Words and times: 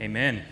Amen. 0.00 0.42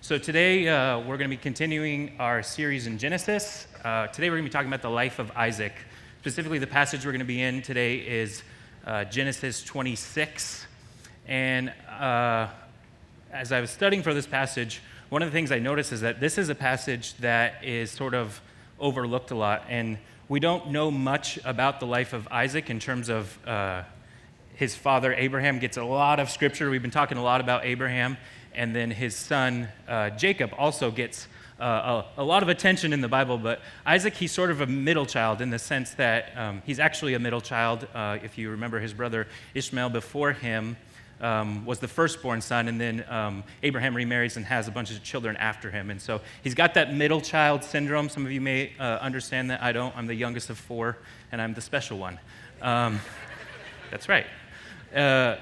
So 0.00 0.16
today 0.16 0.66
uh, 0.66 1.00
we're 1.00 1.18
going 1.18 1.28
to 1.28 1.36
be 1.36 1.36
continuing 1.36 2.12
our 2.18 2.42
series 2.42 2.86
in 2.86 2.96
Genesis. 2.96 3.66
Uh, 3.84 4.06
today 4.06 4.30
we're 4.30 4.36
going 4.36 4.46
to 4.46 4.48
be 4.48 4.52
talking 4.52 4.68
about 4.68 4.80
the 4.80 4.88
life 4.88 5.18
of 5.18 5.30
Isaac. 5.36 5.74
Specifically, 6.20 6.58
the 6.58 6.66
passage 6.66 7.04
we're 7.04 7.12
going 7.12 7.18
to 7.18 7.26
be 7.26 7.42
in 7.42 7.60
today 7.60 7.96
is 7.96 8.42
uh, 8.86 9.04
Genesis 9.04 9.62
26. 9.62 10.66
And 11.28 11.68
uh, 11.98 12.48
as 13.30 13.52
I 13.52 13.60
was 13.60 13.68
studying 13.68 14.02
for 14.02 14.14
this 14.14 14.26
passage, 14.26 14.80
one 15.10 15.20
of 15.20 15.28
the 15.28 15.32
things 15.32 15.52
I 15.52 15.58
noticed 15.58 15.92
is 15.92 16.00
that 16.00 16.18
this 16.18 16.38
is 16.38 16.48
a 16.48 16.54
passage 16.54 17.14
that 17.18 17.62
is 17.62 17.90
sort 17.90 18.14
of 18.14 18.40
overlooked 18.78 19.32
a 19.32 19.36
lot. 19.36 19.64
And 19.68 19.98
we 20.30 20.40
don't 20.40 20.70
know 20.70 20.90
much 20.90 21.38
about 21.44 21.78
the 21.78 21.86
life 21.86 22.14
of 22.14 22.26
Isaac 22.28 22.70
in 22.70 22.80
terms 22.80 23.10
of 23.10 23.38
uh, 23.46 23.82
his 24.60 24.74
father 24.74 25.14
Abraham 25.14 25.58
gets 25.58 25.78
a 25.78 25.82
lot 25.82 26.20
of 26.20 26.28
scripture. 26.28 26.68
We've 26.68 26.82
been 26.82 26.90
talking 26.90 27.16
a 27.16 27.22
lot 27.22 27.40
about 27.40 27.64
Abraham. 27.64 28.18
And 28.54 28.76
then 28.76 28.90
his 28.90 29.16
son 29.16 29.68
uh, 29.88 30.10
Jacob 30.10 30.52
also 30.58 30.90
gets 30.90 31.28
uh, 31.58 32.04
a, 32.18 32.20
a, 32.20 32.24
lot 32.24 32.42
of 32.42 32.50
attention 32.50 32.92
in 32.92 33.00
the 33.00 33.08
Bible. 33.08 33.38
But 33.38 33.62
Isaac, 33.86 34.12
he's 34.12 34.32
sort 34.32 34.50
of 34.50 34.60
a 34.60 34.66
middle 34.66 35.06
child 35.06 35.40
in 35.40 35.48
the 35.48 35.58
sense 35.58 35.94
that 35.94 36.36
um, 36.36 36.60
he's 36.66 36.78
actually 36.78 37.14
a 37.14 37.18
middle 37.18 37.40
child. 37.40 37.88
Uh, 37.94 38.18
if 38.22 38.36
you 38.36 38.50
remember 38.50 38.80
his 38.80 38.92
brother 38.92 39.26
Ishmael 39.54 39.88
before 39.88 40.32
him. 40.32 40.76
Um, 41.22 41.66
was 41.66 41.80
the 41.80 41.88
firstborn 41.88 42.40
son, 42.40 42.66
and 42.66 42.80
then 42.80 43.04
um, 43.10 43.44
Abraham 43.62 43.94
remarries 43.94 44.38
and 44.38 44.46
has 44.46 44.68
a 44.68 44.70
bunch 44.70 44.90
of 44.90 45.02
children 45.02 45.36
after 45.36 45.70
him. 45.70 45.90
And 45.90 46.00
so 46.00 46.22
he's 46.42 46.54
got 46.54 46.72
that 46.74 46.94
middle 46.94 47.20
child 47.20 47.62
syndrome. 47.62 48.08
Some 48.08 48.24
of 48.24 48.32
you 48.32 48.40
may 48.40 48.72
uh, 48.80 48.96
understand 49.02 49.50
that. 49.50 49.62
I 49.62 49.72
don't. 49.72 49.94
I'm 49.94 50.06
the 50.06 50.14
youngest 50.14 50.48
of 50.48 50.56
four, 50.56 50.96
and 51.30 51.42
I'm 51.42 51.52
the 51.52 51.60
special 51.60 51.98
one. 51.98 52.18
Um, 52.62 53.00
that's 53.90 54.08
right. 54.08 54.24
Uh, 54.94 55.36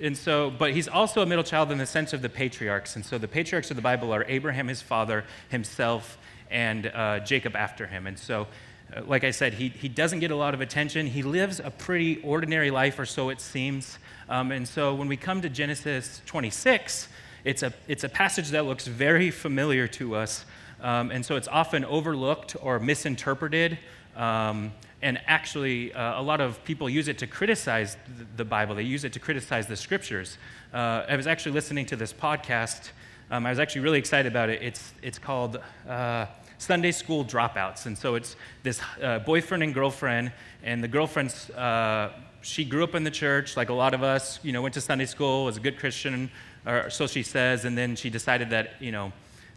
and 0.00 0.16
so, 0.16 0.50
but 0.50 0.72
he's 0.72 0.88
also 0.88 1.22
a 1.22 1.26
middle 1.26 1.44
child 1.44 1.70
in 1.70 1.78
the 1.78 1.86
sense 1.86 2.12
of 2.12 2.22
the 2.22 2.28
patriarchs. 2.28 2.96
And 2.96 3.04
so 3.04 3.16
the 3.18 3.28
patriarchs 3.28 3.70
of 3.70 3.76
the 3.76 3.82
Bible 3.82 4.12
are 4.12 4.24
Abraham, 4.28 4.68
his 4.68 4.82
father, 4.82 5.24
himself, 5.48 6.18
and 6.50 6.86
uh, 6.86 7.20
Jacob 7.20 7.56
after 7.56 7.86
him. 7.86 8.06
And 8.06 8.18
so, 8.18 8.46
uh, 8.94 9.02
like 9.06 9.24
I 9.24 9.30
said, 9.30 9.54
he, 9.54 9.68
he 9.68 9.88
doesn't 9.88 10.20
get 10.20 10.30
a 10.30 10.36
lot 10.36 10.52
of 10.54 10.60
attention. 10.60 11.06
He 11.06 11.22
lives 11.22 11.60
a 11.60 11.70
pretty 11.70 12.20
ordinary 12.22 12.70
life, 12.70 12.98
or 12.98 13.06
so 13.06 13.28
it 13.28 13.40
seems. 13.40 13.98
Um, 14.28 14.52
and 14.52 14.66
so 14.66 14.94
when 14.94 15.08
we 15.08 15.16
come 15.16 15.42
to 15.42 15.48
Genesis 15.48 16.22
26, 16.26 17.08
it's 17.44 17.62
a, 17.62 17.72
it's 17.88 18.04
a 18.04 18.08
passage 18.08 18.50
that 18.50 18.64
looks 18.66 18.86
very 18.86 19.30
familiar 19.30 19.86
to 19.88 20.16
us. 20.16 20.44
Um, 20.80 21.10
and 21.10 21.24
so 21.24 21.36
it's 21.36 21.48
often 21.48 21.84
overlooked 21.84 22.56
or 22.60 22.78
misinterpreted. 22.78 23.78
Um, 24.16 24.72
and 25.04 25.20
actually, 25.26 25.92
uh, 25.92 26.18
a 26.18 26.22
lot 26.22 26.40
of 26.40 26.64
people 26.64 26.88
use 26.88 27.08
it 27.08 27.18
to 27.18 27.26
criticize 27.26 27.98
the 28.38 28.44
Bible. 28.44 28.74
They 28.74 28.84
use 28.84 29.04
it 29.04 29.12
to 29.12 29.20
criticize 29.20 29.66
the 29.66 29.76
scriptures. 29.76 30.38
Uh, 30.72 31.04
I 31.06 31.14
was 31.14 31.26
actually 31.26 31.52
listening 31.52 31.84
to 31.86 31.96
this 31.96 32.10
podcast. 32.10 32.90
Um, 33.30 33.44
I 33.44 33.50
was 33.50 33.58
actually 33.58 33.82
really 33.82 33.98
excited 33.98 34.32
about 34.32 34.48
it. 34.48 34.62
It's, 34.62 34.94
it's 35.02 35.18
called 35.18 35.60
uh, 35.86 36.24
Sunday 36.56 36.90
School 36.90 37.22
Dropouts. 37.22 37.84
And 37.84 37.98
so 37.98 38.14
it's 38.14 38.34
this 38.62 38.80
uh, 39.02 39.18
boyfriend 39.18 39.62
and 39.62 39.74
girlfriend, 39.74 40.32
and 40.62 40.82
the 40.82 40.88
girlfriend's, 40.88 41.50
uh, 41.50 42.14
she 42.40 42.64
grew 42.64 42.82
up 42.82 42.94
in 42.94 43.04
the 43.04 43.10
church, 43.10 43.58
like 43.58 43.68
a 43.68 43.74
lot 43.74 43.92
of 43.92 44.02
us, 44.02 44.40
you 44.42 44.52
know, 44.52 44.62
went 44.62 44.72
to 44.72 44.80
Sunday 44.80 45.06
school, 45.06 45.44
was 45.44 45.58
a 45.58 45.60
good 45.60 45.78
Christian, 45.78 46.30
or 46.64 46.88
so 46.88 47.06
she 47.06 47.22
says, 47.22 47.66
and 47.66 47.76
then 47.76 47.94
she 47.94 48.08
decided 48.08 48.48
that, 48.50 48.80
you 48.80 48.90
know, 48.90 49.12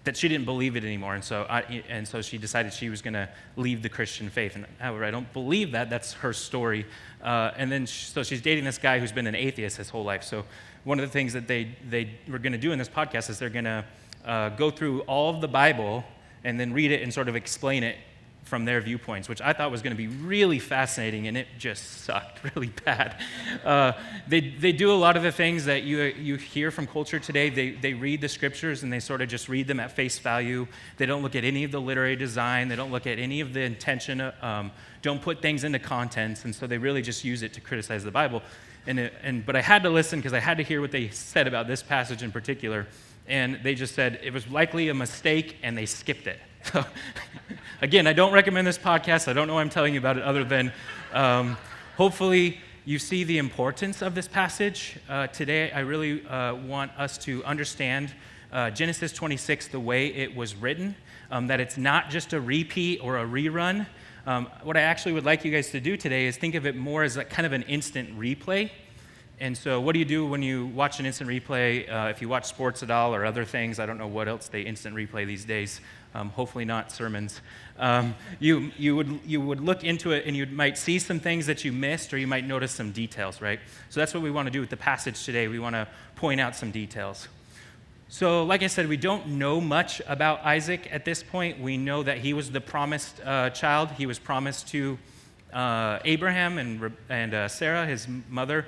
that 0.08 0.17
she 0.17 0.27
didn't 0.27 0.45
believe 0.45 0.75
it 0.75 0.83
anymore. 0.83 1.16
And 1.16 1.23
so, 1.23 1.45
I, 1.50 1.83
and 1.88 2.08
so 2.08 2.22
she 2.22 2.38
decided 2.38 2.73
she 2.73 2.89
was 2.89 3.02
going 3.02 3.13
to 3.13 3.30
leave 3.55 3.83
the 3.83 3.89
Christian 3.89 4.30
faith. 4.30 4.55
And 4.55 4.66
however, 4.80 5.05
I 5.05 5.11
don't 5.11 5.31
believe 5.33 5.73
that. 5.73 5.89
That's 5.89 6.13
her 6.13 6.33
story. 6.33 6.86
Uh, 7.22 7.52
and 7.55 7.72
then, 7.72 7.86
she, 7.86 8.05
so 8.05 8.23
she's 8.23 8.41
dating 8.41 8.63
this 8.63 8.78
guy 8.78 9.00
who's 9.00 9.11
been 9.11 9.28
an 9.28 9.35
atheist 9.35 9.78
his 9.78 9.89
whole 9.89 10.03
life. 10.03 10.23
So 10.23 10.45
one 10.85 11.00
of 11.00 11.05
the 11.05 11.11
things 11.11 11.33
that 11.33 11.47
they, 11.47 11.75
they 11.89 12.09
were 12.28 12.39
going 12.39 12.53
to 12.53 12.58
do 12.58 12.72
in 12.72 12.80
this 12.80 12.89
podcast 12.89 13.30
is 13.30 13.38
they're 13.38 13.50
going 13.50 13.66
to 13.66 13.85
uh, 14.25 14.50
go 14.50 14.72
through 14.72 15.02
all 15.02 15.35
of 15.35 15.41
the 15.41 15.47
Bible 15.47 16.03
and 16.44 16.59
then 16.59 16.73
read 16.73 16.91
it 16.91 17.01
and 17.01 17.13
sort 17.13 17.28
of 17.28 17.35
explain 17.35 17.84
it 17.84 17.97
from 18.47 18.66
their 18.66 18.81
viewpoints, 18.81 19.28
which 19.30 19.41
I 19.41 19.53
thought 19.53 19.69
was 19.69 19.81
going 19.81 19.96
to 19.96 19.97
be 19.97 20.08
really 20.08 20.58
fascinating, 20.58 21.28
and 21.28 21.38
it 21.38 21.47
just 21.59 22.03
sucked 22.03 22.44
really 22.56 22.72
bad. 22.85 23.22
Uh, 23.63 23.91
they, 24.28 24.40
they 24.40 24.72
do 24.72 24.91
a 24.91 24.96
lot 24.96 25.18
of 25.18 25.24
the 25.24 25.31
things 25.31 25.66
that 25.66 25.84
you, 25.84 26.02
you 26.02 26.38
hear 26.38 26.72
from 26.72 26.88
culture 26.88 27.19
today. 27.19 27.50
They, 27.50 27.72
they 27.72 27.94
read 27.94 28.22
the 28.22 28.30
scriptures 28.30 28.84
and 28.84 28.91
they 28.91 29.00
sort 29.00 29.22
of 29.22 29.30
just 29.30 29.50
read 29.50 29.68
them 29.68 29.80
at 29.80 29.91
face 29.91 30.18
value. 30.18 30.68
They 30.97 31.06
don't 31.06 31.22
look 31.22 31.35
at 31.35 31.44
any 31.44 31.63
of 31.63 31.72
the 31.72 31.81
literary 31.81 32.16
design, 32.16 32.69
they 32.69 32.75
don't 32.75 32.91
look 32.91 33.06
at 33.06 33.19
any 33.19 33.41
of 33.41 33.53
the 33.53 33.62
intention, 33.62 34.22
um, 34.41 34.72
don't 35.02 35.22
put 35.22 35.41
things 35.41 35.64
into 35.64 35.79
contents, 35.79 36.46
and 36.46 36.56
so 36.56 36.66
they 36.66 36.78
really 36.78 37.02
just 37.02 37.24
use 37.24 37.44
it 37.44 37.53
to 37.53 37.62
criticize 37.62 38.03
the 38.03 38.12
Bible. 38.12 38.41
And, 38.88 39.00
it, 39.00 39.14
and, 39.22 39.46
but 39.46 39.56
I 39.58 39.62
had 39.62 39.84
to 39.84 39.90
listen 39.90 40.19
because 40.19 40.34
I 40.34 40.40
had 40.40 40.58
to 40.58 40.64
hear 40.64 40.79
what 40.79 40.91
they 40.91 41.09
said 41.09 41.46
about 41.46 41.68
this 41.68 41.84
passage 41.84 42.24
in 42.24 42.31
particular. 42.31 42.88
And 43.28 43.59
they 43.62 43.75
just 43.75 43.94
said 43.94 44.22
it 44.24 44.31
was 44.31 44.47
likely 44.47 44.88
a 44.88 44.94
mistake 44.94 45.58
and 45.62 45.78
they 45.78 45.85
skipped 45.85 46.28
it. 46.28 46.40
Again, 47.81 48.07
I 48.07 48.13
don't 48.13 48.33
recommend 48.33 48.67
this 48.67 48.78
podcast. 48.78 49.28
I 49.28 49.33
don't 49.33 49.47
know 49.47 49.55
why 49.55 49.61
I'm 49.61 49.69
telling 49.69 49.94
you 49.94 50.00
about 50.00 50.17
it 50.17 50.23
other 50.23 50.44
than 50.44 50.72
um, 51.13 51.57
hopefully 51.95 52.59
you 52.85 53.00
see 53.00 53.23
the 53.23 53.38
importance 53.38 54.01
of 54.01 54.16
this 54.16 54.28
passage. 54.28 54.97
Uh, 55.07 55.28
today, 55.28 55.72
I 55.72 55.79
really 55.79 56.25
uh, 56.25 56.55
want 56.55 56.91
us 56.97 57.17
to 57.19 57.44
understand 57.45 58.13
uh, 58.51 58.69
Genesis 58.72 59.11
26 59.11 59.67
the 59.69 59.79
way 59.79 60.07
it 60.07 60.35
was 60.35 60.55
written, 60.55 60.95
um, 61.31 61.47
that 61.47 61.59
it's 61.59 61.78
not 61.78 62.09
just 62.09 62.33
a 62.33 62.41
repeat 62.41 62.99
or 63.01 63.19
a 63.19 63.25
rerun. 63.25 63.85
Um, 64.25 64.47
what 64.63 64.75
I 64.75 64.81
actually 64.81 65.13
would 65.13 65.25
like 65.25 65.45
you 65.45 65.51
guys 65.51 65.69
to 65.72 65.79
do 65.79 65.95
today 65.95 66.25
is 66.25 66.38
think 66.38 66.55
of 66.55 66.66
it 66.66 66.75
more 66.75 67.03
as 67.03 67.17
kind 67.29 67.45
of 67.45 67.53
an 67.53 67.63
instant 67.63 68.17
replay. 68.17 68.72
And 69.40 69.56
so, 69.56 69.80
what 69.80 69.94
do 69.94 70.00
you 70.00 70.06
do 70.06 70.25
when 70.25 70.42
you 70.42 70.66
watch 70.68 71.00
an 71.00 71.06
instant 71.06 71.30
replay? 71.30 71.92
Uh, 71.92 72.09
if 72.09 72.22
you 72.22 72.30
watch 72.30 72.46
sports 72.46 72.81
at 72.81 72.90
all 72.90 73.14
or 73.14 73.24
other 73.24 73.46
things, 73.46 73.80
I 73.80 73.86
don't 73.86 74.00
know 74.00 74.08
what 74.08 74.28
else 74.28 74.48
they 74.48 74.62
instant 74.62 74.96
replay 74.96 75.28
these 75.28 75.46
days 75.46 75.80
um, 76.18 76.30
hopefully 76.30 76.66
not 76.66 76.92
sermons, 76.92 77.42
um, 77.78 78.16
you, 78.40 78.72
you, 78.78 78.96
would, 78.96 79.20
you 79.26 79.40
would 79.40 79.62
look 79.62 79.84
into 79.84 80.12
it 80.12 80.26
and 80.26 80.36
you 80.36 80.46
might 80.47 80.78
see 80.78 80.97
some 80.97 81.20
things 81.20 81.46
that 81.46 81.64
you 81.64 81.72
missed 81.72 82.14
or 82.14 82.18
you 82.18 82.28
might 82.28 82.46
notice 82.46 82.72
some 82.72 82.92
details, 82.92 83.42
right? 83.42 83.59
So 83.90 84.00
that's 84.00 84.14
what 84.14 84.24
we 84.24 84.31
want 84.31 84.47
to 84.47 84.52
do 84.52 84.59
with 84.59 84.70
the 84.70 84.78
passage 84.78 85.24
today. 85.24 85.47
We 85.47 85.59
want 85.59 85.76
to 85.76 85.88
point 86.16 86.42
out 86.42 86.56
some 86.56 86.72
details. 86.72 87.28
So, 88.09 88.44
like 88.44 88.64
I 88.64 88.68
said, 88.68 88.88
we 88.88 88.97
don't 88.97 89.28
know 89.28 89.59
much 89.59 90.02
about 90.08 90.44
Isaac 90.46 90.88
at 90.92 91.03
this 91.03 91.22
point. 91.22 91.59
We 91.59 91.78
know 91.78 92.03
that 92.03 92.20
he 92.20 92.34
was 92.34 92.50
the 92.50 92.62
promised 92.62 93.20
uh, 93.24 93.50
child. 93.50 93.92
He 93.92 94.06
was 94.06 94.18
promised 94.18 94.70
to 94.70 94.97
uh, 95.52 96.00
Abraham 96.06 96.58
and, 96.58 96.94
and 97.09 97.34
uh, 97.34 97.47
Sarah, 97.50 97.86
his 97.86 98.08
mother, 98.30 98.66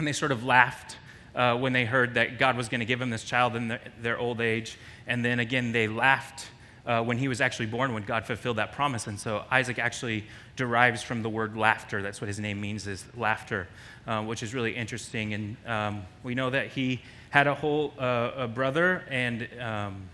and 0.00 0.08
they 0.08 0.12
sort 0.12 0.32
of 0.32 0.44
laughed 0.44 0.96
uh, 1.34 1.56
when 1.56 1.72
they 1.72 1.84
heard 1.84 2.14
that 2.14 2.38
God 2.38 2.56
was 2.56 2.68
going 2.68 2.80
to 2.80 2.86
give 2.86 2.98
them 2.98 3.10
this 3.10 3.22
child 3.22 3.54
in 3.54 3.68
the, 3.68 3.78
their 4.00 4.18
old 4.18 4.40
age. 4.40 4.78
And 5.06 5.22
then 5.24 5.40
again, 5.40 5.72
they 5.72 5.88
laughed 5.88 6.48
uh, 6.86 7.02
when 7.02 7.18
he 7.18 7.28
was 7.28 7.40
actually 7.42 7.66
born, 7.66 7.92
when 7.92 8.02
God 8.02 8.24
fulfilled 8.24 8.56
that 8.56 8.72
promise. 8.72 9.06
And 9.06 9.20
so 9.20 9.44
Isaac 9.50 9.78
actually 9.78 10.24
derives 10.56 11.02
from 11.02 11.22
the 11.22 11.28
word 11.28 11.54
laughter. 11.54 12.00
That's 12.00 12.20
what 12.20 12.28
his 12.28 12.40
name 12.40 12.60
means, 12.60 12.86
is 12.86 13.04
laughter, 13.14 13.68
uh, 14.06 14.22
which 14.22 14.42
is 14.42 14.54
really 14.54 14.74
interesting. 14.74 15.34
And 15.34 15.56
um, 15.66 16.02
we 16.22 16.34
know 16.34 16.48
that 16.48 16.68
he 16.68 17.02
had 17.28 17.46
a 17.46 17.54
whole 17.54 17.92
uh, 17.98 18.32
a 18.36 18.48
brother, 18.48 19.04
and 19.10 19.46
um, 19.60 20.08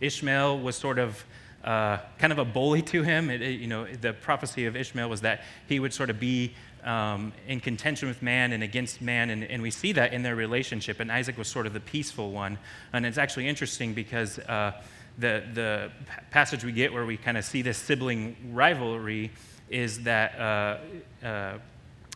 Ishmael 0.00 0.60
was 0.60 0.76
sort 0.76 0.98
of. 0.98 1.24
Uh, 1.64 1.98
kind 2.18 2.30
of 2.30 2.38
a 2.38 2.44
bully 2.44 2.82
to 2.82 3.02
him. 3.02 3.30
It, 3.30 3.40
it, 3.40 3.58
you 3.58 3.66
know, 3.66 3.86
the 3.86 4.12
prophecy 4.12 4.66
of 4.66 4.76
Ishmael 4.76 5.08
was 5.08 5.22
that 5.22 5.44
he 5.66 5.80
would 5.80 5.94
sort 5.94 6.10
of 6.10 6.20
be 6.20 6.52
um, 6.84 7.32
in 7.48 7.60
contention 7.60 8.08
with 8.08 8.22
man 8.22 8.52
and 8.52 8.62
against 8.62 9.00
man, 9.00 9.30
and, 9.30 9.44
and, 9.44 9.62
we 9.62 9.70
see 9.70 9.92
that 9.92 10.12
in 10.12 10.22
their 10.22 10.36
relationship. 10.36 11.00
And 11.00 11.10
Isaac 11.10 11.38
was 11.38 11.48
sort 11.48 11.66
of 11.66 11.72
the 11.72 11.80
peaceful 11.80 12.30
one. 12.30 12.58
And 12.92 13.06
it's 13.06 13.18
actually 13.18 13.48
interesting 13.48 13.94
because 13.94 14.38
uh, 14.40 14.72
the, 15.18 15.44
the 15.54 15.90
passage 16.30 16.64
we 16.64 16.72
get 16.72 16.92
where 16.92 17.06
we 17.06 17.16
kind 17.16 17.38
of 17.38 17.44
see 17.44 17.62
this 17.62 17.78
sibling 17.78 18.36
rivalry 18.52 19.30
is 19.70 20.02
that 20.02 20.38
uh, 20.38 21.26
uh, 21.26 21.58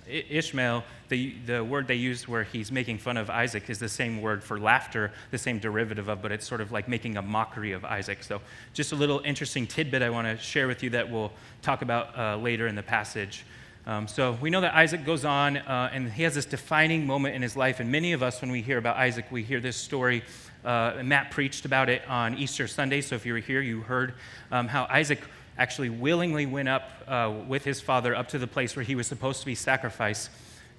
Ishmael, 0.09 0.85
the, 1.09 1.35
the 1.47 1.62
word 1.62 1.87
they 1.87 1.95
use 1.95 2.27
where 2.27 2.43
he's 2.43 2.73
making 2.73 2.99
fun 2.99 3.17
of 3.17 3.31
Isaac 3.31 3.69
is 3.69 3.79
the 3.79 3.88
same 3.88 4.20
word 4.20 4.43
for 4.43 4.59
laughter, 4.59 5.12
the 5.31 5.38
same 5.38 5.59
derivative 5.59 6.09
of, 6.09 6.23
but 6.23 6.32
it's 6.32 6.47
sort 6.47 6.61
of 6.61 6.73
like 6.73 6.88
making 6.88 7.17
a 7.17 7.23
mockery 7.23 7.73
of 7.73 7.85
Isaac. 7.85 8.23
So, 8.23 8.41
just 8.73 8.93
a 8.93 8.97
little 8.97 9.20
interesting 9.25 9.67
tidbit 9.67 10.03
I 10.03 10.11
want 10.11 10.26
to 10.26 10.43
share 10.43 10.67
with 10.67 10.82
you 10.82 10.91
that 10.91 11.11
we'll 11.11 11.32
talk 11.62 11.82
about 11.82 12.19
uh, 12.19 12.37
later 12.37 12.67
in 12.67 12.75
the 12.75 12.82
passage. 12.82 13.44
Um, 13.88 14.06
so 14.06 14.37
we 14.43 14.50
know 14.50 14.61
that 14.61 14.75
Isaac 14.75 15.06
goes 15.06 15.25
on 15.25 15.56
uh, 15.56 15.88
and 15.90 16.12
he 16.12 16.23
has 16.25 16.35
this 16.35 16.44
defining 16.44 17.06
moment 17.06 17.35
in 17.35 17.40
his 17.40 17.56
life. 17.56 17.81
And 17.81 17.90
many 17.90 18.12
of 18.12 18.23
us, 18.23 18.43
when 18.43 18.50
we 18.50 18.61
hear 18.61 18.76
about 18.76 18.99
Isaac, 18.99 19.25
we 19.31 19.43
hear 19.43 19.61
this 19.61 19.79
story. 19.79 20.25
Uh, 20.62 21.00
Matt 21.02 21.31
preached 21.31 21.64
about 21.64 21.88
it 21.88 22.06
on 22.06 22.37
Easter 22.37 22.69
Sunday. 22.69 23.00
So 23.00 23.14
if 23.14 23.25
you 23.25 23.32
were 23.32 23.38
here, 23.38 23.62
you 23.62 23.81
heard 23.81 24.12
um, 24.52 24.69
how 24.69 24.87
Isaac 24.90 25.23
actually 25.56 25.88
willingly 25.88 26.44
went 26.44 26.69
up 26.69 26.90
uh, 27.08 27.32
with 27.49 27.64
his 27.64 27.81
father 27.81 28.14
up 28.14 28.29
to 28.29 28.38
the 28.38 28.46
place 28.46 28.76
where 28.76 28.85
he 28.85 28.94
was 28.94 29.06
supposed 29.06 29.40
to 29.40 29.46
be 29.46 29.55
sacrificed, 29.55 30.29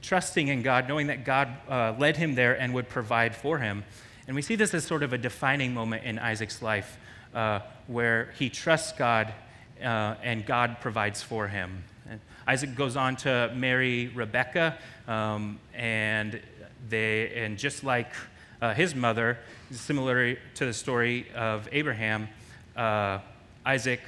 trusting 0.04 0.48
in 0.48 0.62
God, 0.62 0.88
knowing 0.88 1.08
that 1.08 1.26
God 1.26 1.50
uh, 1.68 1.96
led 1.98 2.16
him 2.16 2.36
there 2.36 2.62
and 2.62 2.76
would 2.76 2.90
provide 2.90 3.36
for 3.36 3.58
him. 3.58 3.86
And 4.28 4.36
we 4.36 4.44
see 4.44 4.56
this 4.56 4.76
as 4.76 4.84
sort 4.84 5.02
of 5.02 5.14
a 5.14 5.18
defining 5.18 5.74
moment 5.74 6.04
in 6.04 6.20
Isaac's 6.20 6.62
life 6.62 7.00
uh, 7.34 7.62
where 7.88 8.32
he 8.38 8.52
trusts 8.52 8.92
God 8.92 9.34
uh, 9.82 10.14
and 10.22 10.46
God 10.46 10.78
provides 10.80 11.24
for 11.24 11.48
him. 11.48 11.84
Isaac 12.50 12.74
goes 12.74 12.98
on 12.98 13.16
to 13.18 13.52
marry 13.56 14.08
Rebecca, 14.08 14.76
um, 15.08 15.60
and, 15.76 16.42
they, 16.90 17.32
and 17.36 17.60
just 17.60 17.84
like 17.84 18.12
uh, 18.60 18.74
his 18.74 18.96
mother, 18.96 19.38
similar 19.70 20.36
to 20.56 20.66
the 20.66 20.74
story 20.74 21.28
of 21.36 21.70
Abraham, 21.72 22.28
uh, 22.76 23.20
Isaac, 23.64 24.02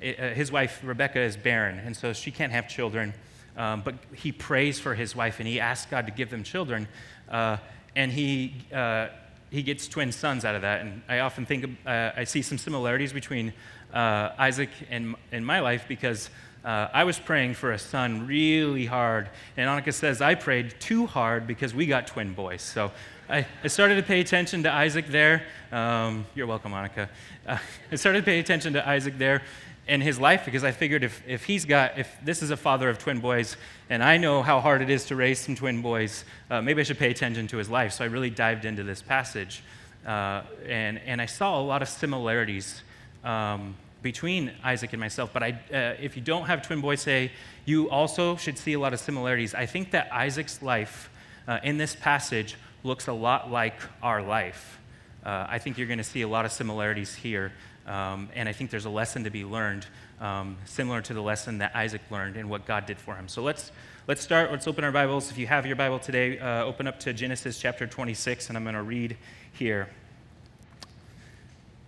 uh, 0.00 0.30
his 0.30 0.50
wife 0.50 0.80
Rebecca 0.82 1.20
is 1.20 1.36
barren, 1.36 1.78
and 1.78 1.96
so 1.96 2.12
she 2.12 2.32
can't 2.32 2.50
have 2.50 2.68
children. 2.68 3.14
Um, 3.56 3.82
but 3.82 3.94
he 4.12 4.32
prays 4.32 4.80
for 4.80 4.96
his 4.96 5.14
wife 5.14 5.38
and 5.38 5.46
he 5.46 5.60
asks 5.60 5.88
God 5.88 6.06
to 6.06 6.12
give 6.12 6.30
them 6.30 6.42
children. 6.42 6.88
Uh, 7.30 7.58
and 7.94 8.10
he, 8.10 8.54
uh, 8.74 9.06
he 9.50 9.62
gets 9.62 9.86
twin 9.86 10.10
sons 10.10 10.44
out 10.44 10.56
of 10.56 10.62
that. 10.62 10.80
And 10.80 11.02
I 11.08 11.20
often 11.20 11.46
think, 11.46 11.78
uh, 11.86 12.10
I 12.16 12.24
see 12.24 12.42
some 12.42 12.58
similarities 12.58 13.12
between 13.12 13.52
uh, 13.94 14.30
Isaac 14.36 14.70
and, 14.90 15.14
and 15.30 15.46
my 15.46 15.60
life 15.60 15.84
because 15.86 16.28
uh, 16.64 16.88
I 16.92 17.04
was 17.04 17.18
praying 17.18 17.54
for 17.54 17.72
a 17.72 17.78
son 17.78 18.26
really 18.26 18.86
hard. 18.86 19.28
And 19.56 19.68
Annika 19.68 19.92
says, 19.92 20.20
I 20.20 20.34
prayed 20.34 20.74
too 20.78 21.06
hard 21.06 21.46
because 21.46 21.74
we 21.74 21.86
got 21.86 22.06
twin 22.06 22.34
boys. 22.34 22.62
So 22.62 22.92
I, 23.28 23.46
I 23.64 23.68
started 23.68 23.96
to 23.96 24.02
pay 24.02 24.20
attention 24.20 24.62
to 24.62 24.72
Isaac 24.72 25.06
there. 25.08 25.44
Um, 25.72 26.24
you're 26.34 26.46
welcome, 26.46 26.72
Annika. 26.72 27.08
Uh, 27.46 27.58
I 27.90 27.96
started 27.96 28.20
to 28.20 28.24
pay 28.24 28.38
attention 28.38 28.74
to 28.74 28.88
Isaac 28.88 29.18
there 29.18 29.42
and 29.88 30.00
his 30.00 30.20
life 30.20 30.44
because 30.44 30.62
I 30.62 30.70
figured 30.70 31.02
if, 31.02 31.22
if 31.26 31.44
he's 31.44 31.64
got, 31.64 31.98
if 31.98 32.16
this 32.24 32.42
is 32.42 32.50
a 32.50 32.56
father 32.56 32.88
of 32.88 32.98
twin 32.98 33.18
boys, 33.18 33.56
and 33.90 34.02
I 34.02 34.16
know 34.16 34.42
how 34.42 34.60
hard 34.60 34.82
it 34.82 34.90
is 34.90 35.06
to 35.06 35.16
raise 35.16 35.40
some 35.40 35.56
twin 35.56 35.82
boys, 35.82 36.24
uh, 36.50 36.62
maybe 36.62 36.80
I 36.80 36.84
should 36.84 36.98
pay 36.98 37.10
attention 37.10 37.48
to 37.48 37.56
his 37.56 37.68
life. 37.68 37.92
So 37.94 38.04
I 38.04 38.06
really 38.06 38.30
dived 38.30 38.64
into 38.64 38.84
this 38.84 39.02
passage. 39.02 39.64
Uh, 40.06 40.42
and, 40.68 41.00
and 41.06 41.20
I 41.20 41.26
saw 41.26 41.60
a 41.60 41.62
lot 41.62 41.82
of 41.82 41.88
similarities 41.88 42.82
um, 43.24 43.76
between 44.02 44.52
Isaac 44.64 44.92
and 44.92 45.00
myself. 45.00 45.30
But 45.32 45.42
I, 45.42 45.50
uh, 45.72 45.94
if 46.00 46.16
you 46.16 46.22
don't 46.22 46.46
have 46.46 46.62
twin 46.62 46.80
boys, 46.80 47.00
say, 47.00 47.30
you 47.64 47.88
also 47.88 48.36
should 48.36 48.58
see 48.58 48.72
a 48.72 48.80
lot 48.80 48.92
of 48.92 49.00
similarities. 49.00 49.54
I 49.54 49.66
think 49.66 49.92
that 49.92 50.12
Isaac's 50.12 50.60
life 50.60 51.10
uh, 51.46 51.60
in 51.62 51.78
this 51.78 51.94
passage 51.94 52.56
looks 52.82 53.06
a 53.06 53.12
lot 53.12 53.50
like 53.50 53.76
our 54.02 54.22
life. 54.22 54.80
Uh, 55.24 55.46
I 55.48 55.58
think 55.58 55.78
you're 55.78 55.86
going 55.86 55.98
to 55.98 56.04
see 56.04 56.22
a 56.22 56.28
lot 56.28 56.44
of 56.44 56.52
similarities 56.52 57.14
here. 57.14 57.52
Um, 57.86 58.28
and 58.34 58.48
I 58.48 58.52
think 58.52 58.70
there's 58.70 58.84
a 58.84 58.90
lesson 58.90 59.24
to 59.24 59.30
be 59.30 59.44
learned, 59.44 59.86
um, 60.20 60.56
similar 60.64 61.00
to 61.02 61.14
the 61.14 61.22
lesson 61.22 61.58
that 61.58 61.74
Isaac 61.74 62.00
learned 62.10 62.36
and 62.36 62.48
what 62.48 62.66
God 62.66 62.86
did 62.86 62.98
for 62.98 63.14
him. 63.14 63.28
So 63.28 63.42
let's, 63.42 63.72
let's 64.06 64.20
start. 64.20 64.50
Let's 64.50 64.66
open 64.66 64.84
our 64.84 64.92
Bibles. 64.92 65.30
If 65.30 65.38
you 65.38 65.46
have 65.46 65.66
your 65.66 65.76
Bible 65.76 65.98
today, 65.98 66.38
uh, 66.38 66.64
open 66.64 66.86
up 66.86 67.00
to 67.00 67.12
Genesis 67.12 67.58
chapter 67.58 67.86
26, 67.86 68.48
and 68.48 68.56
I'm 68.56 68.64
going 68.64 68.74
to 68.74 68.82
read 68.82 69.16
here. 69.52 69.88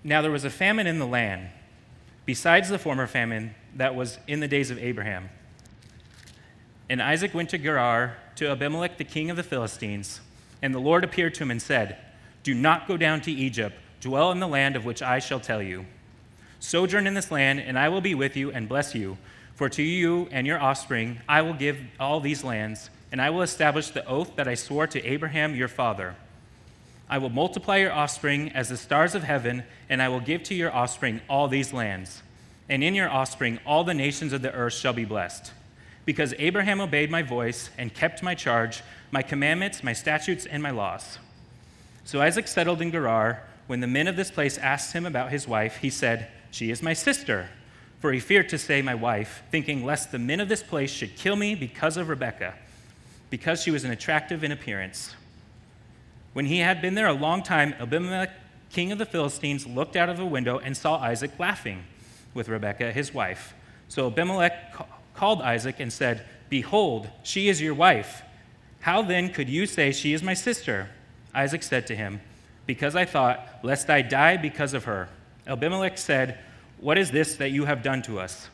Now 0.03 0.21
there 0.21 0.31
was 0.31 0.45
a 0.45 0.51
famine 0.51 0.87
in 0.87 0.99
the 0.99 1.07
land, 1.07 1.49
besides 2.27 2.69
the 2.69 2.79
former 2.79 3.07
famine 3.07 3.55
that 3.77 3.95
was 3.95 4.19
in 4.27 4.41
the 4.41 4.49
days 4.49 4.71
of 4.71 4.79
Abraham. 4.79 5.29
And 6.89 7.03
Isaac 7.03 7.35
went 7.35 7.51
to 7.51 7.59
Gerar 7.59 8.17
to 8.37 8.51
Abimelech, 8.51 8.99
the 8.99 9.05
king 9.05 9.31
of 9.31 9.37
the 9.37 9.43
Philistines, 9.43 10.21
and 10.63 10.75
the 10.75 10.79
Lord 10.79 11.05
appeared 11.05 11.35
to 11.35 11.43
him 11.43 11.51
and 11.51 11.61
said, 11.61 11.99
Do 12.43 12.55
not 12.55 12.89
go 12.89 12.97
down 12.97 13.21
to 13.23 13.33
Egypt 13.33 13.77
Dwell 14.01 14.33
in 14.33 14.39
the 14.39 14.47
land 14.47 14.77
of 14.77 14.85
which 14.85 15.03
I 15.03 15.19
shall 15.19 15.41
tell 15.41 15.63
you. 15.63 15.87
Sojourn 16.61 17.07
in 17.07 17.15
this 17.15 17.31
land, 17.31 17.61
and 17.61 17.79
I 17.79 17.89
will 17.89 18.03
be 18.03 18.15
with 18.15 18.37
you 18.37 18.53
and 18.53 18.69
bless 18.69 18.95
you. 18.95 19.17
For 19.55 19.69
to 19.71 19.83
you 19.83 20.29
and 20.31 20.47
your 20.47 20.61
offspring 20.61 21.21
I 21.29 21.43
will 21.43 21.55
give 21.55 21.79
all 21.99 22.21
these 22.21 22.45
lands, 22.45 22.91
and 23.13 23.21
I 23.21 23.31
will 23.31 23.43
establish 23.43 23.89
the 23.89 24.07
oath 24.07 24.37
that 24.37 24.49
I 24.49 24.55
swore 24.55 24.87
to 24.89 25.03
Abraham 25.05 25.55
your 25.55 25.69
father. 25.69 26.17
I 27.09 27.19
will 27.19 27.31
multiply 27.31 27.79
your 27.79 27.93
offspring 27.93 28.51
as 28.53 28.69
the 28.69 28.77
stars 28.77 29.15
of 29.15 29.23
heaven, 29.23 29.65
and 29.89 30.01
I 30.01 30.09
will 30.09 30.21
give 30.21 30.43
to 30.45 30.55
your 30.55 30.75
offspring 30.75 31.21
all 31.29 31.49
these 31.49 31.73
lands. 31.73 32.23
And 32.69 32.83
in 32.83 32.95
your 32.95 33.11
offspring 33.11 33.59
all 33.67 33.85
the 33.85 33.95
nations 33.95 34.33
of 34.33 34.43
the 34.43 34.53
earth 34.53 34.75
shall 34.75 34.95
be 34.95 35.05
blessed. 35.05 35.53
Because 36.05 36.35
Abraham 36.39 36.81
obeyed 36.81 37.11
my 37.11 37.23
voice 37.23 37.71
and 37.79 37.95
kept 37.95 38.23
my 38.23 38.35
charge, 38.35 38.83
my 39.11 39.23
commandments, 39.23 39.83
my 39.83 39.93
statutes, 39.93 40.47
and 40.47 40.63
my 40.63 40.71
laws. 40.71 41.19
So 42.05 42.21
Isaac 42.21 42.49
settled 42.49 42.81
in 42.81 42.91
Gerar 42.91 43.43
when 43.67 43.81
the 43.81 43.87
men 43.87 44.09
of 44.09 44.17
this 44.17 44.31
place 44.31 44.59
asked 44.59 44.93
him 44.93 45.07
about 45.07 45.31
his 45.31 45.49
wife, 45.49 45.79
he 45.79 45.91
said, 45.91 46.29
She 46.51 46.71
is 46.71 46.83
my 46.83 46.93
sister. 46.93 47.49
For 48.01 48.13
he 48.13 48.21
feared 48.21 48.51
to 48.51 48.59
say, 48.59 48.83
My 48.83 48.95
wife, 48.95 49.43
thinking 49.51 49.85
lest 49.85 50.13
the 50.13 50.19
men 50.19 50.41
of 50.41 50.49
this 50.49 50.63
place 50.63 50.91
should 50.91 51.17
kill 51.17 51.37
me 51.37 51.55
because 51.55 51.97
of 51.97 52.11
Rebekah, 52.11 52.55
because 53.31 53.63
she 53.63 53.71
was 53.71 53.85
an 53.85 53.91
attractive 53.91 54.45
in 54.45 54.53
appearance. 54.53 55.15
When 56.35 56.47
he 56.47 56.59
had 56.59 56.83
been 56.83 56.95
there 56.95 57.07
a 57.07 57.13
long 57.13 57.43
time, 57.43 57.75
Abimelech, 57.81 58.31
king 58.71 58.93
of 58.93 58.99
the 58.99 59.07
Philistines, 59.07 59.67
looked 59.67 59.97
out 59.97 60.09
of 60.09 60.21
a 60.21 60.27
window 60.27 60.59
and 60.59 60.77
saw 60.77 60.99
Isaac 60.99 61.39
laughing 61.39 61.85
with 62.35 62.49
Rebekah, 62.49 62.93
his 62.93 63.15
wife. 63.15 63.55
So 63.89 64.09
Abimelech 64.09 64.75
called 65.15 65.41
Isaac 65.41 65.77
and 65.79 65.93
said, 65.93 66.27
Behold, 66.51 67.09
she 67.23 67.49
is 67.49 67.63
your 67.63 67.75
wife. 67.75 68.23
How 68.81 69.01
then 69.01 69.33
could 69.33 69.49
you 69.49 69.65
say, 69.65 69.93
She 69.93 70.13
is 70.13 70.23
my 70.23 70.35
sister? 70.35 70.91
Isaac 71.35 71.63
said 71.63 71.87
to 71.87 71.97
him, 71.97 72.21
because 72.67 72.97
I 72.97 73.05
thought, 73.05 73.61
lest 73.63 73.91
I 73.91 74.03
die 74.03 74.37
because 74.37 74.75
of 74.75 74.85
her. 74.85 75.09
Abimelech 75.47 75.99
said, 75.99 76.39
What 76.79 76.99
is 76.99 77.11
this 77.11 77.37
that 77.37 77.51
you 77.51 77.65
have 77.67 77.83
done 77.83 78.03
to 78.03 78.19
us? 78.19 78.49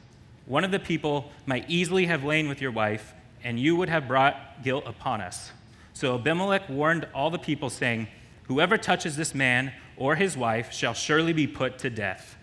One 0.47 0.65
of 0.65 0.71
the 0.71 0.79
people 0.79 1.31
might 1.47 1.69
easily 1.71 2.07
have 2.07 2.25
lain 2.25 2.49
with 2.49 2.61
your 2.61 2.73
wife, 2.73 3.15
and 3.43 3.59
you 3.59 3.77
would 3.77 3.89
have 3.89 4.09
brought 4.09 4.63
guilt 4.63 4.85
upon 4.87 5.21
us. 5.21 5.53
So 6.01 6.15
Abimelech 6.15 6.67
warned 6.71 7.07
all 7.15 7.29
the 7.29 7.39
people, 7.39 7.69
saying, 7.69 8.09
Whoever 8.45 8.79
touches 8.79 9.19
this 9.19 9.35
man 9.35 9.71
or 9.99 10.15
his 10.15 10.35
wife 10.35 10.73
shall 10.73 10.95
surely 10.95 11.35
be 11.35 11.47
put 11.47 11.79
to 11.81 11.91
death. 11.91 12.39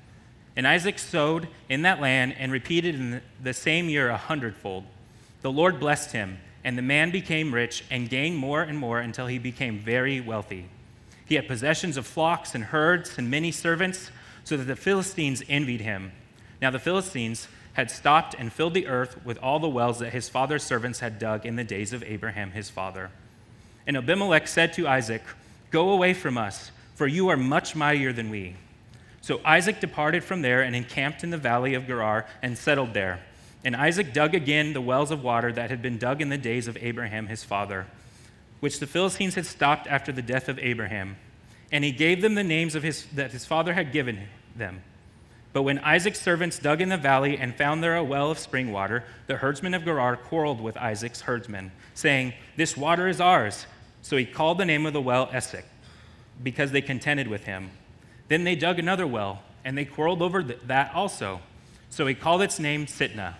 And 0.55 0.67
Isaac 0.67 0.99
sowed 0.99 1.47
in 1.67 1.81
that 1.81 1.99
land 1.99 2.35
and 2.37 2.51
repeated 2.51 2.93
in 2.93 3.19
the 3.41 3.55
same 3.55 3.89
year 3.89 4.09
a 4.09 4.15
hundredfold. 4.17 4.83
The 5.41 5.51
Lord 5.51 5.79
blessed 5.79 6.11
him, 6.11 6.37
and 6.63 6.77
the 6.77 6.83
man 6.83 7.09
became 7.09 7.51
rich 7.51 7.83
and 7.89 8.11
gained 8.11 8.37
more 8.37 8.61
and 8.61 8.77
more 8.77 8.99
until 8.99 9.25
he 9.25 9.39
became 9.39 9.79
very 9.79 10.21
wealthy. 10.21 10.67
He 11.25 11.33
had 11.33 11.47
possessions 11.47 11.97
of 11.97 12.05
flocks 12.05 12.53
and 12.53 12.65
herds 12.65 13.17
and 13.17 13.27
many 13.27 13.51
servants, 13.51 14.11
so 14.43 14.55
that 14.55 14.65
the 14.65 14.75
Philistines 14.75 15.41
envied 15.49 15.81
him. 15.81 16.11
Now 16.61 16.69
the 16.69 16.77
Philistines 16.77 17.47
had 17.73 17.89
stopped 17.89 18.35
and 18.37 18.53
filled 18.53 18.75
the 18.75 18.85
earth 18.85 19.25
with 19.25 19.39
all 19.39 19.57
the 19.57 19.67
wells 19.67 19.97
that 19.97 20.13
his 20.13 20.29
father's 20.29 20.61
servants 20.61 20.99
had 20.99 21.17
dug 21.17 21.43
in 21.43 21.55
the 21.55 21.63
days 21.63 21.91
of 21.91 22.03
Abraham 22.03 22.51
his 22.51 22.69
father. 22.69 23.09
And 23.87 23.97
Abimelech 23.97 24.47
said 24.47 24.73
to 24.73 24.87
Isaac, 24.87 25.23
Go 25.71 25.89
away 25.89 26.13
from 26.13 26.37
us, 26.37 26.71
for 26.93 27.07
you 27.07 27.29
are 27.29 27.37
much 27.37 27.75
mightier 27.75 28.13
than 28.13 28.29
we. 28.29 28.55
So 29.21 29.41
Isaac 29.43 29.79
departed 29.79 30.23
from 30.23 30.43
there 30.43 30.61
and 30.61 30.75
encamped 30.75 31.23
in 31.23 31.31
the 31.31 31.37
valley 31.37 31.73
of 31.73 31.87
Gerar 31.87 32.27
and 32.43 32.55
settled 32.55 32.93
there. 32.93 33.21
And 33.65 33.75
Isaac 33.75 34.13
dug 34.13 34.35
again 34.35 34.73
the 34.73 34.81
wells 34.81 35.09
of 35.09 35.23
water 35.23 35.51
that 35.51 35.71
had 35.71 35.81
been 35.81 35.97
dug 35.97 36.21
in 36.21 36.29
the 36.29 36.37
days 36.37 36.67
of 36.67 36.77
Abraham 36.77 37.27
his 37.27 37.43
father 37.43 37.87
which 38.59 38.79
the 38.79 38.87
Philistines 38.87 39.35
had 39.35 39.45
stopped 39.45 39.87
after 39.87 40.11
the 40.11 40.21
death 40.21 40.49
of 40.49 40.59
Abraham. 40.59 41.17
And 41.71 41.83
he 41.83 41.91
gave 41.91 42.21
them 42.21 42.35
the 42.35 42.43
names 42.43 42.75
of 42.75 42.83
his, 42.83 43.05
that 43.13 43.31
his 43.31 43.45
father 43.45 43.73
had 43.73 43.91
given 43.91 44.27
them. 44.55 44.81
But 45.53 45.63
when 45.63 45.79
Isaac's 45.79 46.21
servants 46.21 46.59
dug 46.59 46.81
in 46.81 46.89
the 46.89 46.97
valley 46.97 47.37
and 47.37 47.55
found 47.55 47.83
there 47.83 47.95
a 47.95 48.03
well 48.03 48.31
of 48.31 48.39
spring 48.39 48.71
water, 48.71 49.03
the 49.27 49.37
herdsmen 49.37 49.73
of 49.73 49.83
Gerar 49.83 50.15
quarreled 50.15 50.61
with 50.61 50.77
Isaac's 50.77 51.21
herdsmen, 51.21 51.71
saying, 51.93 52.33
This 52.55 52.77
water 52.77 53.07
is 53.07 53.19
ours. 53.19 53.65
So 54.07 54.15
he 54.15 54.25
called 54.25 54.57
the 54.57 54.63
name 54.63 54.85
of 54.85 54.93
the 54.93 55.01
well 55.01 55.29
Esek, 55.33 55.65
because 56.41 56.71
they 56.71 56.79
contended 56.79 57.27
with 57.27 57.43
him. 57.43 57.71
Then 58.29 58.45
they 58.45 58.55
dug 58.55 58.79
another 58.79 59.05
well, 59.05 59.43
and 59.65 59.77
they 59.77 59.83
quarreled 59.83 60.21
over 60.21 60.41
that 60.43 60.95
also. 60.95 61.41
So 61.89 62.07
he 62.07 62.15
called 62.15 62.41
its 62.41 62.57
name 62.57 62.85
Sitnah. 62.85 63.33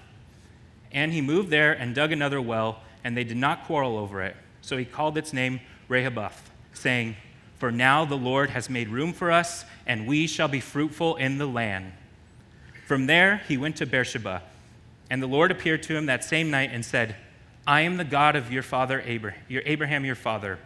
And 0.92 1.14
he 1.14 1.22
moved 1.22 1.52
there 1.52 1.72
and 1.72 1.96
dug 1.96 2.12
another 2.12 2.42
well, 2.42 2.82
and 3.02 3.16
they 3.16 3.24
did 3.24 3.38
not 3.38 3.64
quarrel 3.64 3.98
over 3.98 4.22
it. 4.22 4.36
So 4.60 4.76
he 4.76 4.84
called 4.84 5.18
its 5.18 5.32
name 5.32 5.62
Rehoboth, 5.88 6.52
saying, 6.74 7.16
For 7.60 7.72
now 7.72 8.04
the 8.04 8.18
Lord 8.18 8.50
has 8.50 8.70
made 8.70 8.90
room 8.90 9.14
for 9.14 9.32
us, 9.32 9.64
and 9.86 10.06
we 10.06 10.28
shall 10.28 10.50
be 10.50 10.60
fruitful 10.60 11.16
in 11.16 11.38
the 11.38 11.48
land. 11.48 11.94
From 12.86 13.06
there 13.06 13.38
he 13.48 13.56
went 13.56 13.78
to 13.78 13.86
Beersheba, 13.86 14.44
and 15.10 15.24
the 15.24 15.28
Lord 15.28 15.50
appeared 15.50 15.84
to 15.84 15.96
him 15.96 16.08
that 16.08 16.26
same 16.26 16.52
night 16.52 16.72
and 16.74 16.84
said, 16.84 17.16
I 17.68 17.82
am 17.82 17.98
the 17.98 18.06
God 18.06 18.38
of 18.38 18.50
your 18.50 18.64
father 18.64 19.04
Abraham, 19.06 19.42
your 19.50 19.62
Abraham 19.66 20.06
your 20.06 20.16
father. 20.16 20.58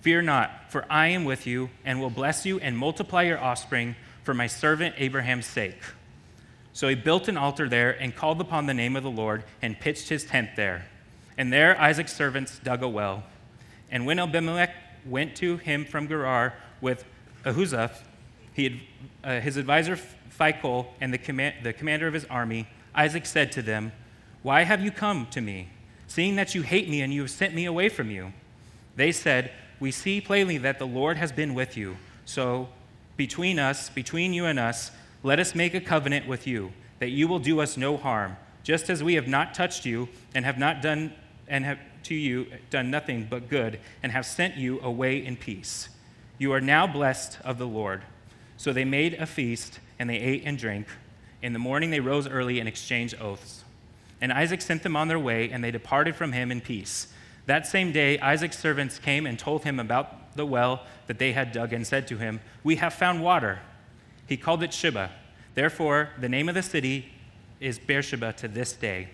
Fear 0.00 0.22
not, 0.22 0.72
for 0.72 0.84
I 0.90 1.06
am 1.06 1.24
with 1.24 1.46
you, 1.46 1.70
and 1.84 2.00
will 2.00 2.10
bless 2.10 2.44
you 2.44 2.58
and 2.58 2.76
multiply 2.76 3.22
your 3.22 3.38
offspring 3.38 3.94
for 4.24 4.34
my 4.34 4.48
servant 4.48 4.96
Abraham's 4.98 5.46
sake. 5.46 5.80
So 6.72 6.88
he 6.88 6.96
built 6.96 7.28
an 7.28 7.36
altar 7.36 7.68
there 7.68 7.92
and 7.92 8.14
called 8.14 8.40
upon 8.40 8.66
the 8.66 8.74
name 8.74 8.96
of 8.96 9.04
the 9.04 9.10
Lord 9.10 9.44
and 9.62 9.78
pitched 9.78 10.08
his 10.08 10.24
tent 10.24 10.50
there. 10.56 10.86
And 11.36 11.52
there 11.52 11.80
Isaac's 11.80 12.12
servants 12.12 12.58
dug 12.58 12.82
a 12.82 12.88
well. 12.88 13.22
And 13.88 14.04
when 14.04 14.18
Abimelech 14.18 14.74
went 15.06 15.36
to 15.36 15.58
him 15.58 15.84
from 15.84 16.08
Gerar 16.08 16.54
with 16.80 17.04
Ahuzath, 17.44 18.02
had, 18.56 18.80
uh, 19.22 19.38
his 19.38 19.56
advisor 19.56 19.96
Phicol, 20.36 20.88
and 21.00 21.14
the, 21.14 21.18
command, 21.18 21.54
the 21.62 21.72
commander 21.72 22.08
of 22.08 22.14
his 22.14 22.24
army, 22.24 22.66
Isaac 22.96 23.26
said 23.26 23.52
to 23.52 23.62
them, 23.62 23.92
Why 24.42 24.64
have 24.64 24.82
you 24.82 24.90
come 24.90 25.26
to 25.30 25.40
me, 25.40 25.68
seeing 26.08 26.34
that 26.36 26.56
you 26.56 26.62
hate 26.62 26.88
me 26.88 27.02
and 27.02 27.14
you 27.14 27.20
have 27.20 27.30
sent 27.30 27.54
me 27.54 27.66
away 27.66 27.88
from 27.88 28.10
you? 28.10 28.32
They 28.96 29.12
said, 29.12 29.52
We 29.78 29.92
see 29.92 30.20
plainly 30.20 30.58
that 30.58 30.80
the 30.80 30.86
Lord 30.86 31.16
has 31.18 31.30
been 31.30 31.54
with 31.54 31.76
you. 31.76 31.96
So 32.24 32.68
between 33.16 33.60
us, 33.60 33.90
between 33.90 34.32
you 34.32 34.46
and 34.46 34.58
us, 34.58 34.90
let 35.22 35.38
us 35.38 35.54
make 35.54 35.74
a 35.74 35.80
covenant 35.80 36.26
with 36.26 36.46
you, 36.46 36.72
that 36.98 37.10
you 37.10 37.28
will 37.28 37.38
do 37.38 37.60
us 37.60 37.76
no 37.76 37.96
harm, 37.96 38.36
just 38.64 38.90
as 38.90 39.02
we 39.02 39.14
have 39.14 39.28
not 39.28 39.54
touched 39.54 39.86
you 39.86 40.08
and 40.34 40.44
have 40.44 40.58
not 40.58 40.82
done 40.82 41.12
and 41.46 41.64
have 41.64 41.78
to 42.04 42.14
you 42.14 42.46
done 42.70 42.90
nothing 42.90 43.26
but 43.28 43.48
good 43.48 43.78
and 44.02 44.12
have 44.12 44.24
sent 44.24 44.56
you 44.56 44.80
away 44.80 45.24
in 45.24 45.36
peace. 45.36 45.88
You 46.38 46.52
are 46.52 46.60
now 46.60 46.86
blessed 46.86 47.38
of 47.44 47.58
the 47.58 47.66
Lord. 47.66 48.02
So 48.56 48.72
they 48.72 48.84
made 48.84 49.14
a 49.14 49.26
feast 49.26 49.80
and 49.98 50.08
they 50.08 50.18
ate 50.18 50.42
and 50.44 50.58
drank. 50.58 50.86
In 51.42 51.52
the 51.52 51.58
morning 51.58 51.90
they 51.90 52.00
rose 52.00 52.26
early 52.26 52.60
and 52.60 52.68
exchanged 52.68 53.20
oaths. 53.20 53.64
And 54.20 54.32
Isaac 54.32 54.62
sent 54.62 54.82
them 54.82 54.96
on 54.96 55.08
their 55.08 55.18
way, 55.18 55.50
and 55.50 55.62
they 55.62 55.70
departed 55.70 56.16
from 56.16 56.32
him 56.32 56.50
in 56.50 56.60
peace. 56.60 57.08
That 57.46 57.66
same 57.66 57.92
day, 57.92 58.18
Isaac's 58.18 58.58
servants 58.58 58.98
came 58.98 59.26
and 59.26 59.38
told 59.38 59.64
him 59.64 59.80
about 59.80 60.36
the 60.36 60.44
well 60.44 60.84
that 61.06 61.18
they 61.18 61.32
had 61.32 61.52
dug 61.52 61.72
and 61.72 61.86
said 61.86 62.06
to 62.08 62.18
him, 62.18 62.40
We 62.62 62.76
have 62.76 62.92
found 62.92 63.22
water. 63.22 63.60
He 64.26 64.36
called 64.36 64.62
it 64.62 64.72
Sheba. 64.72 65.10
Therefore, 65.54 66.10
the 66.20 66.28
name 66.28 66.48
of 66.48 66.54
the 66.54 66.62
city 66.62 67.12
is 67.60 67.78
Beersheba 67.78 68.32
to 68.34 68.48
this 68.48 68.72
day. 68.72 69.08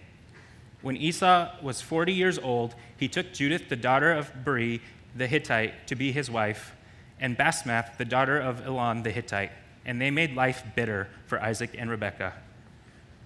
When 0.82 0.96
Esau 0.96 1.50
was 1.62 1.80
40 1.80 2.12
years 2.12 2.38
old, 2.38 2.74
he 2.96 3.08
took 3.08 3.32
Judith, 3.32 3.68
the 3.68 3.76
daughter 3.76 4.12
of 4.12 4.44
Beeri 4.44 4.82
the 5.16 5.26
Hittite, 5.26 5.86
to 5.86 5.94
be 5.94 6.12
his 6.12 6.30
wife, 6.30 6.74
and 7.20 7.38
Basmath, 7.38 7.96
the 7.96 8.04
daughter 8.04 8.38
of 8.38 8.66
Elon 8.66 9.02
the 9.02 9.10
Hittite. 9.10 9.52
And 9.86 10.00
they 10.00 10.10
made 10.10 10.34
life 10.34 10.64
bitter 10.74 11.08
for 11.26 11.40
Isaac 11.40 11.70
and 11.78 11.88
Rebekah. 11.88 12.34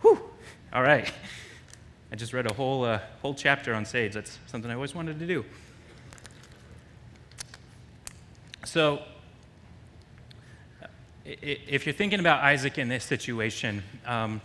Whew! 0.02 0.20
All 0.72 0.82
right. 0.82 1.10
I 2.10 2.16
just 2.16 2.32
read 2.32 2.50
a 2.50 2.54
whole, 2.54 2.84
uh, 2.84 3.00
whole 3.20 3.34
chapter 3.34 3.74
on 3.74 3.84
sage. 3.84 4.14
That's 4.14 4.38
something 4.46 4.70
I 4.70 4.74
always 4.74 4.94
wanted 4.94 5.18
to 5.18 5.26
do. 5.26 5.44
So, 8.64 9.02
if 11.24 11.84
you're 11.84 11.94
thinking 11.94 12.20
about 12.20 12.42
Isaac 12.42 12.78
in 12.78 12.88
this 12.88 13.04
situation, 13.04 13.82
um, 14.06 14.40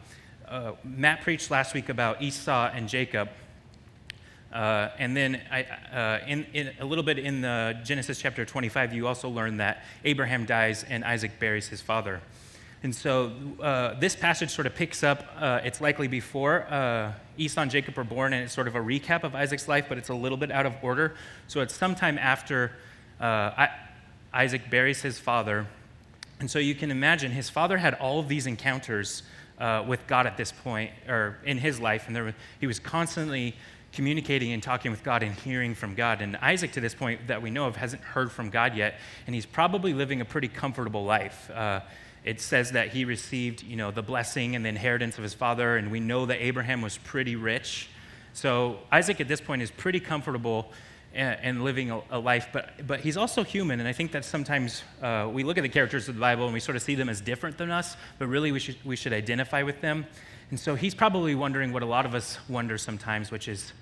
uh, 0.48 0.74
Matt 0.84 1.22
preached 1.22 1.50
last 1.50 1.74
week 1.74 1.88
about 1.88 2.22
Esau 2.22 2.70
and 2.74 2.90
Jacob. 2.90 3.30
Uh, 4.52 4.90
and 5.00 5.16
then 5.16 5.42
I, 5.50 5.64
uh, 5.64 6.20
in, 6.28 6.46
in, 6.54 6.72
a 6.80 6.86
little 6.86 7.04
bit 7.04 7.18
in 7.18 7.42
the 7.42 7.80
Genesis 7.84 8.20
chapter 8.20 8.46
25, 8.46 8.94
you 8.94 9.08
also 9.08 9.30
learn 9.30 9.58
that 9.58 9.84
Abraham 10.04 10.46
dies 10.46 10.84
and 10.84 11.04
Isaac 11.04 11.40
buries 11.40 11.70
his 11.70 11.82
father. 11.82 12.22
And 12.84 12.94
so 12.94 13.32
uh, 13.62 13.98
this 13.98 14.14
passage 14.14 14.50
sort 14.50 14.68
of 14.68 14.76
picks 14.76 15.04
up, 15.04 15.26
uh, 15.40 15.62
it's 15.64 15.80
likely 15.80 16.10
before 16.10 16.64
uh, 16.64 17.14
Esau 17.38 17.62
and 17.62 17.72
Jacob 17.72 17.98
are 17.98 18.04
born, 18.04 18.34
and 18.34 18.44
it's 18.44 18.54
sort 18.54 18.68
of 18.68 18.76
a 18.76 18.80
recap 18.80 19.24
of 19.24 19.36
Isaac's 19.36 19.70
life, 19.70 19.86
but 19.88 19.98
it's 19.98 20.10
a 20.10 20.14
little 20.14 20.38
bit 20.38 20.52
out 20.52 20.66
of 20.66 20.74
order. 20.82 21.16
So 21.48 21.62
it's 21.62 21.74
sometime 21.74 22.18
after 22.18 22.74
uh, 23.22 23.68
Isaac 24.34 24.70
buries 24.70 25.02
his 25.02 25.18
father. 25.18 25.66
And 26.42 26.52
so 26.52 26.60
you 26.60 26.76
can 26.76 26.92
imagine 26.92 27.32
his 27.32 27.50
father 27.50 27.78
had 27.78 27.94
all 27.96 28.20
of 28.20 28.28
these 28.28 28.48
encounters 28.48 29.24
uh, 29.60 29.86
with 29.88 30.06
God 30.08 30.28
at 30.28 30.36
this 30.36 30.52
point, 30.52 30.92
or 31.08 31.38
in 31.46 31.58
his 31.60 31.80
life, 31.80 32.08
and 32.08 32.16
there, 32.16 32.36
he 32.60 32.68
was 32.68 32.80
constantly 32.80 33.56
communicating 33.94 34.52
and 34.52 34.62
talking 34.62 34.92
with 34.92 35.04
God 35.04 35.24
and 35.24 35.34
hearing 35.36 35.74
from 35.74 35.96
God. 35.96 36.22
And 36.22 36.36
Isaac, 36.38 36.74
to 36.74 36.82
this 36.82 36.96
point 36.96 37.28
that 37.28 37.42
we 37.42 37.50
know 37.50 37.66
of, 37.68 37.78
hasn't 37.78 38.02
heard 38.02 38.30
from 38.30 38.50
God 38.50 38.76
yet, 38.76 38.96
and 39.26 39.34
he's 39.34 39.46
probably 39.46 39.94
living 39.94 40.20
a 40.20 40.26
pretty 40.26 40.50
comfortable 40.50 41.06
life. 41.06 41.50
Uh, 42.26 42.30
it 42.30 42.42
says 42.42 42.72
that 42.72 42.90
he 42.90 43.06
received, 43.06 43.64
you 43.64 43.76
know, 43.76 43.92
the 43.92 44.04
blessing 44.04 44.56
and 44.56 44.66
the 44.66 44.70
inheritance 44.70 45.18
of 45.18 45.24
his 45.24 45.34
father, 45.34 45.78
and 45.78 45.92
we 45.92 46.00
know 46.00 46.26
that 46.26 46.42
Abraham 46.42 46.82
was 46.82 46.98
pretty 46.98 47.36
rich. 47.36 47.90
So 48.34 48.80
Isaac 48.92 49.22
at 49.22 49.28
this 49.28 49.42
point 49.42 49.62
is 49.62 49.72
pretty 49.72 50.00
comfortable 50.00 50.72
and, 51.16 51.64
living 51.64 51.92
a, 51.92 52.02
a, 52.10 52.20
life, 52.20 52.48
but, 52.52 52.88
but 52.88 53.00
he's 53.00 53.18
also 53.18 53.44
human, 53.44 53.80
and 53.80 53.88
I 53.88 53.94
think 53.94 54.12
that 54.14 54.26
sometimes 54.26 54.82
uh, 55.02 55.30
we 55.32 55.44
look 55.44 55.60
at 55.60 55.62
the 55.62 55.70
characters 55.70 56.10
of 56.10 56.16
the 56.16 56.22
Bible 56.22 56.46
and 56.46 56.54
we 56.54 56.60
sort 56.60 56.76
of 56.76 56.82
see 56.82 56.96
them 56.96 57.08
as 57.08 57.22
different 57.22 57.58
than 57.58 57.70
us, 57.70 57.96
but 58.18 58.28
really 58.28 58.52
we 58.52 58.60
should, 58.60 58.78
we 58.84 58.96
should 58.96 59.14
identify 59.14 59.62
with 59.62 59.80
them. 59.80 60.08
And 60.50 60.60
so 60.60 60.74
he's 60.74 60.96
probably 60.96 61.36
wondering 61.36 61.72
what 61.72 61.84
a 61.84 61.86
lot 61.86 62.08
of 62.08 62.16
us 62.16 62.40
wonder 62.50 62.80
sometimes, 62.80 63.30
which 63.30 63.48
is, 63.48 63.74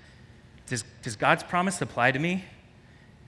does, 0.66 0.84
does 1.02 1.16
God's 1.16 1.42
promise 1.42 1.80
apply 1.80 2.12
to 2.12 2.18
me? 2.18 2.44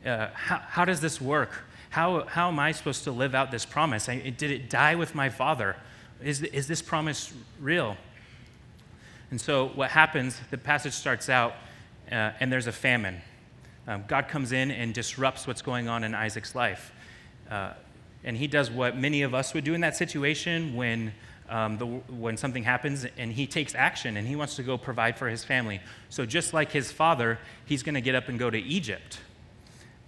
Uh, 0.04 0.28
how, 0.35 0.59
how 0.59 0.85
does 0.85 1.00
this 1.00 1.21
work? 1.21 1.64
How, 1.95 2.25
how 2.25 2.49
am 2.49 2.59
I 2.59 2.73
supposed 2.73 3.05
to 3.05 3.13
live 3.13 3.37
out 3.37 3.53
this 3.53 3.65
promise? 3.65 4.09
I, 4.09 4.19
did 4.19 4.51
it 4.51 4.69
die 4.69 4.97
with 4.97 5.15
my 5.15 5.29
father? 5.29 5.77
Is, 6.21 6.43
is 6.43 6.67
this 6.67 6.83
promise 6.83 7.33
real? 7.61 7.97
And 9.31 9.41
so, 9.41 9.69
what 9.77 9.91
happens, 9.91 10.41
the 10.51 10.59
passage 10.59 10.93
starts 10.93 11.29
out, 11.29 11.53
uh, 12.11 12.33
and 12.41 12.53
there's 12.53 12.67
a 12.67 12.73
famine. 12.73 13.21
Um, 13.87 14.03
God 14.09 14.27
comes 14.27 14.51
in 14.51 14.73
and 14.73 14.93
disrupts 14.93 15.47
what's 15.47 15.63
going 15.63 15.87
on 15.87 16.03
in 16.03 16.17
Isaac's 16.17 16.57
life. 16.57 16.91
Uh, 17.49 17.75
and 18.25 18.37
he 18.37 18.49
does 18.49 18.73
what 18.73 18.97
many 18.97 19.23
of 19.23 19.33
us 19.33 19.55
would 19.55 19.63
do 19.63 19.75
in 19.75 19.81
that 19.83 19.95
situation 19.97 20.75
when, 20.75 21.13
um, 21.49 21.79
the, 21.79 21.87
when 21.87 22.37
something 22.37 22.65
happens, 22.65 23.07
and 23.19 23.33
he 23.33 23.47
takes 23.47 23.73
action 23.77 24.17
and 24.17 24.27
he 24.27 24.35
wants 24.35 24.57
to 24.57 24.65
go 24.65 24.77
provide 24.77 25.17
for 25.17 25.29
his 25.29 25.45
family. 25.45 25.81
So, 26.09 26.27
just 26.27 26.53
like 26.53 26.73
his 26.73 26.91
father, 26.91 27.39
he's 27.67 27.85
going 27.85 27.95
to 27.95 28.01
get 28.01 28.17
up 28.17 28.29
and 28.29 28.37
go 28.37 28.51
to 28.51 28.59
Egypt. 28.59 29.21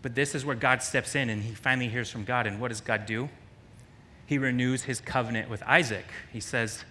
But 0.06 0.14
this 0.14 0.36
is 0.36 0.44
where 0.44 0.54
God 0.54 0.84
steps 0.84 1.16
in 1.16 1.28
and 1.30 1.42
he 1.42 1.52
finally 1.52 1.88
hears 1.88 2.08
from 2.08 2.22
God. 2.22 2.46
And 2.46 2.60
what 2.60 2.68
does 2.68 2.80
God 2.80 3.06
do? 3.06 3.28
He 4.24 4.38
renews 4.38 4.84
his 4.84 5.00
covenant 5.00 5.50
with 5.50 5.64
Isaac. 5.64 6.04
He 6.32 6.38
says, 6.38 6.84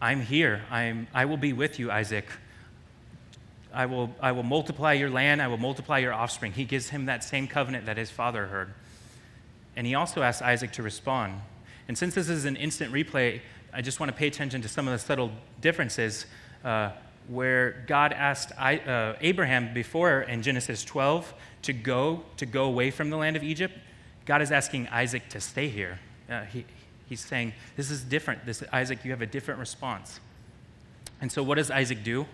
I'm 0.00 0.20
here. 0.20 0.62
I'm, 0.72 1.06
I 1.14 1.26
will 1.26 1.36
be 1.36 1.52
with 1.52 1.78
you, 1.78 1.88
Isaac. 1.92 2.26
I 3.72 3.86
will, 3.86 4.12
I 4.20 4.32
will 4.32 4.42
multiply 4.42 4.94
your 4.94 5.08
land. 5.08 5.40
I 5.40 5.46
will 5.46 5.56
multiply 5.56 5.98
your 5.98 6.12
offspring. 6.12 6.50
He 6.50 6.64
gives 6.64 6.88
him 6.88 7.06
that 7.06 7.22
same 7.22 7.46
covenant 7.46 7.86
that 7.86 7.96
his 7.96 8.10
father 8.10 8.48
heard. 8.48 8.74
And 9.76 9.86
he 9.86 9.94
also 9.94 10.20
asks 10.22 10.42
Isaac 10.42 10.72
to 10.72 10.82
respond. 10.82 11.40
And 11.86 11.96
since 11.96 12.12
this 12.12 12.28
is 12.28 12.44
an 12.44 12.56
instant 12.56 12.92
replay, 12.92 13.40
I 13.72 13.82
just 13.82 14.00
want 14.00 14.10
to 14.10 14.18
pay 14.18 14.26
attention 14.26 14.62
to 14.62 14.68
some 14.68 14.88
of 14.88 14.92
the 14.94 14.98
subtle 14.98 15.30
differences. 15.60 16.26
Uh, 16.64 16.90
where 17.28 17.84
God 17.86 18.12
asked 18.12 18.52
uh, 18.58 19.14
Abraham 19.20 19.72
before 19.72 20.22
in 20.22 20.42
Genesis 20.42 20.84
12 20.84 21.32
to 21.62 21.72
go 21.72 22.22
to 22.36 22.46
go 22.46 22.64
away 22.64 22.90
from 22.90 23.10
the 23.10 23.16
land 23.16 23.36
of 23.36 23.42
Egypt, 23.42 23.74
God 24.26 24.42
is 24.42 24.50
asking 24.50 24.88
Isaac 24.88 25.28
to 25.30 25.40
stay 25.40 25.68
here. 25.68 25.98
Uh, 26.28 26.42
he, 26.42 26.64
he's 27.08 27.20
saying, 27.20 27.52
"This 27.76 27.90
is 27.90 28.02
different. 28.02 28.44
This 28.44 28.62
Isaac, 28.72 29.04
you 29.04 29.10
have 29.10 29.22
a 29.22 29.26
different 29.26 29.60
response." 29.60 30.20
And 31.20 31.30
so, 31.30 31.42
what 31.42 31.56
does 31.56 31.70
Isaac 31.70 32.02
do? 32.02 32.26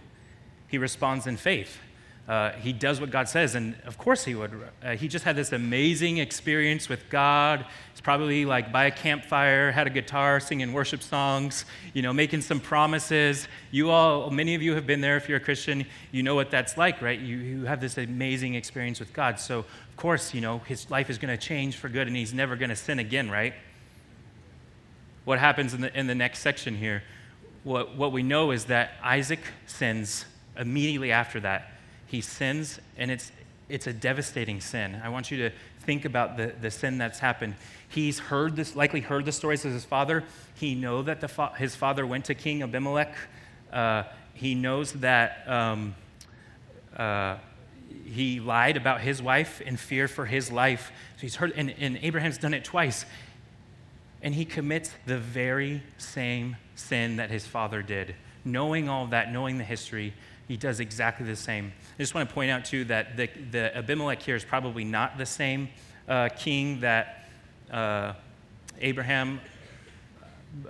He 0.68 0.78
responds 0.78 1.26
in 1.26 1.36
faith 1.36 1.78
uh, 2.26 2.52
he 2.52 2.72
does 2.72 3.00
what 3.00 3.10
God 3.10 3.28
says. 3.28 3.54
And 3.54 3.76
of 3.84 3.98
course 3.98 4.24
he 4.24 4.34
would. 4.34 4.52
Uh, 4.82 4.92
he 4.92 5.08
just 5.08 5.24
had 5.24 5.36
this 5.36 5.52
amazing 5.52 6.18
experience 6.18 6.88
with 6.88 7.08
God. 7.10 7.66
Probably 8.04 8.44
like 8.44 8.70
by 8.70 8.84
a 8.84 8.90
campfire, 8.92 9.72
had 9.72 9.88
a 9.88 9.90
guitar, 9.90 10.38
singing 10.38 10.72
worship 10.72 11.02
songs, 11.02 11.64
you 11.92 12.02
know, 12.02 12.12
making 12.12 12.42
some 12.42 12.60
promises. 12.60 13.48
You 13.72 13.90
all, 13.90 14.30
many 14.30 14.54
of 14.54 14.62
you 14.62 14.76
have 14.76 14.86
been 14.86 15.00
there 15.00 15.16
if 15.16 15.28
you're 15.28 15.38
a 15.38 15.40
Christian. 15.40 15.84
You 16.12 16.22
know 16.22 16.36
what 16.36 16.52
that's 16.52 16.76
like, 16.76 17.02
right? 17.02 17.18
You, 17.18 17.36
you 17.38 17.64
have 17.64 17.80
this 17.80 17.98
amazing 17.98 18.54
experience 18.54 19.00
with 19.00 19.12
God. 19.12 19.40
So, 19.40 19.58
of 19.58 19.96
course, 19.96 20.32
you 20.32 20.40
know, 20.40 20.58
his 20.60 20.88
life 20.88 21.10
is 21.10 21.18
going 21.18 21.36
to 21.36 21.42
change 21.42 21.76
for 21.76 21.88
good 21.88 22.06
and 22.06 22.16
he's 22.16 22.32
never 22.32 22.54
going 22.54 22.70
to 22.70 22.76
sin 22.76 23.00
again, 23.00 23.28
right? 23.28 23.54
What 25.24 25.40
happens 25.40 25.74
in 25.74 25.80
the, 25.80 25.98
in 25.98 26.06
the 26.06 26.14
next 26.14 26.38
section 26.38 26.76
here? 26.76 27.02
What, 27.64 27.96
what 27.96 28.12
we 28.12 28.22
know 28.22 28.52
is 28.52 28.66
that 28.66 28.92
Isaac 29.02 29.40
sins 29.66 30.26
immediately 30.56 31.10
after 31.10 31.40
that 31.40 31.70
he 32.14 32.20
sins, 32.20 32.78
and 32.96 33.10
it's, 33.10 33.32
it's 33.68 33.86
a 33.86 33.92
devastating 33.92 34.60
sin. 34.60 35.00
I 35.02 35.08
want 35.08 35.30
you 35.30 35.38
to 35.38 35.50
think 35.80 36.04
about 36.04 36.36
the, 36.36 36.54
the 36.60 36.70
sin 36.70 36.96
that's 36.96 37.18
happened. 37.18 37.54
He's 37.94 38.18
heard 38.18 38.56
this, 38.56 38.74
likely 38.74 39.00
heard 39.00 39.24
the 39.24 39.30
stories 39.30 39.64
of 39.64 39.72
his 39.72 39.84
father. 39.84 40.24
He 40.54 40.74
know 40.74 41.02
that 41.02 41.20
the 41.20 41.28
fa- 41.28 41.52
his 41.56 41.76
father 41.76 42.04
went 42.04 42.24
to 42.24 42.34
King 42.34 42.64
Abimelech. 42.64 43.14
Uh, 43.72 44.02
he 44.32 44.56
knows 44.56 44.94
that 44.94 45.48
um, 45.48 45.94
uh, 46.96 47.36
he 48.04 48.40
lied 48.40 48.76
about 48.76 49.00
his 49.00 49.22
wife 49.22 49.60
in 49.60 49.76
fear 49.76 50.08
for 50.08 50.26
his 50.26 50.50
life. 50.50 50.90
So 51.16 51.20
he's 51.20 51.36
heard, 51.36 51.52
and, 51.54 51.72
and 51.78 51.96
Abraham's 52.02 52.36
done 52.36 52.52
it 52.52 52.64
twice. 52.64 53.06
And 54.22 54.34
he 54.34 54.44
commits 54.44 54.90
the 55.06 55.18
very 55.18 55.80
same 55.96 56.56
sin 56.74 57.14
that 57.16 57.30
his 57.30 57.46
father 57.46 57.80
did. 57.80 58.16
Knowing 58.44 58.88
all 58.88 59.06
that, 59.06 59.32
knowing 59.32 59.56
the 59.56 59.64
history, 59.64 60.14
he 60.48 60.56
does 60.56 60.80
exactly 60.80 61.26
the 61.26 61.36
same. 61.36 61.72
I 61.96 62.02
just 62.02 62.12
want 62.12 62.28
to 62.28 62.34
point 62.34 62.50
out, 62.50 62.64
too, 62.64 62.86
that 62.86 63.16
the, 63.16 63.30
the 63.52 63.76
Abimelech 63.76 64.20
here 64.20 64.34
is 64.34 64.44
probably 64.44 64.82
not 64.82 65.16
the 65.16 65.26
same 65.26 65.68
uh, 66.08 66.28
king 66.30 66.80
that 66.80 67.20
uh, 67.74 68.14
Abraham 68.80 69.40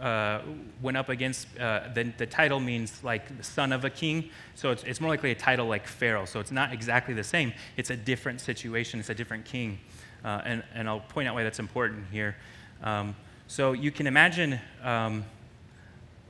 uh, 0.01 0.41
went 0.81 0.97
up 0.97 1.11
against. 1.11 1.47
Uh, 1.59 1.89
the, 1.95 2.05
the 2.17 2.27
title 2.27 2.59
means 2.59 3.05
like 3.05 3.37
the 3.37 3.45
son 3.45 3.73
of 3.73 3.85
a 3.85 3.91
king, 3.91 4.31
so 4.55 4.71
it's, 4.71 4.83
it's 4.85 5.01
more 5.01 5.11
likely 5.11 5.31
a 5.31 5.35
title 5.35 5.67
like 5.67 5.87
Pharaoh. 5.87 6.25
So 6.25 6.41
it's 6.41 6.51
not 6.51 6.73
exactly 6.73 7.15
the 7.15 7.25
same. 7.25 7.53
It's 7.77 7.91
a 7.91 7.97
different 7.97 8.41
situation, 8.41 9.01
it's 9.01 9.11
a 9.11 9.15
different 9.15 9.45
king. 9.45 9.79
Uh, 10.25 10.41
and, 10.47 10.63
and 10.75 10.89
I'll 10.89 11.01
point 11.01 11.29
out 11.29 11.35
why 11.35 11.43
that's 11.43 11.59
important 11.59 12.07
here. 12.11 12.35
Um, 12.83 13.15
so 13.47 13.73
you 13.73 13.91
can 13.91 14.07
imagine 14.07 14.59
um, 14.83 15.27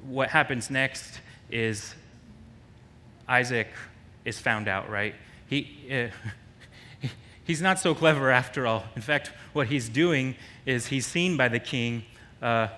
what 0.05 0.31
happens 0.31 0.69
next 0.69 1.21
is 1.49 1.95
Isaac 3.29 3.69
is 4.25 4.41
found 4.41 4.67
out, 4.67 4.91
right? 4.91 5.15
He, 5.47 5.87
uh, 5.93 6.09
he's 7.45 7.63
not 7.63 7.79
so 7.79 7.95
clever 7.95 8.31
after 8.31 8.67
all. 8.67 8.85
In 8.97 9.03
fact, 9.03 9.31
what 9.53 9.69
he's 9.69 9.89
doing 9.89 10.35
is 10.67 10.87
he's 10.87 11.07
seen 11.07 11.37
by 11.37 11.49
the 11.49 11.61
king. 11.61 12.05
Uh, 12.43 12.69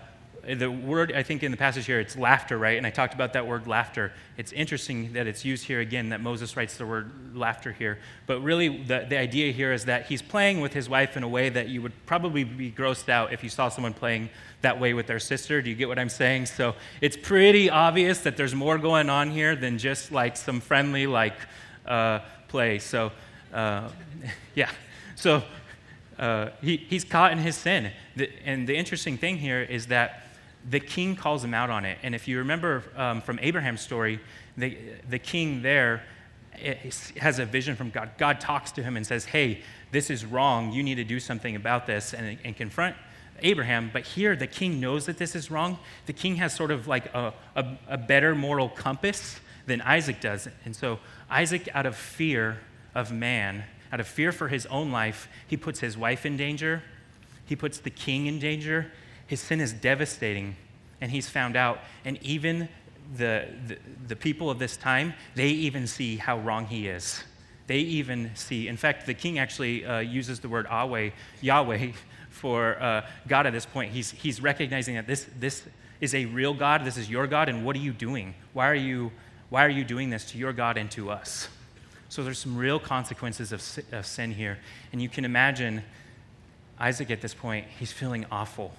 the 0.55 0.71
word, 0.71 1.13
I 1.13 1.25
think 1.25 1.43
in 1.43 1.51
the 1.51 1.57
passage 1.57 1.87
here, 1.87 1.99
it's 1.99 2.17
laughter, 2.17 2.57
right? 2.57 2.79
And 2.79 2.87
I 2.87 2.91
talked 2.91 3.15
about 3.15 3.33
that 3.33 3.47
word 3.47 3.67
laughter. 3.67 4.13
It's 4.37 4.53
interesting 4.53 5.13
that 5.15 5.27
it's 5.27 5.45
used 5.45 5.65
here 5.65 5.81
again, 5.81 6.11
that 6.11 6.21
Moses 6.21 6.57
writes 6.57 6.77
the 6.77 6.87
word 6.87 7.11
laughter 7.35 7.73
here. 7.73 7.99
But 8.27 8.41
really, 8.41 8.85
the, 8.85 9.07
the 9.09 9.19
idea 9.19 9.53
here 9.53 9.73
is 9.73 9.87
that 9.87 10.07
he's 10.07 10.23
playing 10.23 10.61
with 10.61 10.73
his 10.73 10.89
wife 10.89 11.17
in 11.17 11.25
a 11.25 11.29
way 11.29 11.49
that 11.49 11.69
you 11.69 11.83
would 11.83 11.93
probably 12.07 12.45
be 12.45 12.71
grossed 12.71 13.09
out 13.09 13.33
if 13.33 13.43
you 13.43 13.51
saw 13.51 13.69
someone 13.69 13.93
playing 13.93 14.31
that 14.61 14.79
way 14.79 14.95
with 14.95 15.09
their 15.09 15.19
sister. 15.19 15.61
Do 15.61 15.69
you 15.69 15.75
get 15.75 15.89
what 15.89 15.99
I'm 15.99 16.09
saying? 16.09 16.47
So 16.47 16.77
it's 17.01 17.17
pretty 17.17 17.69
obvious 17.69 18.21
that 18.21 18.37
there's 18.37 18.55
more 18.55 18.79
going 18.79 19.11
on 19.11 19.31
here 19.31 19.57
than 19.57 19.79
just 19.79 20.13
like 20.13 20.37
some 20.37 20.61
friendly, 20.61 21.09
like, 21.09 21.37
uh, 21.87 22.21
play. 22.47 22.79
So, 22.79 23.11
uh, 23.53 23.91
yeah. 24.55 24.71
So 25.15 25.43
uh, 26.19 26.51
he, 26.63 26.77
he's 26.77 27.05
caught 27.05 27.33
in 27.33 27.39
his 27.39 27.57
sin. 27.57 27.91
The, 28.17 28.31
and 28.45 28.67
the 28.67 28.77
interesting 28.77 29.19
thing 29.19 29.37
here 29.37 29.63
is 29.63 29.87
that 29.87 30.27
the 30.69 30.81
king 30.81 31.17
calls 31.17 31.45
him 31.45 31.55
out 31.55 31.71
on 31.71 31.85
it. 31.85 31.99
And 32.03 32.15
if 32.15 32.27
you 32.27 32.39
remember 32.39 32.83
um, 32.97 33.21
from 33.21 33.39
Abraham's 33.41 33.81
story, 33.81 34.21
the, 34.57 34.77
the 35.09 35.19
king 35.19 35.63
there 35.63 36.03
has 37.19 37.39
a 37.39 37.45
vision 37.45 37.77
from 37.77 37.91
God. 37.91 38.11
God 38.17 38.41
talks 38.41 38.73
to 38.73 38.83
him 38.83 38.97
and 38.97 39.07
says, 39.07 39.27
Hey, 39.27 39.63
this 39.93 40.11
is 40.11 40.25
wrong. 40.25 40.73
You 40.73 40.83
need 40.83 40.95
to 40.97 41.05
do 41.05 41.21
something 41.21 41.55
about 41.55 41.87
this 41.87 42.15
and, 42.15 42.39
and 42.45 42.57
confront 42.57 42.97
Abraham. 43.41 43.91
But 43.93 44.05
here, 44.05 44.35
the 44.35 44.47
king 44.47 44.81
knows 44.81 45.07
that 45.07 45.19
this 45.19 45.37
is 45.37 45.51
wrong. 45.51 45.79
The 46.07 46.13
king 46.13 46.37
has 46.37 46.55
sort 46.55 46.71
of 46.71 46.89
like 46.89 47.15
a, 47.15 47.35
a, 47.55 47.79
a 47.89 47.99
better 47.99 48.35
moral 48.35 48.69
compass 48.69 49.39
than 49.67 49.81
Isaac 49.83 50.21
does. 50.21 50.49
And 50.65 50.75
so, 50.75 50.99
Isaac, 51.31 51.69
out 51.75 51.87
of 51.87 51.97
fear 51.97 52.59
of 52.97 53.13
man, 53.13 53.65
out 53.93 54.01
of 54.01 54.09
fear 54.09 54.33
for 54.33 54.49
his 54.49 54.67
own 54.67 54.91
life, 54.91 55.29
he 55.47 55.57
puts 55.57 55.79
his 55.81 55.97
wife 55.97 56.27
in 56.27 56.37
danger, 56.37 56.83
he 57.45 57.55
puts 57.55 57.79
the 57.79 57.91
king 57.91 58.27
in 58.27 58.41
danger. 58.41 58.91
His 59.27 59.41
sin 59.41 59.61
is 59.61 59.73
devastating, 59.73 60.57
and 61.01 61.11
he's 61.11 61.29
found 61.29 61.57
out. 61.57 61.81
And 62.05 62.19
even 62.23 62.69
the, 63.17 63.47
the, 63.67 63.79
the 64.09 64.17
people 64.17 64.51
of 64.51 64.59
this 64.59 64.77
time, 64.77 65.15
they 65.35 65.49
even 65.49 65.87
see 65.87 66.17
how 66.17 66.39
wrong 66.39 66.67
he 66.67 66.89
is. 66.89 67.23
They 67.67 67.79
even 67.79 68.31
see, 68.35 68.67
in 68.67 68.77
fact, 68.77 69.07
the 69.07 69.15
king 69.15 69.39
actually 69.39 69.85
uh, 69.85 69.99
uses 69.99 70.41
the 70.41 70.49
word 70.49 70.67
Yahweh, 70.71 71.11
Yahweh 71.41 71.93
for 72.31 72.81
uh, 72.81 73.07
God 73.29 73.47
at 73.47 73.53
this 73.53 73.67
point. 73.67 73.93
He's, 73.93 74.11
he's 74.11 74.41
recognizing 74.41 74.95
that 74.95 75.07
this, 75.07 75.27
this 75.39 75.63
is 76.01 76.15
a 76.15 76.25
real 76.27 76.55
God, 76.55 76.85
this 76.85 76.97
is 76.97 77.11
your 77.11 77.27
God, 77.27 77.49
and 77.49 77.65
what 77.65 77.77
are 77.77 77.81
you 77.81 77.93
doing? 77.93 78.35
Why 78.53 78.69
are 78.69 78.75
you, 78.75 79.13
why 79.51 79.65
are 79.65 79.71
you 79.71 79.85
doing 79.85 80.11
this 80.11 80.25
to 80.33 80.39
your 80.39 80.53
God 80.53 80.77
and 80.77 80.91
to 80.93 81.11
us? 81.11 81.49
So 82.09 82.23
there's 82.23 82.39
some 82.39 82.57
real 82.57 82.79
consequences 82.79 83.53
of, 83.53 83.63
of 83.93 84.07
sin 84.07 84.33
here. 84.33 84.59
And 84.93 85.03
you 85.03 85.09
can 85.09 85.25
imagine 85.25 85.83
Isaac 86.79 87.11
at 87.11 87.21
this 87.21 87.35
point, 87.35 87.67
he's 87.79 87.93
feeling 87.93 88.27
awful. 88.31 88.73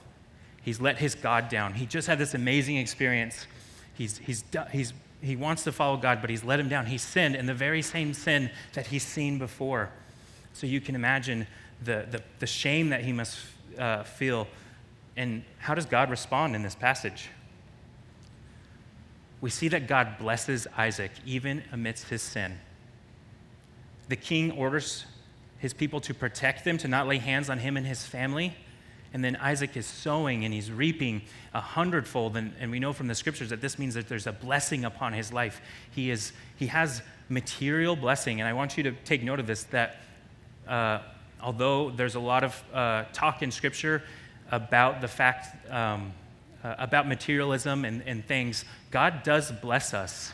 He's 0.61 0.79
let 0.79 0.97
his 0.97 1.15
God 1.15 1.49
down. 1.49 1.73
He 1.73 1.85
just 1.85 2.07
had 2.07 2.19
this 2.19 2.33
amazing 2.33 2.77
experience. 2.77 3.47
He's, 3.93 4.17
he's, 4.17 4.43
he's, 4.71 4.93
he 5.21 5.35
wants 5.35 5.63
to 5.63 5.71
follow 5.71 5.97
God, 5.97 6.21
but 6.21 6.29
he's 6.29 6.43
let 6.43 6.59
him 6.59 6.69
down. 6.69 6.85
He's 6.85 7.01
sinned 7.01 7.35
in 7.35 7.45
the 7.45 7.53
very 7.53 7.81
same 7.81 8.13
sin 8.13 8.51
that 8.73 8.87
he's 8.87 9.03
seen 9.03 9.39
before. 9.39 9.89
So 10.53 10.67
you 10.67 10.81
can 10.81 10.95
imagine 10.95 11.47
the, 11.83 12.05
the, 12.09 12.21
the 12.39 12.47
shame 12.47 12.89
that 12.89 13.03
he 13.03 13.13
must 13.13 13.39
uh, 13.77 14.03
feel. 14.03 14.47
And 15.15 15.43
how 15.59 15.73
does 15.73 15.85
God 15.85 16.09
respond 16.09 16.55
in 16.55 16.63
this 16.63 16.75
passage? 16.75 17.29
We 19.41 19.49
see 19.49 19.67
that 19.69 19.87
God 19.87 20.17
blesses 20.17 20.67
Isaac 20.77 21.11
even 21.25 21.63
amidst 21.71 22.09
his 22.09 22.21
sin. 22.21 22.57
The 24.09 24.15
king 24.15 24.51
orders 24.51 25.05
his 25.59 25.73
people 25.73 25.99
to 26.01 26.13
protect 26.13 26.63
them, 26.65 26.77
to 26.77 26.87
not 26.87 27.07
lay 27.07 27.17
hands 27.17 27.49
on 27.49 27.59
him 27.59 27.77
and 27.77 27.85
his 27.85 28.05
family. 28.05 28.53
And 29.13 29.23
then 29.23 29.35
Isaac 29.37 29.75
is 29.75 29.85
sowing 29.85 30.45
and 30.45 30.53
he's 30.53 30.71
reaping 30.71 31.21
a 31.53 31.61
hundredfold. 31.61 32.37
And, 32.37 32.53
and 32.59 32.69
we 32.69 32.79
know 32.79 32.93
from 32.93 33.07
the 33.07 33.15
scriptures 33.15 33.49
that 33.49 33.61
this 33.61 33.79
means 33.79 33.95
that 33.95 34.07
there's 34.07 34.27
a 34.27 34.31
blessing 34.31 34.85
upon 34.85 35.13
his 35.13 35.33
life. 35.33 35.61
He, 35.91 36.11
is, 36.11 36.33
he 36.57 36.67
has 36.67 37.01
material 37.29 37.95
blessing. 37.95 38.39
And 38.39 38.47
I 38.47 38.53
want 38.53 38.77
you 38.77 38.83
to 38.83 38.91
take 38.91 39.23
note 39.23 39.39
of 39.39 39.47
this 39.47 39.63
that 39.65 39.97
uh, 40.67 40.99
although 41.41 41.89
there's 41.89 42.15
a 42.15 42.19
lot 42.19 42.43
of 42.43 42.63
uh, 42.73 43.05
talk 43.13 43.41
in 43.41 43.51
scripture 43.51 44.03
about 44.51 45.01
the 45.01 45.07
fact, 45.07 45.71
um, 45.71 46.13
uh, 46.63 46.75
about 46.77 47.07
materialism 47.07 47.85
and, 47.85 48.03
and 48.05 48.25
things, 48.25 48.65
God 48.91 49.23
does 49.23 49.51
bless 49.51 49.93
us 49.93 50.33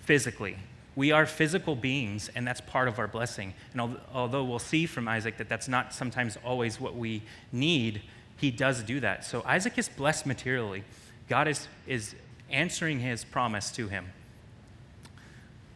physically. 0.00 0.56
We 0.96 1.12
are 1.12 1.26
physical 1.26 1.76
beings, 1.76 2.30
and 2.34 2.46
that's 2.46 2.62
part 2.62 2.88
of 2.88 2.98
our 2.98 3.06
blessing. 3.06 3.52
And 3.74 3.98
although 4.12 4.42
we'll 4.42 4.58
see 4.58 4.86
from 4.86 5.06
Isaac 5.06 5.36
that 5.36 5.48
that's 5.48 5.68
not 5.68 5.92
sometimes 5.92 6.38
always 6.42 6.80
what 6.80 6.96
we 6.96 7.22
need, 7.52 8.00
he 8.38 8.50
does 8.50 8.82
do 8.82 8.98
that. 9.00 9.24
So 9.24 9.42
Isaac 9.46 9.76
is 9.76 9.90
blessed 9.90 10.24
materially. 10.24 10.84
God 11.28 11.48
is, 11.48 11.68
is 11.86 12.14
answering 12.50 13.00
his 13.00 13.24
promise 13.24 13.70
to 13.72 13.88
him. 13.88 14.06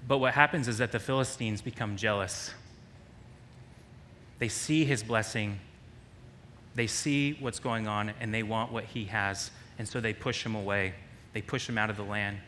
But 0.09 0.19
what 0.19 0.33
happens 0.33 0.69
is 0.69 0.79
that 0.79 0.91
the 0.91 0.99
Philistines 0.99 1.61
become 1.61 1.97
jealous. 1.97 2.53
They 4.39 4.49
see 4.49 4.87
his 4.87 5.03
blessing, 5.03 5.61
they 6.75 6.87
see 6.87 7.35
what's 7.41 7.59
going 7.59 7.87
on, 7.87 8.13
and 8.21 8.33
they 8.33 8.43
want 8.43 8.73
what 8.73 8.85
he 8.85 9.05
has. 9.05 9.51
And 9.79 9.87
so 9.87 10.01
they 10.01 10.15
push 10.15 10.45
him 10.45 10.55
away, 10.55 10.95
they 11.35 11.43
push 11.43 11.69
him 11.69 11.77
out 11.77 11.91
of 11.91 11.99
the 11.99 12.05
land. 12.05 12.39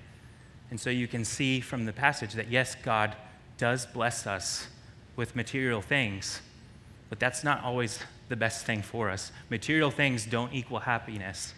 And 0.72 0.80
so 0.80 0.88
you 0.88 1.06
can 1.06 1.22
see 1.26 1.60
from 1.60 1.84
the 1.84 1.92
passage 1.92 2.32
that 2.32 2.50
yes, 2.50 2.76
God 2.82 3.14
does 3.58 3.84
bless 3.84 4.26
us 4.26 4.68
with 5.16 5.36
material 5.36 5.82
things, 5.82 6.40
but 7.10 7.20
that's 7.20 7.44
not 7.44 7.62
always 7.62 7.98
the 8.30 8.36
best 8.36 8.64
thing 8.64 8.80
for 8.80 9.10
us. 9.10 9.32
Material 9.50 9.90
things 9.90 10.24
don't 10.24 10.50
equal 10.54 10.78
happiness. 10.78 11.52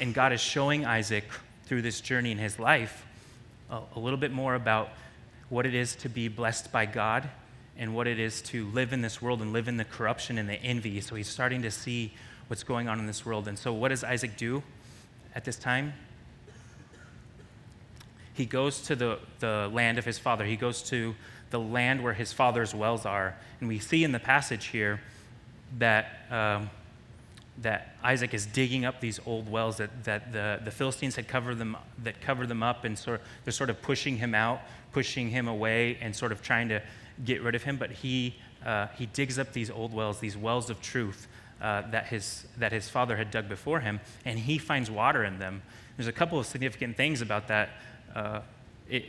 And 0.00 0.14
God 0.14 0.32
is 0.32 0.40
showing 0.40 0.86
Isaac 0.86 1.24
through 1.64 1.82
this 1.82 2.00
journey 2.00 2.30
in 2.30 2.38
his 2.38 2.60
life 2.60 3.04
a, 3.68 3.80
a 3.96 3.98
little 3.98 4.16
bit 4.16 4.30
more 4.30 4.54
about 4.54 4.90
what 5.48 5.66
it 5.66 5.74
is 5.74 5.96
to 5.96 6.08
be 6.08 6.28
blessed 6.28 6.70
by 6.70 6.86
God 6.86 7.28
and 7.76 7.96
what 7.96 8.06
it 8.06 8.20
is 8.20 8.40
to 8.42 8.66
live 8.66 8.92
in 8.92 9.02
this 9.02 9.20
world 9.20 9.42
and 9.42 9.52
live 9.52 9.66
in 9.66 9.76
the 9.76 9.84
corruption 9.84 10.38
and 10.38 10.48
the 10.48 10.62
envy. 10.62 11.00
So 11.00 11.16
he's 11.16 11.26
starting 11.26 11.62
to 11.62 11.70
see 11.72 12.12
what's 12.46 12.62
going 12.62 12.88
on 12.88 13.00
in 13.00 13.08
this 13.08 13.26
world. 13.26 13.48
And 13.48 13.58
so, 13.58 13.72
what 13.72 13.88
does 13.88 14.04
Isaac 14.04 14.36
do 14.36 14.62
at 15.34 15.44
this 15.44 15.56
time? 15.56 15.94
He 18.34 18.46
goes 18.46 18.80
to 18.82 18.96
the, 18.96 19.18
the 19.40 19.70
land 19.72 19.98
of 19.98 20.04
his 20.04 20.18
father. 20.18 20.44
He 20.44 20.56
goes 20.56 20.82
to 20.84 21.14
the 21.50 21.60
land 21.60 22.02
where 22.02 22.14
his 22.14 22.32
father's 22.32 22.74
wells 22.74 23.04
are. 23.04 23.36
And 23.60 23.68
we 23.68 23.78
see 23.78 24.04
in 24.04 24.12
the 24.12 24.18
passage 24.18 24.66
here 24.66 25.00
that, 25.78 26.26
um, 26.30 26.70
that 27.58 27.94
Isaac 28.02 28.32
is 28.32 28.46
digging 28.46 28.84
up 28.84 29.00
these 29.00 29.20
old 29.26 29.50
wells 29.50 29.76
that, 29.76 30.04
that 30.04 30.32
the, 30.32 30.60
the 30.64 30.70
Philistines 30.70 31.14
had 31.16 31.28
covered 31.28 31.58
them, 31.58 31.76
that 32.02 32.20
covered 32.22 32.48
them 32.48 32.62
up, 32.62 32.84
and 32.84 32.98
sort 32.98 33.20
they're 33.44 33.52
sort 33.52 33.70
of 33.70 33.80
pushing 33.82 34.16
him 34.16 34.34
out, 34.34 34.62
pushing 34.92 35.28
him 35.28 35.46
away, 35.46 35.98
and 36.00 36.16
sort 36.16 36.32
of 36.32 36.42
trying 36.42 36.70
to 36.70 36.82
get 37.24 37.42
rid 37.42 37.54
of 37.54 37.62
him. 37.62 37.76
But 37.76 37.90
he, 37.90 38.36
uh, 38.64 38.86
he 38.96 39.06
digs 39.06 39.38
up 39.38 39.52
these 39.52 39.70
old 39.70 39.92
wells, 39.92 40.20
these 40.20 40.36
wells 40.36 40.70
of 40.70 40.80
truth. 40.80 41.28
Uh, 41.60 41.88
that, 41.92 42.06
his, 42.06 42.44
that 42.58 42.72
his 42.72 42.88
father 42.88 43.16
had 43.16 43.30
dug 43.30 43.48
before 43.48 43.78
him, 43.78 44.00
and 44.24 44.36
he 44.36 44.58
finds 44.58 44.90
water 44.90 45.22
in 45.22 45.38
them. 45.38 45.62
There's 45.96 46.08
a 46.08 46.12
couple 46.12 46.36
of 46.40 46.46
significant 46.46 46.96
things 46.96 47.22
about 47.22 47.46
that 47.46 47.70
uh, 48.14 48.40
it, 48.88 49.04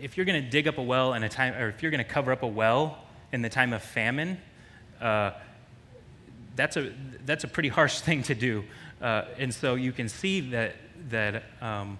if 0.00 0.16
you're 0.16 0.26
going 0.26 0.42
to 0.42 0.50
dig 0.50 0.68
up 0.68 0.78
a 0.78 0.82
well 0.82 1.14
in 1.14 1.22
a 1.22 1.28
time, 1.28 1.54
or 1.54 1.68
if 1.68 1.82
you're 1.82 1.90
going 1.90 2.04
to 2.04 2.10
cover 2.10 2.32
up 2.32 2.42
a 2.42 2.46
well 2.46 2.98
in 3.32 3.42
the 3.42 3.48
time 3.48 3.72
of 3.72 3.82
famine, 3.82 4.38
uh, 5.00 5.32
that's 6.56 6.76
a 6.76 6.92
that's 7.24 7.44
a 7.44 7.48
pretty 7.48 7.68
harsh 7.68 8.00
thing 8.00 8.22
to 8.24 8.34
do. 8.34 8.64
Uh, 9.00 9.24
and 9.38 9.52
so 9.52 9.74
you 9.74 9.92
can 9.92 10.08
see 10.08 10.40
that 10.40 10.76
that 11.10 11.44
um, 11.60 11.98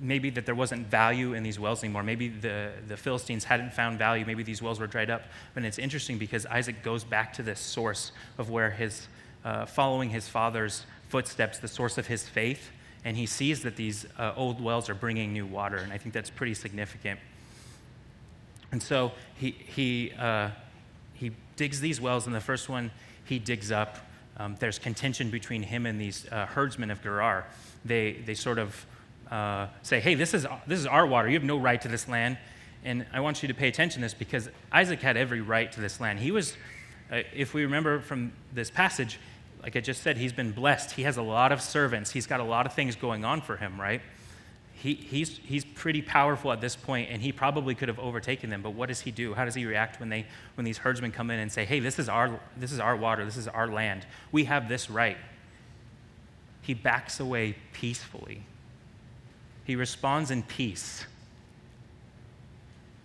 maybe 0.00 0.30
that 0.30 0.46
there 0.46 0.54
wasn't 0.54 0.86
value 0.86 1.34
in 1.34 1.42
these 1.42 1.58
wells 1.58 1.84
anymore. 1.84 2.02
Maybe 2.02 2.28
the, 2.28 2.72
the 2.88 2.96
Philistines 2.96 3.44
hadn't 3.44 3.72
found 3.72 3.98
value. 3.98 4.24
Maybe 4.24 4.42
these 4.42 4.62
wells 4.62 4.80
were 4.80 4.86
dried 4.86 5.10
up. 5.10 5.22
But 5.54 5.64
it's 5.64 5.78
interesting 5.78 6.18
because 6.18 6.46
Isaac 6.46 6.82
goes 6.82 7.04
back 7.04 7.32
to 7.34 7.42
this 7.42 7.60
source 7.60 8.12
of 8.38 8.50
where 8.50 8.70
his, 8.70 9.06
uh, 9.44 9.66
following 9.66 10.10
his 10.10 10.28
father's 10.28 10.86
footsteps, 11.08 11.58
the 11.58 11.68
source 11.68 11.98
of 11.98 12.06
his 12.06 12.28
faith, 12.28 12.70
and 13.04 13.16
he 13.16 13.26
sees 13.26 13.62
that 13.62 13.76
these 13.76 14.06
uh, 14.18 14.32
old 14.36 14.60
wells 14.60 14.88
are 14.88 14.94
bringing 14.94 15.32
new 15.32 15.46
water, 15.46 15.76
and 15.78 15.92
I 15.92 15.98
think 15.98 16.14
that's 16.14 16.30
pretty 16.30 16.54
significant. 16.54 17.18
And 18.72 18.82
so 18.82 19.12
he, 19.36 19.50
he, 19.50 20.12
uh, 20.18 20.50
he 21.14 21.32
digs 21.56 21.80
these 21.80 22.00
wells, 22.00 22.26
and 22.26 22.34
the 22.34 22.40
first 22.40 22.68
one 22.68 22.90
he 23.24 23.38
digs 23.38 23.72
up, 23.72 23.98
um, 24.38 24.56
there's 24.58 24.78
contention 24.78 25.30
between 25.30 25.62
him 25.62 25.86
and 25.86 26.00
these 26.00 26.26
uh, 26.30 26.46
herdsmen 26.46 26.90
of 26.90 27.02
Gerar. 27.02 27.46
They, 27.84 28.12
they 28.24 28.34
sort 28.34 28.58
of 28.58 28.86
uh, 29.30 29.68
say, 29.82 30.00
hey, 30.00 30.14
this 30.14 30.34
is, 30.34 30.46
this 30.66 30.78
is 30.78 30.86
our 30.86 31.06
water. 31.06 31.28
You 31.28 31.34
have 31.34 31.44
no 31.44 31.58
right 31.58 31.80
to 31.82 31.88
this 31.88 32.08
land. 32.08 32.38
And 32.84 33.04
I 33.12 33.20
want 33.20 33.42
you 33.42 33.48
to 33.48 33.54
pay 33.54 33.68
attention 33.68 34.00
to 34.00 34.06
this 34.06 34.14
because 34.14 34.48
Isaac 34.72 35.00
had 35.00 35.16
every 35.16 35.40
right 35.40 35.70
to 35.72 35.80
this 35.80 36.00
land. 36.00 36.18
He 36.18 36.30
was, 36.30 36.56
uh, 37.12 37.20
if 37.34 37.52
we 37.52 37.62
remember 37.62 38.00
from 38.00 38.32
this 38.52 38.70
passage, 38.70 39.18
like 39.62 39.76
I 39.76 39.80
just 39.80 40.02
said, 40.02 40.16
he's 40.16 40.32
been 40.32 40.52
blessed. 40.52 40.92
He 40.92 41.02
has 41.02 41.16
a 41.16 41.22
lot 41.22 41.52
of 41.52 41.60
servants. 41.60 42.10
He's 42.10 42.26
got 42.26 42.40
a 42.40 42.44
lot 42.44 42.66
of 42.66 42.72
things 42.72 42.96
going 42.96 43.24
on 43.24 43.40
for 43.40 43.56
him, 43.56 43.80
right? 43.80 44.00
He, 44.72 44.94
he's, 44.94 45.38
he's 45.44 45.64
pretty 45.64 46.00
powerful 46.00 46.52
at 46.52 46.62
this 46.62 46.74
point, 46.74 47.10
and 47.10 47.20
he 47.20 47.32
probably 47.32 47.74
could 47.74 47.88
have 47.88 47.98
overtaken 47.98 48.48
them. 48.48 48.62
But 48.62 48.70
what 48.70 48.88
does 48.88 49.00
he 49.00 49.10
do? 49.10 49.34
How 49.34 49.44
does 49.44 49.54
he 49.54 49.66
react 49.66 50.00
when, 50.00 50.08
they, 50.08 50.26
when 50.54 50.64
these 50.64 50.78
herdsmen 50.78 51.12
come 51.12 51.30
in 51.30 51.38
and 51.38 51.52
say, 51.52 51.66
hey, 51.66 51.80
this 51.80 51.98
is, 51.98 52.08
our, 52.08 52.40
this 52.56 52.72
is 52.72 52.80
our 52.80 52.96
water, 52.96 53.24
this 53.24 53.36
is 53.36 53.46
our 53.46 53.68
land, 53.68 54.06
we 54.32 54.44
have 54.44 54.68
this 54.68 54.88
right? 54.88 55.18
he 56.62 56.74
backs 56.74 57.20
away 57.20 57.56
peacefully. 57.72 58.42
He 59.64 59.76
responds 59.76 60.30
in 60.30 60.42
peace. 60.42 61.04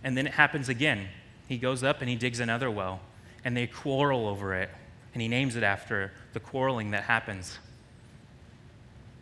And 0.04 0.18
then 0.18 0.28
it 0.28 0.34
happens 0.34 0.70
again. 0.70 1.08
He 1.48 1.58
goes 1.58 1.84
up 1.84 2.02
and 2.02 2.10
he 2.10 2.15
digs 2.15 2.39
another 2.39 2.70
well, 2.70 3.00
and 3.44 3.56
they 3.56 3.68
quarrel 3.68 4.28
over 4.28 4.54
it, 4.54 4.70
and 5.15 5.21
he 5.21 5.30
names 5.30 5.56
it 5.56 5.63
after 5.63 6.12
the 6.34 6.41
quarreling 6.41 6.91
that 6.91 7.04
happens. 7.04 7.58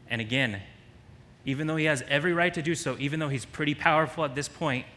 And 0.10 0.20
again, 0.20 0.60
even 1.46 1.68
though 1.68 1.76
he 1.76 1.86
has 1.86 2.04
every 2.08 2.34
right 2.34 2.52
to 2.56 2.64
do 2.64 2.74
so, 2.74 2.98
even 3.00 3.20
though 3.20 3.30
he's 3.30 3.46
pretty 3.46 3.76
powerful 3.76 4.26
at 4.26 4.34
this 4.34 4.50
point, 4.50 4.88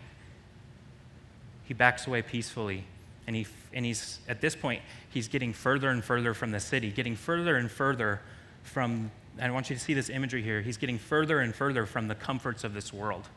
he 1.64 1.74
backs 1.74 2.06
away 2.06 2.22
peacefully. 2.22 2.84
And, 3.26 3.36
he, 3.36 3.46
and 3.74 3.84
he's, 3.84 4.20
at 4.26 4.40
this 4.40 4.56
point, 4.56 4.80
he's 5.10 5.28
getting 5.28 5.52
further 5.52 5.90
and 5.90 6.02
further 6.02 6.32
from 6.32 6.50
the 6.50 6.60
city, 6.60 6.90
getting 6.90 7.14
further 7.14 7.56
and 7.56 7.70
further 7.70 8.22
from, 8.62 9.10
I 9.38 9.50
want 9.50 9.68
you 9.68 9.76
to 9.76 9.82
see 9.82 9.92
this 9.92 10.08
imagery 10.08 10.42
here. 10.42 10.62
He's 10.62 10.78
getting 10.78 10.98
further 10.98 11.40
and 11.40 11.54
further 11.54 11.84
from 11.84 12.08
the 12.08 12.14
comforts 12.14 12.64
of 12.64 12.72
this 12.72 12.90
world, 12.90 13.28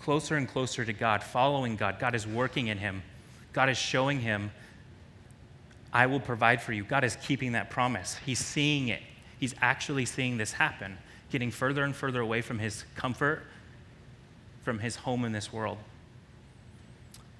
closer 0.00 0.36
and 0.36 0.48
closer 0.48 0.82
to 0.82 0.94
God, 0.94 1.22
following 1.22 1.76
God. 1.76 1.98
God 1.98 2.14
is 2.14 2.26
working 2.26 2.68
in 2.68 2.78
him, 2.78 3.02
God 3.52 3.68
is 3.68 3.76
showing 3.76 4.20
him, 4.20 4.50
I 5.92 6.06
will 6.06 6.20
provide 6.20 6.60
for 6.60 6.72
you. 6.72 6.84
God 6.84 7.04
is 7.04 7.16
keeping 7.22 7.52
that 7.52 7.70
promise. 7.70 8.16
He's 8.24 8.38
seeing 8.38 8.88
it, 8.88 9.02
he's 9.38 9.54
actually 9.60 10.04
seeing 10.04 10.36
this 10.36 10.52
happen, 10.52 10.98
getting 11.30 11.50
further 11.50 11.84
and 11.84 11.94
further 11.94 12.20
away 12.20 12.42
from 12.42 12.58
his 12.58 12.84
comfort, 12.94 13.42
from 14.62 14.78
his 14.78 14.96
home 14.96 15.24
in 15.24 15.32
this 15.32 15.52
world. 15.52 15.78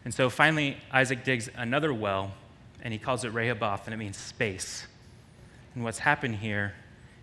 And 0.05 0.15
so 0.15 0.31
finally, 0.31 0.77
Isaac 0.93 1.25
digs 1.25 1.51
another 1.57 1.93
well, 1.93 2.33
and 2.83 2.93
he 2.93 2.99
calls 2.99 3.25
it 3.25 3.33
Rehoboth, 3.33 3.87
and 3.87 3.95
it 3.95 3.97
means 3.97 4.17
space. 4.17 4.87
And 5.75 5.83
what's 5.83 5.99
happened 5.99 6.37
here 6.37 6.75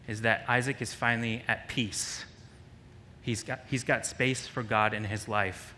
is 0.08 0.22
that 0.22 0.44
Isaac 0.50 0.82
is 0.82 0.94
finally 0.94 1.44
at 1.48 1.70
peace. 1.70 2.26
He's 3.22 3.42
got, 3.42 3.62
he's 3.70 3.86
got 3.86 4.06
space 4.06 4.46
for 4.46 4.64
God 4.64 4.94
in 4.94 5.06
his 5.06 5.30
life. 5.30 5.74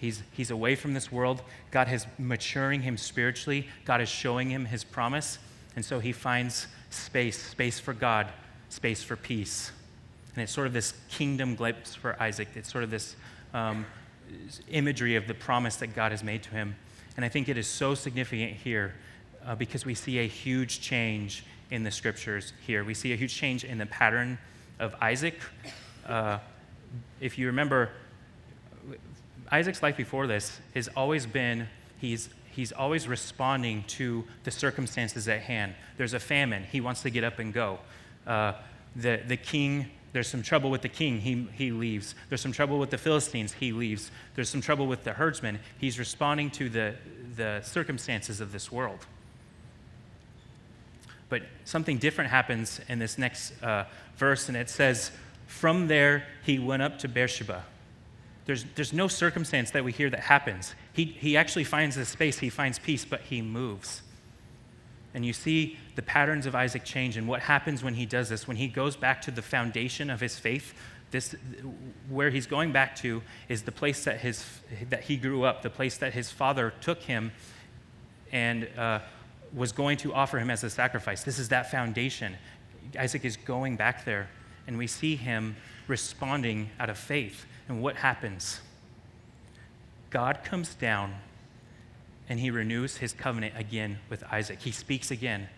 He's, 0.00 0.22
he's 0.32 0.50
away 0.50 0.74
from 0.76 0.94
this 0.94 1.10
world. 1.10 1.42
God 1.70 1.92
is 1.92 2.06
maturing 2.18 2.82
him 2.82 2.96
spiritually. 2.96 3.68
God 3.84 4.00
is 4.00 4.08
showing 4.08 4.50
him 4.50 4.64
his 4.64 4.84
promise. 4.84 5.38
And 5.76 5.84
so 5.84 5.98
he 5.98 6.12
finds 6.12 6.66
space 6.90 7.38
space 7.38 7.78
for 7.78 7.92
God, 7.92 8.28
space 8.68 9.02
for 9.02 9.16
peace. 9.16 9.72
And 10.34 10.42
it's 10.42 10.52
sort 10.52 10.66
of 10.66 10.72
this 10.72 10.94
kingdom 11.10 11.54
glimpse 11.54 11.94
for 11.94 12.20
Isaac. 12.22 12.48
It's 12.54 12.70
sort 12.70 12.84
of 12.84 12.90
this 12.90 13.16
um, 13.52 13.84
imagery 14.70 15.16
of 15.16 15.26
the 15.26 15.34
promise 15.34 15.76
that 15.76 15.94
God 15.94 16.12
has 16.12 16.22
made 16.22 16.42
to 16.44 16.50
him. 16.50 16.76
And 17.16 17.24
I 17.24 17.28
think 17.28 17.48
it 17.48 17.58
is 17.58 17.66
so 17.66 17.94
significant 17.94 18.52
here 18.52 18.94
uh, 19.44 19.54
because 19.54 19.84
we 19.84 19.94
see 19.94 20.18
a 20.18 20.26
huge 20.26 20.80
change 20.80 21.44
in 21.70 21.82
the 21.82 21.90
scriptures 21.90 22.52
here. 22.66 22.84
We 22.84 22.94
see 22.94 23.12
a 23.12 23.16
huge 23.16 23.34
change 23.34 23.64
in 23.64 23.78
the 23.78 23.86
pattern 23.86 24.38
of 24.78 24.94
Isaac. 25.00 25.34
Uh, 26.06 26.38
if 27.20 27.38
you 27.38 27.46
remember, 27.46 27.90
Isaac's 29.50 29.82
life 29.82 29.96
before 29.96 30.26
this 30.26 30.60
has 30.74 30.88
always 30.96 31.26
been 31.26 31.68
he's, 31.98 32.28
he's 32.50 32.72
always 32.72 33.08
responding 33.08 33.84
to 33.88 34.24
the 34.44 34.50
circumstances 34.50 35.28
at 35.28 35.40
hand. 35.40 35.74
There's 35.96 36.14
a 36.14 36.20
famine, 36.20 36.64
he 36.70 36.80
wants 36.80 37.02
to 37.02 37.10
get 37.10 37.24
up 37.24 37.38
and 37.38 37.52
go. 37.52 37.78
Uh, 38.26 38.52
the, 38.94 39.20
the 39.26 39.36
king 39.36 39.90
there's 40.12 40.28
some 40.28 40.42
trouble 40.42 40.70
with 40.70 40.82
the 40.82 40.88
king, 40.88 41.20
he, 41.20 41.46
he 41.52 41.70
leaves. 41.70 42.14
There's 42.28 42.40
some 42.40 42.52
trouble 42.52 42.78
with 42.78 42.90
the 42.90 42.98
Philistines, 42.98 43.52
he 43.52 43.72
leaves. 43.72 44.10
There's 44.34 44.48
some 44.48 44.60
trouble 44.60 44.86
with 44.86 45.04
the 45.04 45.12
herdsman. 45.12 45.58
He's 45.78 45.98
responding 45.98 46.50
to 46.52 46.68
the, 46.68 46.94
the 47.36 47.60
circumstances 47.62 48.40
of 48.40 48.50
this 48.50 48.72
world. 48.72 49.06
But 51.28 51.42
something 51.64 51.98
different 51.98 52.30
happens 52.30 52.80
in 52.88 52.98
this 52.98 53.18
next 53.18 53.62
uh, 53.62 53.84
verse, 54.16 54.48
and 54.48 54.56
it 54.56 54.70
says, 54.70 55.10
From 55.46 55.88
there 55.88 56.24
he 56.42 56.58
went 56.58 56.82
up 56.82 56.98
to 57.00 57.08
Beersheba. 57.08 57.64
There's, 58.48 58.64
there's 58.76 58.94
no 58.94 59.08
circumstance 59.08 59.72
that 59.72 59.84
we 59.84 59.92
hear 59.92 60.08
that 60.08 60.20
happens. 60.20 60.74
He, 60.94 61.04
he 61.04 61.36
actually 61.36 61.64
finds 61.64 61.96
this 61.96 62.08
space, 62.08 62.38
he 62.38 62.48
finds 62.48 62.78
peace, 62.78 63.04
but 63.04 63.20
he 63.20 63.42
moves. 63.42 64.00
And 65.12 65.22
you 65.22 65.34
see 65.34 65.76
the 65.96 66.02
patterns 66.02 66.46
of 66.46 66.54
Isaac 66.54 66.82
change 66.82 67.18
and 67.18 67.28
what 67.28 67.42
happens 67.42 67.84
when 67.84 67.92
he 67.92 68.06
does 68.06 68.30
this, 68.30 68.48
when 68.48 68.56
he 68.56 68.66
goes 68.66 68.96
back 68.96 69.20
to 69.22 69.30
the 69.30 69.42
foundation 69.42 70.08
of 70.08 70.20
his 70.20 70.38
faith. 70.38 70.72
This, 71.10 71.36
where 72.08 72.30
he's 72.30 72.46
going 72.46 72.72
back 72.72 72.96
to 72.96 73.20
is 73.50 73.64
the 73.64 73.72
place 73.72 74.04
that, 74.04 74.20
his, 74.20 74.46
that 74.88 75.02
he 75.02 75.18
grew 75.18 75.42
up, 75.42 75.60
the 75.60 75.68
place 75.68 75.98
that 75.98 76.14
his 76.14 76.30
father 76.30 76.72
took 76.80 77.02
him 77.02 77.32
and 78.32 78.66
uh, 78.78 79.00
was 79.54 79.72
going 79.72 79.98
to 79.98 80.14
offer 80.14 80.38
him 80.38 80.48
as 80.48 80.64
a 80.64 80.70
sacrifice. 80.70 81.22
This 81.22 81.38
is 81.38 81.50
that 81.50 81.70
foundation. 81.70 82.34
Isaac 82.98 83.26
is 83.26 83.36
going 83.36 83.76
back 83.76 84.06
there, 84.06 84.30
and 84.66 84.78
we 84.78 84.86
see 84.86 85.16
him 85.16 85.56
responding 85.86 86.70
out 86.80 86.88
of 86.88 86.96
faith. 86.96 87.44
And 87.68 87.82
what 87.82 87.96
happens? 87.96 88.60
God 90.10 90.40
comes 90.42 90.74
down 90.74 91.14
and 92.28 92.40
he 92.40 92.50
renews 92.50 92.98
his 92.98 93.12
covenant 93.12 93.54
again 93.56 93.98
with 94.10 94.24
Isaac. 94.30 94.60
He 94.60 94.72
speaks 94.72 95.10
again. 95.10 95.48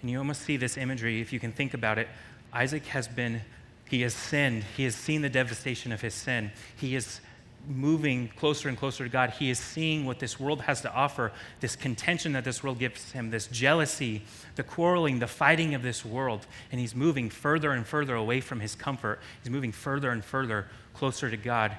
And 0.00 0.10
you 0.10 0.18
almost 0.18 0.42
see 0.42 0.56
this 0.56 0.76
imagery, 0.76 1.20
if 1.20 1.32
you 1.32 1.40
can 1.40 1.52
think 1.52 1.74
about 1.74 1.98
it. 1.98 2.08
Isaac 2.52 2.86
has 2.86 3.08
been, 3.08 3.42
he 3.88 4.02
has 4.02 4.14
sinned. 4.14 4.64
He 4.76 4.84
has 4.84 4.94
seen 4.94 5.22
the 5.22 5.28
devastation 5.28 5.92
of 5.92 6.00
his 6.00 6.14
sin. 6.14 6.52
He 6.76 6.94
is 6.94 7.20
moving 7.68 8.28
closer 8.36 8.68
and 8.68 8.78
closer 8.78 9.04
to 9.04 9.10
God. 9.10 9.30
He 9.30 9.50
is 9.50 9.58
seeing 9.58 10.06
what 10.06 10.18
this 10.18 10.40
world 10.40 10.62
has 10.62 10.80
to 10.82 10.92
offer, 10.92 11.32
this 11.60 11.76
contention 11.76 12.32
that 12.32 12.44
this 12.44 12.62
world 12.62 12.78
gives 12.78 13.12
him, 13.12 13.30
this 13.30 13.46
jealousy, 13.48 14.22
the 14.54 14.62
quarreling, 14.62 15.18
the 15.18 15.26
fighting 15.26 15.74
of 15.74 15.82
this 15.82 16.04
world. 16.04 16.46
And 16.70 16.80
he's 16.80 16.94
moving 16.94 17.28
further 17.28 17.72
and 17.72 17.86
further 17.86 18.14
away 18.14 18.40
from 18.40 18.60
his 18.60 18.74
comfort. 18.74 19.20
He's 19.42 19.50
moving 19.50 19.72
further 19.72 20.10
and 20.10 20.24
further 20.24 20.68
closer 20.98 21.30
to 21.30 21.36
God. 21.36 21.76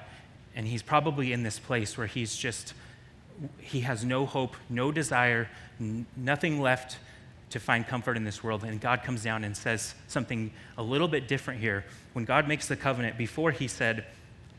And 0.56 0.66
he's 0.66 0.82
probably 0.82 1.32
in 1.32 1.42
this 1.42 1.58
place 1.58 1.96
where 1.96 2.06
he's 2.06 2.36
just 2.36 2.74
he 3.58 3.80
has 3.80 4.04
no 4.04 4.26
hope, 4.26 4.56
no 4.68 4.92
desire, 4.92 5.48
n- 5.80 6.06
nothing 6.16 6.60
left 6.60 6.98
to 7.50 7.58
find 7.58 7.86
comfort 7.86 8.16
in 8.16 8.24
this 8.24 8.44
world. 8.44 8.64
And 8.64 8.80
God 8.80 9.02
comes 9.02 9.22
down 9.22 9.44
and 9.44 9.56
says 9.56 9.94
something 10.08 10.50
a 10.76 10.82
little 10.82 11.08
bit 11.08 11.26
different 11.26 11.60
here. 11.60 11.84
When 12.12 12.24
God 12.24 12.46
makes 12.46 12.68
the 12.68 12.76
covenant, 12.76 13.16
before 13.16 13.50
he 13.50 13.66
said, 13.66 14.04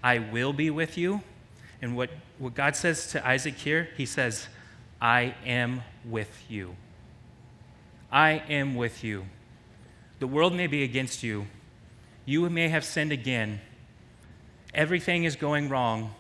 I 0.03 0.19
will 0.19 0.51
be 0.51 0.69
with 0.69 0.97
you. 0.97 1.21
And 1.81 1.95
what, 1.95 2.09
what 2.37 2.53
God 2.53 2.75
says 2.75 3.07
to 3.11 3.27
Isaac 3.27 3.55
here, 3.55 3.89
he 3.97 4.05
says, 4.05 4.47
I 5.01 5.35
am 5.45 5.83
with 6.05 6.43
you. 6.49 6.75
I 8.11 8.43
am 8.49 8.75
with 8.75 9.03
you. 9.03 9.25
The 10.19 10.27
world 10.27 10.53
may 10.53 10.67
be 10.67 10.83
against 10.83 11.23
you. 11.23 11.47
You 12.25 12.49
may 12.49 12.69
have 12.69 12.83
sinned 12.83 13.11
again. 13.11 13.61
Everything 14.73 15.25
is 15.25 15.35
going 15.35 15.67
wrong 15.67 16.13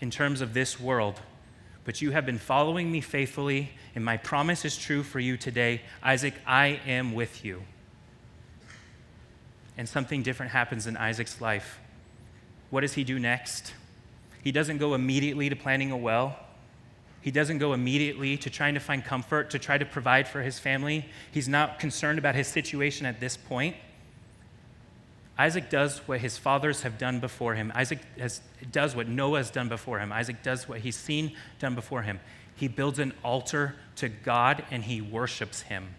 in 0.00 0.10
terms 0.10 0.40
of 0.40 0.54
this 0.54 0.78
world, 0.78 1.20
but 1.84 2.00
you 2.00 2.12
have 2.12 2.24
been 2.24 2.38
following 2.38 2.92
me 2.92 3.00
faithfully, 3.00 3.70
and 3.94 4.04
my 4.04 4.16
promise 4.16 4.64
is 4.64 4.76
true 4.76 5.02
for 5.02 5.18
you 5.18 5.36
today. 5.36 5.82
Isaac, 6.02 6.34
I 6.46 6.80
am 6.86 7.12
with 7.12 7.44
you. 7.44 7.62
And 9.76 9.88
something 9.88 10.22
different 10.22 10.52
happens 10.52 10.86
in 10.86 10.96
Isaac's 10.96 11.40
life. 11.40 11.80
What 12.70 12.82
does 12.82 12.92
he 12.92 13.04
do 13.04 13.18
next? 13.18 13.74
He 14.42 14.52
doesn't 14.52 14.78
go 14.78 14.94
immediately 14.94 15.48
to 15.48 15.56
planting 15.56 15.90
a 15.90 15.96
well. 15.96 16.38
He 17.20 17.30
doesn't 17.30 17.58
go 17.58 17.72
immediately 17.72 18.36
to 18.38 18.50
trying 18.50 18.74
to 18.74 18.80
find 18.80 19.04
comfort, 19.04 19.50
to 19.50 19.58
try 19.58 19.78
to 19.78 19.84
provide 19.84 20.26
for 20.26 20.42
his 20.42 20.58
family. 20.58 21.06
He's 21.30 21.48
not 21.48 21.78
concerned 21.78 22.18
about 22.18 22.34
his 22.34 22.48
situation 22.48 23.06
at 23.06 23.20
this 23.20 23.36
point. 23.36 23.76
Isaac 25.38 25.70
does 25.70 25.98
what 26.06 26.20
his 26.20 26.36
fathers 26.36 26.82
have 26.82 26.98
done 26.98 27.18
before 27.18 27.54
him. 27.54 27.72
Isaac 27.74 28.00
has, 28.18 28.42
does 28.70 28.94
what 28.94 29.08
Noah 29.08 29.38
has 29.38 29.50
done 29.50 29.68
before 29.68 29.98
him. 29.98 30.12
Isaac 30.12 30.42
does 30.42 30.68
what 30.68 30.80
he's 30.80 30.96
seen 30.96 31.32
done 31.58 31.74
before 31.74 32.02
him. 32.02 32.20
He 32.54 32.68
builds 32.68 32.98
an 32.98 33.14
altar 33.24 33.76
to 33.96 34.08
God 34.08 34.64
and 34.70 34.84
he 34.84 35.00
worships 35.00 35.62
him. 35.62 35.94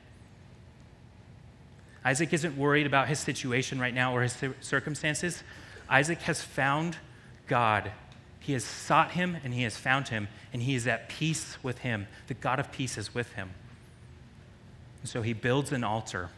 Isaac 2.06 2.34
isn't 2.34 2.58
worried 2.58 2.86
about 2.86 3.08
his 3.08 3.20
situation 3.20 3.80
right 3.80 3.94
now 3.94 4.16
or 4.16 4.22
his 4.22 4.38
circumstances. 4.62 5.42
Isaac 5.90 6.20
has 6.22 6.42
found 6.42 6.98
God. 7.48 7.92
He 8.40 8.54
has 8.54 8.64
sought 8.64 9.12
him 9.12 9.38
and 9.44 9.54
he 9.54 9.64
has 9.64 9.78
found 9.78 10.10
him, 10.10 10.28
and 10.52 10.62
he 10.62 10.76
is 10.76 10.86
at 10.86 11.08
peace 11.08 11.58
with 11.64 11.80
him. 11.80 12.08
The 12.28 12.34
God 12.34 12.60
of 12.60 12.74
peace 12.74 12.98
is 12.98 13.16
with 13.16 13.32
him. 13.34 13.52
And 15.02 15.10
so 15.10 15.22
he 15.22 15.34
builds 15.34 15.72
an 15.72 15.84
altar 15.84 16.30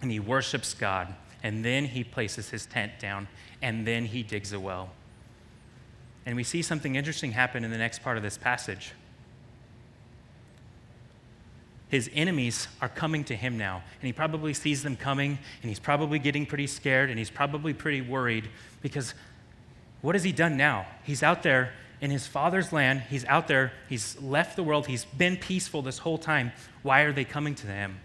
and 0.00 0.10
he 0.10 0.20
worships 0.20 0.74
God 0.74 1.14
and 1.42 1.64
then 1.64 1.86
he 1.86 2.04
places 2.04 2.50
his 2.50 2.66
tent 2.66 2.98
down, 2.98 3.28
and 3.60 3.86
then 3.86 4.06
he 4.06 4.22
digs 4.22 4.52
a 4.52 4.60
well. 4.60 4.90
And 6.24 6.36
we 6.36 6.44
see 6.44 6.62
something 6.62 6.94
interesting 6.94 7.32
happen 7.32 7.64
in 7.64 7.70
the 7.70 7.78
next 7.78 8.02
part 8.02 8.16
of 8.16 8.22
this 8.22 8.38
passage. 8.38 8.92
His 11.88 12.08
enemies 12.14 12.68
are 12.80 12.88
coming 12.88 13.24
to 13.24 13.36
him 13.36 13.58
now, 13.58 13.82
and 14.00 14.06
he 14.06 14.12
probably 14.12 14.54
sees 14.54 14.82
them 14.82 14.96
coming, 14.96 15.38
and 15.62 15.68
he's 15.68 15.80
probably 15.80 16.18
getting 16.18 16.46
pretty 16.46 16.66
scared, 16.66 17.10
and 17.10 17.18
he's 17.18 17.30
probably 17.30 17.74
pretty 17.74 18.00
worried 18.00 18.48
because 18.80 19.14
what 20.00 20.14
has 20.14 20.24
he 20.24 20.32
done 20.32 20.56
now? 20.56 20.86
He's 21.04 21.22
out 21.22 21.42
there 21.42 21.72
in 22.00 22.10
his 22.10 22.26
father's 22.26 22.72
land, 22.72 23.02
he's 23.08 23.24
out 23.26 23.46
there, 23.46 23.72
he's 23.88 24.20
left 24.20 24.56
the 24.56 24.62
world, 24.62 24.86
he's 24.86 25.04
been 25.04 25.36
peaceful 25.36 25.82
this 25.82 25.98
whole 25.98 26.18
time. 26.18 26.50
Why 26.82 27.02
are 27.02 27.12
they 27.12 27.24
coming 27.24 27.54
to 27.56 27.66
him? 27.66 28.00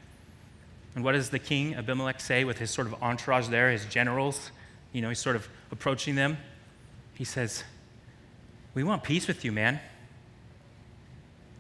And 0.97 1.03
what 1.03 1.11
does 1.11 1.29
the 1.29 1.37
king 1.37 1.75
Abimelech 1.75 2.19
say 2.19 2.43
with 2.43 2.57
his 2.57 2.71
sort 2.71 2.87
of 2.87 2.95
entourage 3.03 3.49
there, 3.49 3.69
his 3.69 3.85
generals? 3.85 4.49
You 4.93 5.03
know, 5.03 5.09
he's 5.09 5.19
sort 5.19 5.35
of 5.35 5.47
approaching 5.71 6.15
them. 6.15 6.39
He 7.13 7.23
says, 7.23 7.63
We 8.73 8.83
want 8.83 9.03
peace 9.03 9.27
with 9.27 9.45
you, 9.45 9.51
man. 9.51 9.79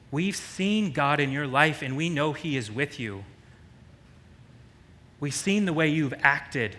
We've 0.09 0.35
seen 0.35 0.91
God 0.91 1.19
in 1.19 1.31
your 1.31 1.45
life 1.45 1.83
and 1.83 1.95
we 1.95 2.09
know 2.09 2.33
He 2.33 2.57
is 2.57 2.71
with 2.71 2.99
you. 2.99 3.25
We've 5.19 5.35
seen 5.35 5.65
the 5.65 5.73
way 5.73 5.87
you've 5.89 6.15
acted. 6.23 6.75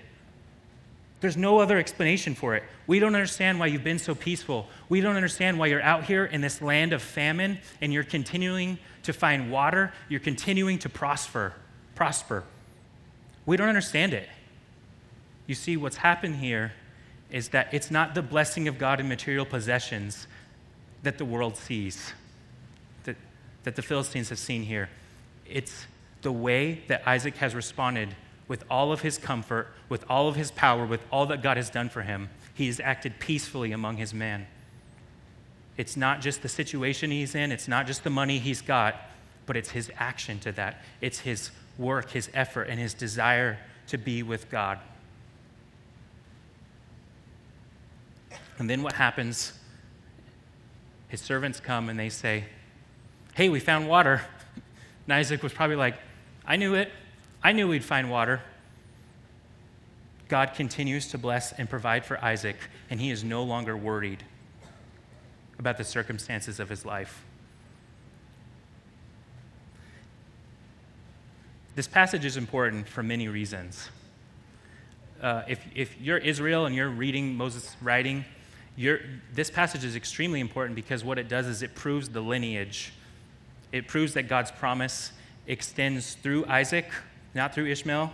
There's 1.21 1.37
no 1.37 1.61
other 1.61 1.79
explanation 1.79 2.35
for 2.35 2.57
it. 2.57 2.64
We 2.88 2.99
don't 2.99 3.14
understand 3.14 3.61
why 3.61 3.66
you've 3.66 3.85
been 3.85 4.01
so 4.01 4.16
peaceful. 4.16 4.66
We 4.88 5.01
don't 5.01 5.14
understand 5.14 5.61
why 5.61 5.68
you're 5.68 5.81
out 5.81 6.07
here 6.07 6.25
in 6.25 6.40
this 6.40 6.61
land 6.61 6.92
of 6.92 7.03
famine 7.03 7.59
and 7.81 7.92
you're 7.92 8.03
continuing 8.03 8.81
to 9.05 9.12
find 9.12 9.53
water, 9.53 9.92
you're 10.09 10.18
continuing 10.18 10.81
to 10.81 10.88
prosper, 10.88 11.55
prosper. 11.99 12.45
We 13.45 13.57
don't 13.57 13.67
understand 13.67 14.15
it. 14.15 14.29
You 15.49 15.57
see 15.57 15.77
what's 15.77 15.97
happened 15.97 16.37
here 16.37 16.73
is 17.29 17.49
that 17.49 17.75
it's 17.75 17.91
not 17.91 18.15
the 18.15 18.23
blessing 18.23 18.69
of 18.69 18.79
God 18.79 19.01
in 19.01 19.09
material 19.09 19.45
possessions 19.45 20.29
that 21.03 21.19
the 21.19 21.25
world 21.25 21.57
sees, 21.57 22.13
that, 23.03 23.17
that 23.65 23.75
the 23.75 23.83
Philistines 23.83 24.29
have 24.29 24.39
seen 24.39 24.63
here. 24.63 24.89
It's 25.45 25.89
the 26.23 26.31
way 26.31 26.85
that 26.87 27.03
Isaac 27.05 27.35
has 27.39 27.53
responded 27.53 28.15
with 28.47 28.63
all 28.71 28.93
of 28.93 29.01
his 29.01 29.19
comfort, 29.19 29.67
with 29.89 30.05
all 30.09 30.29
of 30.29 30.37
his 30.37 30.53
power, 30.53 30.87
with 30.87 31.01
all 31.11 31.27
that 31.27 31.43
God 31.43 31.57
has 31.57 31.69
done 31.69 31.89
for 31.89 32.03
him. 32.03 32.29
He 32.55 32.69
has 32.69 32.79
acted 32.79 33.19
peacefully 33.19 33.73
among 33.73 33.97
his 33.97 34.15
men. 34.15 34.47
It's 35.77 35.97
not 35.97 36.21
just 36.21 36.43
the 36.43 36.49
situation 36.49 37.11
he's 37.11 37.35
in, 37.35 37.51
it's 37.51 37.67
not 37.67 37.89
just 37.89 38.05
the 38.05 38.11
money 38.11 38.39
he's 38.39 38.63
got, 38.63 38.95
but 39.47 39.57
it's 39.57 39.71
his 39.71 39.91
action 39.99 40.39
to 40.41 40.53
that. 40.53 40.85
It's 41.01 41.19
his 41.21 41.51
work, 41.79 42.11
his 42.11 42.29
effort, 42.35 42.64
and 42.64 42.79
his 42.79 42.95
desire 42.95 43.59
to 43.88 43.99
be 43.99 44.23
with 44.23 44.51
God. 44.51 44.79
And 48.59 48.69
then 48.69 48.83
what 48.83 48.95
happens? 48.95 49.53
His 51.09 51.21
servants 51.21 51.61
come 51.61 51.88
and 51.88 51.99
they 51.99 52.09
say, 52.09 52.45
Hey, 53.35 53.49
we 53.49 53.61
found 53.61 53.88
water. 53.88 54.23
And 55.07 55.14
Isaac 55.14 55.43
was 55.43 55.53
probably 55.53 55.77
like, 55.77 55.95
I 56.45 56.57
knew 56.57 56.75
it. 56.75 56.91
I 57.43 57.53
knew 57.53 57.69
we'd 57.69 57.85
find 57.85 58.11
water. 58.11 58.43
God 60.27 60.55
continues 60.55 61.09
to 61.09 61.19
bless 61.19 61.53
and 61.53 61.71
provide 61.71 62.05
for 62.05 62.23
Isaac, 62.23 62.57
and 62.91 63.01
he 63.01 63.11
is 63.11 63.25
no 63.25 63.43
longer 63.43 63.77
worried 63.77 64.25
about 65.59 65.79
the 65.79 65.85
circumstances 65.85 66.61
of 66.61 66.69
his 66.69 66.85
life. 66.85 67.25
This 71.79 71.87
passage 71.87 72.25
is 72.25 72.37
important 72.37 72.88
for 72.88 73.05
many 73.05 73.29
reasons. 73.29 73.88
Uh, 75.23 75.43
if, 75.47 75.64
if 75.77 76.01
you're 76.01 76.19
Israel 76.19 76.67
and 76.67 76.75
you're 76.75 76.88
reading 76.88 77.37
Moses' 77.37 77.77
writing, 77.81 78.25
this 79.33 79.49
passage 79.49 79.85
is 79.85 79.95
extremely 79.95 80.41
important 80.41 80.75
because 80.75 81.05
what 81.05 81.21
it 81.21 81.29
does 81.29 81.47
is 81.47 81.62
it 81.62 81.77
proves 81.77 82.09
the 82.09 82.21
lineage. 82.21 82.93
It 83.71 83.87
proves 83.87 84.12
that 84.14 84.25
God's 84.25 84.51
promise 84.51 85.12
extends 85.47 86.14
through 86.14 86.47
Isaac, 86.47 86.91
not 87.33 87.55
through 87.55 87.67
Ishmael. 87.67 88.12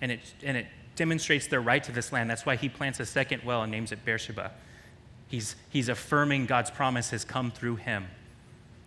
And 0.00 0.12
it, 0.12 0.20
and 0.42 0.56
it 0.56 0.68
demonstrates 0.96 1.46
their 1.46 1.60
right 1.60 1.84
to 1.84 1.92
this 1.92 2.10
land. 2.10 2.30
That's 2.30 2.46
why 2.46 2.56
he 2.56 2.70
plants 2.70 3.00
a 3.00 3.04
second 3.04 3.42
well 3.44 3.64
and 3.64 3.70
names 3.70 3.92
it 3.92 4.02
Beersheba. 4.02 4.52
He's, 5.28 5.56
he's 5.68 5.90
affirming 5.90 6.46
God's 6.46 6.70
promise 6.70 7.10
has 7.10 7.22
come 7.22 7.50
through 7.50 7.76
him. 7.76 8.06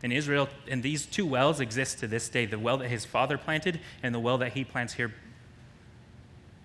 In 0.06 0.12
Israel, 0.12 0.48
and 0.68 0.84
these 0.84 1.08
two 1.08 1.26
wells 1.26 1.60
exist 1.60 1.98
to 2.02 2.08
this 2.08 2.30
day 2.30 2.46
the 2.46 2.60
well 2.60 2.78
that 2.78 2.90
his 2.90 3.06
father 3.06 3.40
planted 3.40 3.80
and 4.04 4.14
the 4.14 4.20
well 4.20 4.38
that 4.38 4.54
he 4.54 4.64
plants 4.64 4.94
here 4.94 5.12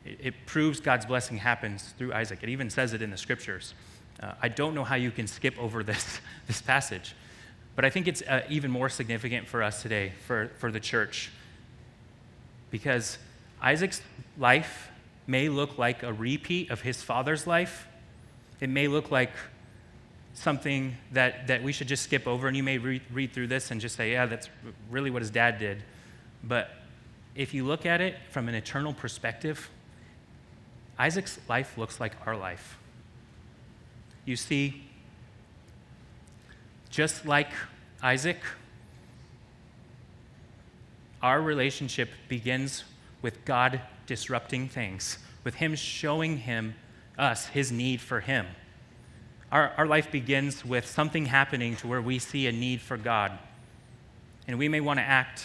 it, 0.05 0.19
it 0.21 0.35
proves 0.45 0.79
God's 0.79 1.07
blessing 1.07 1.39
happens 1.39 1.95
through 1.97 2.13
Isaac. 2.13 2.41
It 2.43 2.51
even 2.51 2.69
says 2.69 2.93
it 2.93 3.01
in 3.01 3.11
the 3.11 3.17
scriptures. 3.17 3.73
Uh, 4.23 4.33
I 4.43 4.49
don't 4.49 4.75
know 4.75 4.85
how 4.85 4.97
you 4.97 5.11
can 5.11 5.27
skip 5.27 5.59
over 5.59 5.83
this, 5.83 6.21
this 6.47 6.61
passage, 6.61 7.15
but 7.77 7.87
I 7.87 7.89
think 7.89 8.09
it's 8.09 8.21
uh, 8.21 8.43
even 8.51 8.71
more 8.71 8.91
significant 8.91 9.49
for 9.49 9.63
us 9.63 9.81
today, 9.81 10.13
for, 10.27 10.51
for 10.59 10.71
the 10.71 10.81
church, 10.81 11.31
because 12.71 13.17
Isaac's 13.63 14.03
life 14.37 14.91
may 15.27 15.49
look 15.49 15.79
like 15.79 16.03
a 16.03 16.13
repeat 16.13 16.71
of 16.71 16.83
his 16.83 17.03
father's 17.03 17.47
life. 17.47 17.87
It 18.61 18.69
may 18.69 18.87
look 18.87 19.11
like 19.11 19.31
something 20.35 20.97
that, 21.13 21.47
that 21.49 21.63
we 21.63 21.73
should 21.73 21.89
just 21.89 22.03
skip 22.03 22.27
over, 22.27 22.49
and 22.49 22.57
you 22.57 22.63
may 22.63 22.79
read, 22.79 23.03
read 23.13 23.33
through 23.33 23.49
this 23.49 23.71
and 23.71 23.81
just 23.81 23.97
say, 23.97 24.13
yeah, 24.13 24.27
that's 24.27 24.49
really 24.91 25.11
what 25.11 25.23
his 25.23 25.31
dad 25.31 25.59
did. 25.59 25.83
But 26.43 26.71
if 27.35 27.53
you 27.55 27.65
look 27.65 27.87
at 27.87 28.01
it 28.01 28.17
from 28.31 28.49
an 28.49 28.55
eternal 28.55 28.93
perspective, 28.93 29.71
Isaac's 30.99 31.39
life 31.49 31.77
looks 31.79 32.01
like 32.01 32.13
our 32.27 32.37
life. 32.37 32.79
You 34.25 34.37
see, 34.37 34.85
just 36.91 37.25
like 37.25 37.49
Isaac, 38.03 38.39
our 41.23 41.41
relationship 41.41 42.11
begins 42.29 42.85
with 43.23 43.45
God 43.45 43.81
disrupting 44.07 44.69
things, 44.69 45.19
with 45.45 45.55
Him 45.55 45.75
showing 45.75 46.39
him 46.39 46.75
us 47.19 47.47
his 47.47 47.71
need 47.71 48.01
for 48.01 48.21
Him. 48.21 48.47
Our, 49.53 49.73
our 49.77 49.87
life 49.87 50.11
begins 50.11 50.65
with 50.65 50.87
something 50.87 51.27
happening 51.27 51.77
to 51.77 51.89
where 51.89 52.01
we 52.01 52.19
see 52.19 52.47
a 52.47 52.53
need 52.53 52.81
for 52.81 52.97
God. 52.97 53.39
And 54.47 54.59
we 54.59 54.69
may 54.69 54.81
want 54.81 54.99
to 54.99 55.05
act, 55.05 55.45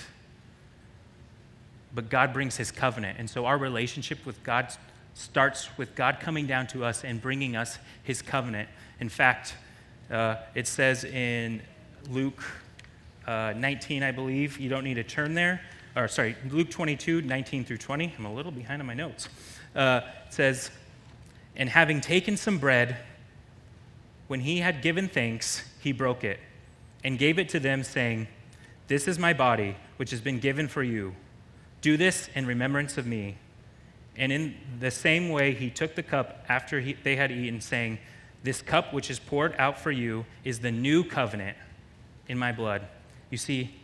but 1.94 2.10
God 2.10 2.34
brings 2.34 2.58
His 2.58 2.72
covenant. 2.72 3.18
And 3.20 3.30
so 3.30 3.46
our 3.46 3.58
relationship 3.58 4.26
with 4.26 4.44
God 4.44 4.72
starts 5.16 5.70
with 5.78 5.96
God 5.96 6.20
coming 6.20 6.46
down 6.46 6.68
to 6.68 6.84
us 6.84 7.04
and 7.04 7.22
bringing 7.22 7.56
us 7.56 7.80
his 8.04 8.22
covenant. 8.22 8.70
In 9.00 9.10
fact, 9.10 9.56
uh, 10.12 10.36
it 10.54 10.68
says 10.68 11.04
in 11.04 11.62
Luke 12.12 12.44
uh, 13.26 13.54
19, 13.56 14.04
I 14.04 14.12
believe, 14.12 14.60
you 14.60 14.70
don't 14.70 14.84
need 14.84 14.96
to 14.96 15.04
turn 15.04 15.34
there, 15.34 15.62
or 15.96 16.08
sorry, 16.08 16.36
Luke 16.50 16.70
22, 16.70 17.22
19 17.22 17.64
through 17.64 17.78
20. 17.78 18.14
I'm 18.18 18.26
a 18.26 18.34
little 18.34 18.52
behind 18.52 18.82
on 18.82 18.86
my 18.86 18.94
notes. 18.94 19.30
Uh, 19.74 20.02
it 20.28 20.34
says, 20.34 20.70
And 21.56 21.70
having 21.70 22.02
taken 22.02 22.36
some 22.36 22.58
bread, 22.58 22.98
when 24.28 24.42
he 24.42 24.60
had 24.60 24.82
given 24.82 25.08
thanks, 25.08 25.64
he 25.82 25.92
broke 25.92 26.24
it 26.24 26.40
and 27.04 27.20
gave 27.20 27.38
it 27.38 27.50
to 27.50 27.60
them, 27.60 27.84
saying, 27.84 28.28
This 28.88 29.08
is 29.08 29.20
my 29.20 29.34
body, 29.34 29.78
which 29.98 30.12
has 30.12 30.22
been 30.22 30.40
given 30.40 30.68
for 30.68 30.84
you. 30.84 31.16
Do 31.82 31.98
this 31.98 32.30
in 32.34 32.46
remembrance 32.48 32.98
of 32.98 33.06
me. 33.06 33.38
And 34.18 34.32
in 34.32 34.56
the 34.80 34.92
same 34.92 35.30
way, 35.30 35.54
he 35.54 35.70
took 35.70 35.96
the 35.96 36.04
cup 36.04 36.44
after 36.50 36.80
he, 36.80 36.94
they 36.94 37.16
had 37.16 37.32
eaten, 37.32 37.62
saying, 37.62 38.00
This 38.44 38.62
cup 38.62 38.94
which 38.94 39.12
is 39.12 39.20
poured 39.20 39.54
out 39.60 39.80
for 39.80 39.92
you 39.92 40.26
is 40.44 40.60
the 40.60 40.72
new 40.72 41.04
covenant 41.04 41.58
in 42.28 42.38
my 42.38 42.52
blood. 42.52 42.88
You 43.30 43.38
see, 43.38 43.76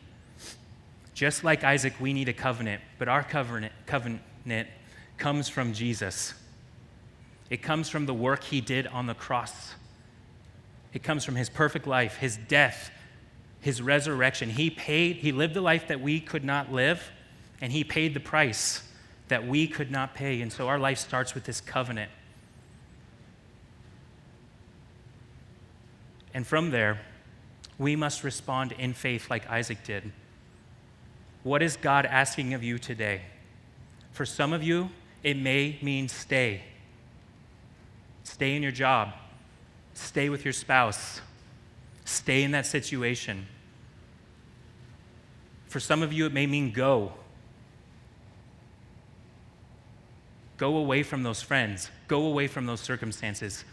just 1.13 1.43
like 1.43 1.63
Isaac, 1.63 1.93
we 1.99 2.13
need 2.13 2.30
a 2.30 2.34
covenant, 2.34 2.82
but 2.97 3.08
our 3.08 3.23
covenant, 3.23 3.73
covenant 3.86 4.69
comes 5.17 5.47
from 5.47 5.73
Jesus. 5.73 6.34
It 7.51 7.62
comes 7.62 7.89
from 7.89 8.06
the 8.06 8.13
work 8.13 8.43
he 8.43 8.62
did 8.62 8.88
on 8.88 9.06
the 9.06 9.13
cross. 9.13 9.75
It 10.93 11.04
comes 11.04 11.23
from 11.23 11.36
his 11.36 11.49
perfect 11.49 11.88
life, 11.88 12.17
his 12.17 12.38
death, 12.47 12.91
his 13.62 13.82
resurrection. 13.82 14.49
He 14.49 14.69
paid, 14.69 15.17
he 15.17 15.32
lived 15.32 15.54
the 15.54 15.62
life 15.62 15.88
that 15.88 16.01
we 16.01 16.19
could 16.19 16.43
not 16.43 16.71
live, 16.71 17.12
and 17.62 17.71
he 17.71 17.84
paid 17.84 18.13
the 18.13 18.19
price 18.19 18.84
that 19.27 19.47
we 19.47 19.67
could 19.67 19.91
not 19.91 20.13
pay. 20.13 20.41
And 20.41 20.51
so 20.51 20.67
our 20.67 20.80
life 20.80 20.97
starts 20.97 21.34
with 21.34 21.45
this 21.45 21.62
covenant. 21.62 22.12
And 26.34 26.45
from 26.45 26.71
there, 26.71 26.99
we 27.77 27.95
must 27.95 28.23
respond 28.23 28.73
in 28.73 28.93
faith 28.93 29.30
like 29.30 29.49
Isaac 29.49 29.84
did. 29.84 30.12
What 31.43 31.62
is 31.62 31.77
God 31.77 32.06
asking 32.06 32.54
of 32.54 32.63
you 32.63 32.77
today? 32.77 33.21
For 34.12 34.25
some 34.25 34.54
of 34.54 34.62
you, 34.62 34.89
it 35.23 35.38
may 35.38 35.80
mean 35.82 36.08
stay. 36.08 36.63
Stay 38.23 38.56
in 38.56 38.63
your 38.63 38.71
job. 38.71 39.13
Stay 39.93 40.30
with 40.30 40.45
your 40.45 40.54
spouse. 40.54 41.21
Stay 42.06 42.43
in 42.43 42.51
that 42.51 42.65
situation. 42.65 43.47
For 45.67 45.80
some 45.80 46.01
of 46.04 46.12
you, 46.12 46.25
it 46.25 46.34
may 46.34 46.47
mean 46.47 46.71
go. 46.71 47.13
Go 50.58 50.77
away 50.77 51.04
from 51.04 51.23
those 51.23 51.41
friends. 51.41 51.89
Go 52.08 52.25
away 52.25 52.47
from 52.47 52.65
those 52.65 52.82
circumstances. 52.82 53.63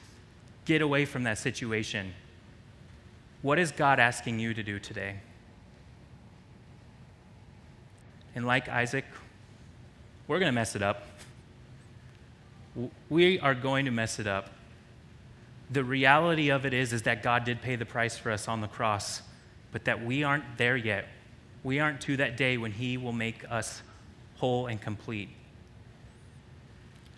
Get 0.65 0.81
away 0.81 1.05
from 1.05 1.25
that 1.25 1.39
situation. 1.39 2.15
What 3.43 3.59
is 3.59 3.73
God 3.73 3.99
asking 3.99 4.39
you 4.39 4.55
to 4.55 4.63
do 4.63 4.79
today? 4.79 5.17
And 8.35 8.47
like 8.47 8.69
Isaac, 8.69 9.05
we're 10.29 10.39
going 10.39 10.49
to 10.49 10.55
mess 10.55 10.77
it 10.77 10.83
up. 10.83 11.03
We 13.09 13.41
are 13.41 13.55
going 13.55 13.87
to 13.87 13.91
mess 13.91 14.19
it 14.19 14.27
up. 14.27 14.51
The 15.71 15.85
reality 15.85 16.49
of 16.51 16.65
it 16.65 16.73
is, 16.73 16.93
is 16.93 17.03
that 17.03 17.23
God 17.23 17.45
did 17.45 17.61
pay 17.61 17.77
the 17.77 17.85
price 17.85 18.17
for 18.17 18.31
us 18.31 18.49
on 18.49 18.61
the 18.61 18.69
cross, 18.69 19.23
but 19.71 19.85
that 19.85 20.05
we 20.05 20.25
aren't 20.25 20.57
there 20.57 20.77
yet. 20.77 21.07
We 21.63 21.79
aren't 21.79 22.01
to 22.03 22.17
that 22.19 22.37
day 22.37 22.57
when 22.57 22.73
He 22.73 22.97
will 22.97 23.13
make 23.13 23.45
us 23.51 23.83
whole 24.37 24.67
and 24.67 24.81
complete. 24.81 25.29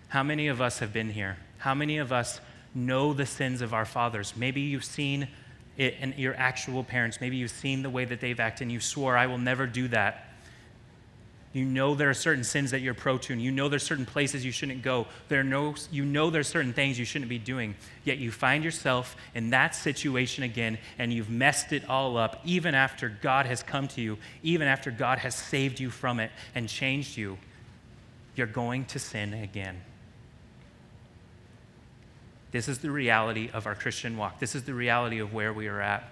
How 0.08 0.22
many 0.22 0.48
of 0.48 0.60
us 0.60 0.80
have 0.80 0.92
been 0.92 1.10
here? 1.10 1.36
How 1.58 1.74
many 1.74 1.98
of 1.98 2.10
us 2.10 2.40
know 2.74 3.12
the 3.12 3.26
sins 3.26 3.60
of 3.60 3.72
our 3.72 3.84
fathers? 3.84 4.34
Maybe 4.36 4.60
you've 4.62 4.84
seen 4.84 5.28
it 5.76 5.94
in 6.00 6.14
your 6.16 6.34
actual 6.34 6.82
parents. 6.82 7.20
Maybe 7.20 7.36
you've 7.36 7.50
seen 7.50 7.82
the 7.82 7.90
way 7.90 8.04
that 8.04 8.20
they've 8.20 8.40
acted 8.40 8.64
and 8.64 8.72
you 8.72 8.80
swore, 8.80 9.16
I 9.16 9.26
will 9.26 9.38
never 9.38 9.66
do 9.66 9.86
that. 9.88 10.29
You 11.52 11.64
know 11.64 11.96
there 11.96 12.08
are 12.08 12.14
certain 12.14 12.44
sins 12.44 12.70
that 12.70 12.80
you're 12.80 12.94
pro 12.94 13.18
to, 13.18 13.32
and 13.32 13.42
you 13.42 13.50
know 13.50 13.68
there's 13.68 13.82
certain 13.82 14.06
places 14.06 14.44
you 14.44 14.52
shouldn't 14.52 14.82
go. 14.82 15.06
There 15.28 15.42
no, 15.42 15.74
you 15.90 16.04
know 16.04 16.30
there's 16.30 16.46
certain 16.46 16.72
things 16.72 16.96
you 16.96 17.04
shouldn't 17.04 17.28
be 17.28 17.38
doing. 17.38 17.74
Yet 18.04 18.18
you 18.18 18.30
find 18.30 18.62
yourself 18.62 19.16
in 19.34 19.50
that 19.50 19.74
situation 19.74 20.44
again, 20.44 20.78
and 20.96 21.12
you've 21.12 21.28
messed 21.28 21.72
it 21.72 21.88
all 21.88 22.16
up, 22.16 22.40
even 22.44 22.76
after 22.76 23.08
God 23.08 23.46
has 23.46 23.64
come 23.64 23.88
to 23.88 24.00
you, 24.00 24.16
even 24.44 24.68
after 24.68 24.92
God 24.92 25.18
has 25.18 25.34
saved 25.34 25.80
you 25.80 25.90
from 25.90 26.20
it 26.20 26.30
and 26.54 26.68
changed 26.68 27.16
you. 27.16 27.36
You're 28.36 28.46
going 28.46 28.84
to 28.86 29.00
sin 29.00 29.34
again. 29.34 29.80
This 32.52 32.68
is 32.68 32.78
the 32.78 32.92
reality 32.92 33.50
of 33.52 33.66
our 33.66 33.74
Christian 33.74 34.16
walk. 34.16 34.38
This 34.38 34.54
is 34.54 34.62
the 34.64 34.74
reality 34.74 35.18
of 35.18 35.34
where 35.34 35.52
we 35.52 35.66
are 35.66 35.80
at 35.80 36.04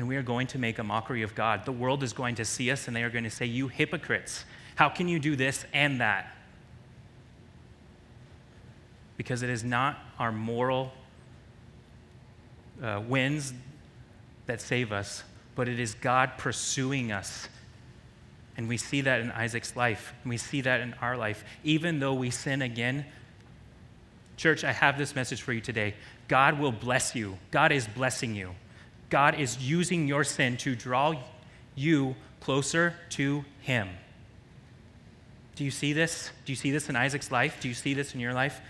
and 0.00 0.08
we 0.08 0.16
are 0.16 0.22
going 0.22 0.46
to 0.46 0.56
make 0.56 0.78
a 0.78 0.82
mockery 0.82 1.20
of 1.20 1.34
God. 1.34 1.66
The 1.66 1.72
world 1.72 2.02
is 2.02 2.14
going 2.14 2.36
to 2.36 2.44
see 2.46 2.70
us 2.70 2.86
and 2.88 2.96
they 2.96 3.02
are 3.02 3.10
going 3.10 3.24
to 3.24 3.30
say, 3.30 3.44
You 3.44 3.68
hypocrites, 3.68 4.46
how 4.76 4.88
can 4.88 5.08
you 5.08 5.18
do 5.18 5.36
this 5.36 5.66
and 5.74 6.00
that? 6.00 6.34
Because 9.18 9.42
it 9.42 9.50
is 9.50 9.62
not 9.62 9.98
our 10.18 10.32
moral 10.32 10.94
uh, 12.82 13.02
wins 13.06 13.52
that 14.46 14.62
save 14.62 14.90
us, 14.90 15.22
but 15.54 15.68
it 15.68 15.78
is 15.78 15.92
God 15.92 16.38
pursuing 16.38 17.12
us. 17.12 17.50
And 18.56 18.70
we 18.70 18.78
see 18.78 19.02
that 19.02 19.20
in 19.20 19.30
Isaac's 19.30 19.76
life, 19.76 20.14
and 20.22 20.30
we 20.30 20.38
see 20.38 20.62
that 20.62 20.80
in 20.80 20.94
our 21.02 21.18
life. 21.18 21.44
Even 21.62 22.00
though 22.00 22.14
we 22.14 22.30
sin 22.30 22.62
again, 22.62 23.04
church, 24.38 24.64
I 24.64 24.72
have 24.72 24.96
this 24.96 25.14
message 25.14 25.42
for 25.42 25.52
you 25.52 25.60
today. 25.60 25.94
God 26.26 26.58
will 26.58 26.72
bless 26.72 27.14
you, 27.14 27.36
God 27.50 27.70
is 27.70 27.86
blessing 27.86 28.34
you. 28.34 28.54
God 29.10 29.38
is 29.38 29.58
using 29.58 30.06
your 30.08 30.24
sin 30.24 30.56
to 30.58 30.74
draw 30.74 31.14
you 31.74 32.14
closer 32.40 32.94
to 33.10 33.44
Him. 33.60 33.88
Do 35.56 35.64
you 35.64 35.70
see 35.70 35.92
this? 35.92 36.30
Do 36.46 36.52
you 36.52 36.56
see 36.56 36.70
this 36.70 36.88
in 36.88 36.96
Isaac's 36.96 37.30
life? 37.30 37.58
Do 37.60 37.68
you 37.68 37.74
see 37.74 37.92
this 37.92 38.14
in 38.14 38.20
your 38.20 38.32
life? 38.32 38.60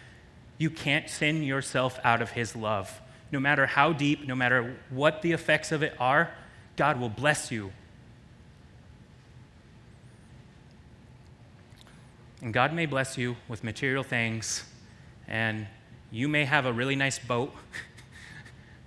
You 0.58 0.70
can't 0.70 1.08
sin 1.08 1.42
yourself 1.42 2.00
out 2.02 2.20
of 2.20 2.30
His 2.30 2.56
love. 2.56 3.00
No 3.30 3.38
matter 3.38 3.66
how 3.66 3.92
deep, 3.92 4.26
no 4.26 4.34
matter 4.34 4.76
what 4.88 5.22
the 5.22 5.32
effects 5.32 5.70
of 5.70 5.82
it 5.82 5.94
are, 6.00 6.30
God 6.76 6.98
will 6.98 7.08
bless 7.08 7.52
you. 7.52 7.72
And 12.42 12.54
God 12.54 12.72
may 12.72 12.86
bless 12.86 13.18
you 13.18 13.36
with 13.48 13.62
material 13.62 14.02
things, 14.02 14.64
and 15.28 15.66
you 16.10 16.26
may 16.26 16.46
have 16.46 16.64
a 16.64 16.72
really 16.72 16.96
nice 16.96 17.18
boat. 17.18 17.54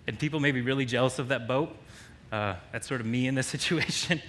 and 0.07 0.19
people 0.19 0.39
may 0.39 0.51
be 0.51 0.61
really 0.61 0.85
jealous 0.85 1.19
of 1.19 1.29
that 1.29 1.47
boat. 1.47 1.75
Uh, 2.31 2.55
that's 2.71 2.87
sort 2.87 2.99
of 2.99 3.07
me 3.07 3.27
in 3.27 3.35
this 3.35 3.47
situation. 3.55 4.21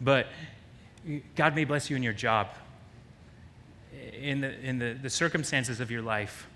but 0.00 0.26
God 1.36 1.54
may 1.54 1.64
bless 1.64 1.88
you 1.88 1.96
in 1.96 2.02
your 2.02 2.12
job, 2.12 2.48
in, 4.20 4.40
the, 4.40 4.60
in 4.60 4.78
the, 4.78 4.96
the 5.00 5.10
circumstances 5.10 5.80
of 5.80 5.90
your 5.90 6.02
life. 6.02 6.46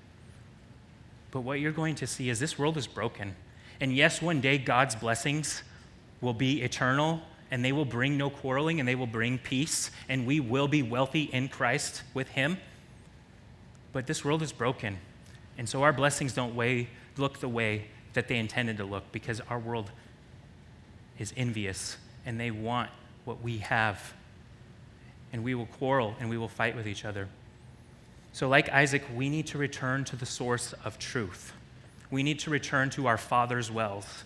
But 1.30 1.40
what 1.40 1.60
you're 1.60 1.72
going 1.72 1.94
to 1.96 2.06
see 2.06 2.28
is 2.28 2.38
this 2.38 2.58
world 2.58 2.76
is 2.76 2.86
broken. 2.86 3.34
And 3.80 3.92
yes, 3.92 4.22
one 4.22 4.40
day 4.40 4.58
God's 4.58 4.94
blessings 4.94 5.62
will 6.20 6.34
be 6.34 6.62
eternal 6.62 7.22
and 7.50 7.64
they 7.64 7.72
will 7.72 7.84
bring 7.84 8.16
no 8.16 8.30
quarreling 8.30 8.80
and 8.80 8.88
they 8.88 8.94
will 8.94 9.06
bring 9.06 9.38
peace 9.38 9.90
and 10.08 10.26
we 10.26 10.40
will 10.40 10.68
be 10.68 10.82
wealthy 10.82 11.24
in 11.24 11.48
Christ 11.48 12.02
with 12.12 12.28
Him. 12.28 12.58
But 13.92 14.06
this 14.06 14.24
world 14.24 14.42
is 14.42 14.52
broken. 14.52 14.98
And 15.58 15.68
so 15.68 15.82
our 15.82 15.92
blessings 15.92 16.32
don't 16.32 16.54
weigh, 16.54 16.88
look 17.16 17.38
the 17.38 17.48
way 17.48 17.86
that 18.14 18.28
they 18.28 18.38
intended 18.38 18.78
to 18.78 18.84
look 18.84 19.10
because 19.12 19.40
our 19.50 19.58
world 19.58 19.90
is 21.18 21.32
envious 21.36 21.96
and 22.24 22.40
they 22.40 22.50
want 22.50 22.90
what 23.24 23.42
we 23.42 23.58
have. 23.58 24.14
And 25.32 25.44
we 25.44 25.54
will 25.54 25.66
quarrel 25.66 26.14
and 26.20 26.30
we 26.30 26.38
will 26.38 26.48
fight 26.48 26.76
with 26.76 26.86
each 26.86 27.04
other. 27.04 27.28
So, 28.32 28.48
like 28.48 28.68
Isaac, 28.70 29.04
we 29.14 29.28
need 29.28 29.46
to 29.48 29.58
return 29.58 30.04
to 30.04 30.16
the 30.16 30.26
source 30.26 30.72
of 30.84 30.98
truth. 30.98 31.52
We 32.10 32.22
need 32.22 32.38
to 32.40 32.50
return 32.50 32.90
to 32.90 33.06
our 33.06 33.18
Father's 33.18 33.70
wells. 33.70 34.24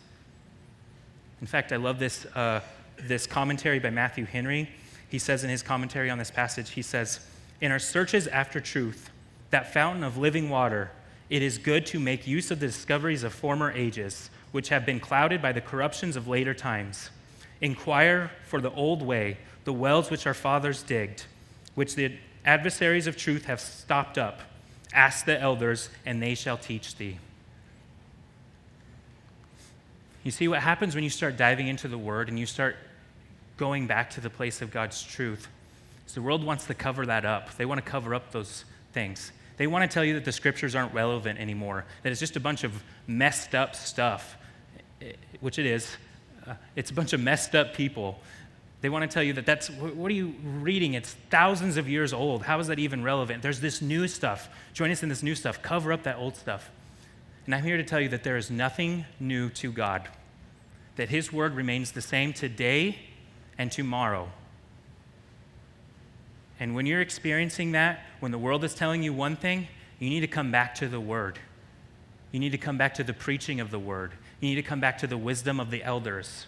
In 1.41 1.47
fact, 1.47 1.73
I 1.73 1.77
love 1.77 1.99
this, 1.99 2.25
uh, 2.35 2.61
this 2.99 3.27
commentary 3.27 3.79
by 3.79 3.91
Matthew 3.91 4.25
Henry. 4.25 4.71
He 5.09 5.19
says 5.19 5.45
in 5.45 5.51
his 5.51 5.63
commentary 5.63 6.11
on 6.11 6.19
this 6.19 6.31
passage, 6.31 6.71
he 6.71 6.83
says, 6.83 7.21
In 7.61 7.71
our 7.71 7.79
searches 7.79 8.27
after 8.27 8.61
truth, 8.61 9.11
that 9.51 9.73
fountain 9.73 10.05
of 10.05 10.17
living 10.19 10.51
water 10.51 10.91
it 11.31 11.43
is 11.43 11.59
good 11.59 11.85
to 11.87 12.01
make 12.01 12.27
use 12.27 12.51
of 12.51 12.61
the 12.61 12.67
discoveries 12.67 13.23
of 13.23 13.33
former 13.33 13.71
ages, 13.73 14.31
which 14.53 14.71
have 14.71 14.87
been 14.87 15.01
clouded 15.01 15.43
by 15.43 15.53
the 15.53 15.61
corruptions 15.61 16.17
of 16.17 16.27
later 16.27 16.55
times. 16.55 17.11
Inquire 17.61 18.31
for 18.47 18.61
the 18.61 18.71
old 18.71 19.03
way, 19.03 19.39
the 19.65 19.73
wells 19.73 20.11
which 20.11 20.27
our 20.27 20.35
fathers 20.35 20.83
digged, 20.83 21.25
which 21.75 21.95
the 21.95 22.17
adversaries 22.45 23.07
of 23.07 23.17
truth 23.17 23.45
have 23.45 23.61
stopped 23.61 24.17
up. 24.17 24.41
Ask 24.93 25.27
the 25.27 25.39
elders, 25.39 25.91
and 26.07 26.23
they 26.23 26.35
shall 26.35 26.57
teach 26.57 26.97
thee. 26.97 27.19
You 30.25 30.31
see 30.31 30.49
what 30.49 30.61
happens 30.61 30.95
when 30.95 31.05
you 31.05 31.11
start 31.11 31.37
diving 31.37 31.69
into 31.69 31.89
the 31.89 31.99
word 31.99 32.29
and 32.29 32.39
you 32.39 32.47
start 32.47 32.77
going 33.57 33.87
back 33.87 34.11
to 34.11 34.21
the 34.21 34.31
place 34.31 34.63
of 34.63 34.71
God's 34.71 35.03
truth? 35.03 35.49
So 36.07 36.15
the 36.15 36.23
world 36.23 36.43
wants 36.43 36.67
to 36.67 36.75
cover 36.75 37.07
that 37.07 37.25
up. 37.25 37.57
They 37.57 37.67
want 37.67 37.85
to 37.85 37.91
cover 37.91 38.15
up 38.15 38.33
those 38.33 38.65
things. 38.93 39.33
They 39.59 39.67
want 39.67 39.89
to 39.89 39.93
tell 39.93 40.05
you 40.05 40.15
that 40.15 40.25
the 40.25 40.33
scriptures 40.33 40.75
aren't 40.75 40.95
relevant 40.95 41.39
anymore, 41.39 41.85
that 42.03 42.11
it's 42.11 42.21
just 42.21 42.37
a 42.37 42.41
bunch 42.41 42.65
of 42.65 42.83
messed 43.07 43.55
up 43.55 43.75
stuff, 43.77 44.39
which 45.41 45.59
it 45.59 45.67
is. 45.67 45.97
Uh, 46.47 46.55
it's 46.77 46.91
a 46.91 46.95
bunch 46.95 47.13
of 47.13 47.21
messed 47.21 47.55
up 47.55 47.75
people. 47.75 48.21
They 48.81 48.89
want 48.89 49.11
to 49.11 49.13
tell 49.13 49.25
you 49.25 49.33
that 49.33 49.45
that's, 49.45 49.69
what 49.69 50.09
are 50.09 50.15
you 50.15 50.35
reading? 50.45 50.95
It's 50.95 51.13
thousands 51.31 51.77
of 51.77 51.89
years 51.89 52.13
old. 52.13 52.45
How 52.45 52.61
is 52.61 52.69
that 52.69 52.79
even 52.79 53.03
relevant? 53.03 53.43
There's 53.43 53.61
this 53.61 53.83
new 53.83 54.07
stuff. 54.07 54.49
Join 54.73 54.93
us 54.93 55.03
in 55.03 55.09
this 55.09 55.23
new 55.23 55.35
stuff. 55.35 55.61
Cover 55.61 55.93
up 55.93 56.05
that 56.05 56.17
old 56.17 56.37
stuff. 56.37 56.71
And 57.45 57.55
I'm 57.55 57.65
here 57.65 57.77
to 57.77 57.83
tell 57.83 58.01
you 58.01 58.09
that 58.11 58.23
there 58.23 58.37
is 58.37 58.51
nothing 58.51 59.05
new 59.19 59.49
to 59.51 59.73
God, 59.73 60.09
that 60.95 61.09
His 61.09 61.33
word 61.33 61.57
remains 61.57 61.91
the 61.91 62.03
same 62.03 62.33
today 62.33 62.99
and 63.59 63.73
tomorrow. 63.73 64.31
And 66.61 66.75
when 66.75 66.87
you're 66.87 67.01
experiencing 67.01 67.73
that, 67.73 68.01
when 68.21 68.33
the 68.33 68.39
world 68.39 68.65
is 68.65 68.75
telling 68.75 69.03
you 69.03 69.13
one 69.13 69.37
thing, 69.37 69.69
you 69.99 70.11
need 70.11 70.21
to 70.21 70.27
come 70.27 70.51
back 70.51 70.75
to 70.77 70.89
the 70.89 71.01
Word. 71.01 71.39
You 72.33 72.41
need 72.41 72.53
to 72.53 72.59
come 72.59 72.77
back 72.77 72.95
to 72.95 73.05
the 73.05 73.15
preaching 73.15 73.61
of 73.61 73.71
the 73.71 73.79
Word. 73.79 74.13
You 74.41 74.49
need 74.49 74.57
to 74.57 74.63
come 74.63 74.81
back 74.81 74.99
to 74.99 75.07
the 75.07 75.17
wisdom 75.17 75.61
of 75.61 75.71
the 75.71 75.83
elders. 75.83 76.47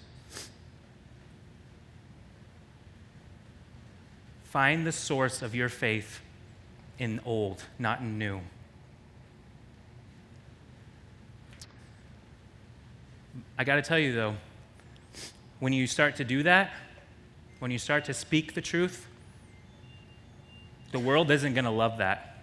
Find 4.45 4.85
the 4.87 4.93
source 4.93 5.43
of 5.43 5.55
your 5.55 5.69
faith 5.69 6.21
in 6.99 7.21
old, 7.25 7.63
not 7.79 8.01
in 8.01 8.19
new. 8.19 8.41
I 13.57 13.65
got 13.65 13.77
to 13.77 13.83
tell 13.83 13.99
you, 13.99 14.13
though, 14.13 14.35
when 15.61 15.73
you 15.73 15.87
start 15.87 16.17
to 16.17 16.25
do 16.25 16.43
that, 16.43 16.73
when 17.61 17.71
you 17.71 17.79
start 17.79 18.07
to 18.07 18.15
speak 18.15 18.55
the 18.55 18.61
truth, 18.61 19.07
the 20.93 20.99
world 20.99 21.31
isn't 21.31 21.55
going 21.55 21.65
to 21.65 21.71
love 21.71 21.99
that. 21.99 22.39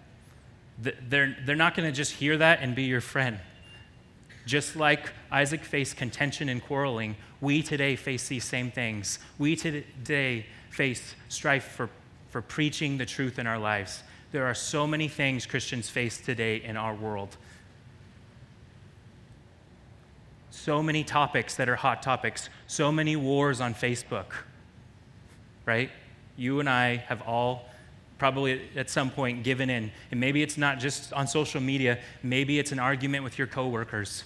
They're, 0.80 1.36
they're 1.46 1.56
not 1.56 1.76
going 1.76 1.90
to 1.90 1.96
just 1.96 2.14
hear 2.14 2.38
that 2.38 2.60
and 2.62 2.76
be 2.76 2.84
your 2.84 3.02
friend. 3.02 3.40
Just 4.46 4.76
like 4.76 5.12
Isaac 5.32 5.64
faced 5.64 5.98
contention 5.98 6.48
and 6.48 6.64
quarreling, 6.64 7.16
we 7.42 7.62
today 7.62 7.96
face 7.96 8.28
these 8.28 8.46
same 8.46 8.72
things. 8.72 9.20
We 9.38 9.56
today 9.56 10.46
face 10.70 11.16
strife 11.30 11.66
for, 11.66 11.90
for 12.30 12.42
preaching 12.42 12.98
the 12.98 13.06
truth 13.06 13.40
in 13.40 13.48
our 13.48 13.60
lives. 13.60 14.04
There 14.32 14.46
are 14.46 14.54
so 14.54 14.88
many 14.88 15.08
things 15.08 15.46
Christians 15.46 15.90
face 15.90 16.20
today 16.20 16.58
in 16.58 16.78
our 16.78 16.94
world. 16.94 17.36
So 20.52 20.82
many 20.84 21.04
topics 21.04 21.56
that 21.56 21.70
are 21.70 21.76
hot 21.76 22.02
topics, 22.02 22.50
so 22.68 22.92
many 22.92 23.16
wars 23.16 23.62
on 23.62 23.74
Facebook, 23.74 24.34
right? 25.66 25.90
You 26.36 26.60
and 26.60 26.70
I 26.70 26.98
have 26.98 27.22
all 27.22 27.70
probably 28.18 28.62
at 28.76 28.90
some 28.90 29.10
point 29.10 29.44
given 29.44 29.70
in. 29.70 29.92
And 30.12 30.20
maybe 30.20 30.42
it's 30.42 30.58
not 30.58 30.80
just 30.80 31.14
on 31.14 31.28
social 31.28 31.62
media, 31.62 32.00
maybe 32.24 32.60
it's 32.60 32.72
an 32.72 32.80
argument 32.80 33.24
with 33.24 33.38
your 33.38 33.48
coworkers. 33.48 34.24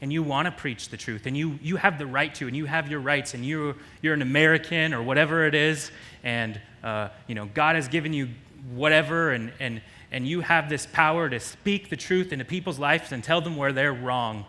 And 0.00 0.10
you 0.10 0.22
want 0.22 0.46
to 0.46 0.52
preach 0.52 0.88
the 0.88 0.96
truth, 0.96 1.26
and 1.26 1.36
you, 1.36 1.58
you 1.60 1.76
have 1.76 1.98
the 1.98 2.06
right 2.06 2.34
to, 2.36 2.46
and 2.46 2.56
you 2.56 2.64
have 2.64 2.90
your 2.90 3.00
rights, 3.00 3.34
and 3.34 3.44
you, 3.44 3.74
you're 4.00 4.14
an 4.14 4.22
American 4.22 4.94
or 4.94 5.02
whatever 5.02 5.44
it 5.44 5.54
is, 5.54 5.90
and 6.24 6.58
uh, 6.82 7.08
you 7.26 7.34
know, 7.34 7.50
God 7.52 7.76
has 7.76 7.86
given 7.86 8.14
you 8.14 8.28
whatever, 8.72 9.32
and, 9.32 9.52
and, 9.60 9.82
and 10.10 10.26
you 10.26 10.40
have 10.40 10.70
this 10.70 10.86
power 10.86 11.28
to 11.28 11.38
speak 11.38 11.90
the 11.90 11.96
truth 11.96 12.32
into 12.32 12.46
people's 12.46 12.78
lives 12.78 13.12
and 13.12 13.22
tell 13.22 13.42
them 13.42 13.56
where 13.56 13.72
they're 13.72 13.92
wrong. 13.92 14.46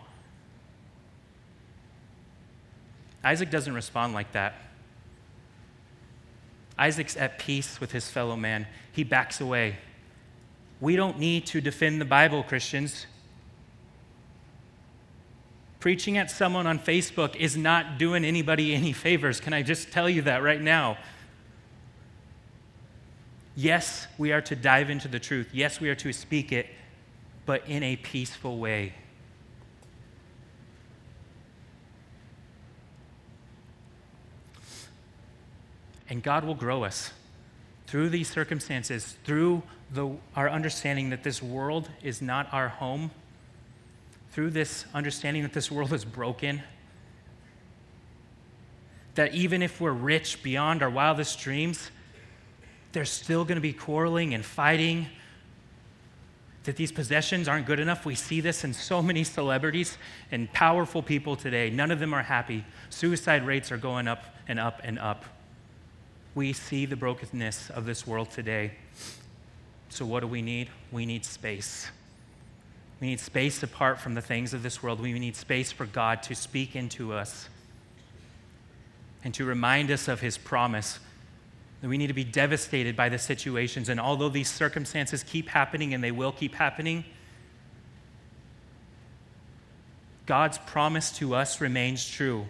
Isaac 3.22 3.50
doesn't 3.50 3.74
respond 3.74 4.14
like 4.14 4.32
that. 4.32 4.54
Isaac's 6.82 7.16
at 7.16 7.38
peace 7.38 7.80
with 7.80 7.92
his 7.92 8.08
fellow 8.08 8.34
man. 8.34 8.66
He 8.90 9.04
backs 9.04 9.40
away. 9.40 9.76
We 10.80 10.96
don't 10.96 11.16
need 11.16 11.46
to 11.46 11.60
defend 11.60 12.00
the 12.00 12.04
Bible, 12.04 12.42
Christians. 12.42 13.06
Preaching 15.78 16.18
at 16.18 16.28
someone 16.28 16.66
on 16.66 16.80
Facebook 16.80 17.36
is 17.36 17.56
not 17.56 17.98
doing 17.98 18.24
anybody 18.24 18.74
any 18.74 18.92
favors. 18.92 19.38
Can 19.38 19.52
I 19.52 19.62
just 19.62 19.92
tell 19.92 20.10
you 20.10 20.22
that 20.22 20.42
right 20.42 20.60
now? 20.60 20.98
Yes, 23.54 24.08
we 24.18 24.32
are 24.32 24.42
to 24.42 24.56
dive 24.56 24.90
into 24.90 25.06
the 25.06 25.20
truth. 25.20 25.50
Yes, 25.52 25.80
we 25.80 25.88
are 25.88 25.94
to 25.94 26.12
speak 26.12 26.50
it, 26.50 26.66
but 27.46 27.62
in 27.68 27.84
a 27.84 27.94
peaceful 27.94 28.58
way. 28.58 28.94
And 36.12 36.22
God 36.22 36.44
will 36.44 36.54
grow 36.54 36.84
us 36.84 37.10
through 37.86 38.10
these 38.10 38.28
circumstances, 38.28 39.16
through 39.24 39.62
the, 39.90 40.14
our 40.36 40.50
understanding 40.50 41.08
that 41.08 41.22
this 41.22 41.42
world 41.42 41.88
is 42.02 42.20
not 42.20 42.52
our 42.52 42.68
home, 42.68 43.10
through 44.30 44.50
this 44.50 44.84
understanding 44.92 45.42
that 45.42 45.54
this 45.54 45.70
world 45.70 45.90
is 45.90 46.04
broken, 46.04 46.62
that 49.14 49.34
even 49.34 49.62
if 49.62 49.80
we're 49.80 49.90
rich 49.90 50.42
beyond 50.42 50.82
our 50.82 50.90
wildest 50.90 51.40
dreams, 51.40 51.90
there's 52.92 53.08
still 53.08 53.46
going 53.46 53.56
to 53.56 53.62
be 53.62 53.72
quarreling 53.72 54.34
and 54.34 54.44
fighting, 54.44 55.06
that 56.64 56.76
these 56.76 56.92
possessions 56.92 57.48
aren't 57.48 57.64
good 57.64 57.80
enough. 57.80 58.04
We 58.04 58.16
see 58.16 58.42
this 58.42 58.64
in 58.64 58.74
so 58.74 59.00
many 59.00 59.24
celebrities 59.24 59.96
and 60.30 60.52
powerful 60.52 61.02
people 61.02 61.36
today. 61.36 61.70
None 61.70 61.90
of 61.90 62.00
them 62.00 62.12
are 62.12 62.22
happy. 62.22 62.66
Suicide 62.90 63.46
rates 63.46 63.72
are 63.72 63.78
going 63.78 64.08
up 64.08 64.24
and 64.46 64.60
up 64.60 64.82
and 64.84 64.98
up 64.98 65.24
we 66.34 66.52
see 66.52 66.86
the 66.86 66.96
brokenness 66.96 67.70
of 67.70 67.84
this 67.84 68.06
world 68.06 68.30
today. 68.30 68.72
So, 69.90 70.06
what 70.06 70.20
do 70.20 70.26
we 70.26 70.40
need? 70.40 70.70
We 70.90 71.04
need 71.04 71.24
space. 71.24 71.90
We 73.00 73.08
need 73.08 73.20
space 73.20 73.62
apart 73.62 74.00
from 74.00 74.14
the 74.14 74.22
things 74.22 74.54
of 74.54 74.62
this 74.62 74.82
world. 74.82 75.00
We 75.00 75.12
need 75.18 75.36
space 75.36 75.70
for 75.72 75.86
God 75.86 76.22
to 76.24 76.34
speak 76.34 76.74
into 76.74 77.12
us 77.12 77.48
and 79.24 79.34
to 79.34 79.44
remind 79.44 79.90
us 79.90 80.08
of 80.08 80.20
His 80.20 80.38
promise. 80.38 80.98
That 81.82 81.88
we 81.88 81.98
need 81.98 82.06
to 82.06 82.14
be 82.14 82.24
devastated 82.24 82.96
by 82.96 83.08
the 83.08 83.18
situations. 83.18 83.88
And 83.88 84.00
although 84.00 84.28
these 84.28 84.50
circumstances 84.50 85.22
keep 85.22 85.48
happening 85.48 85.92
and 85.92 86.02
they 86.02 86.12
will 86.12 86.32
keep 86.32 86.54
happening, 86.54 87.04
God's 90.24 90.58
promise 90.58 91.10
to 91.18 91.34
us 91.34 91.60
remains 91.60 92.08
true 92.08 92.46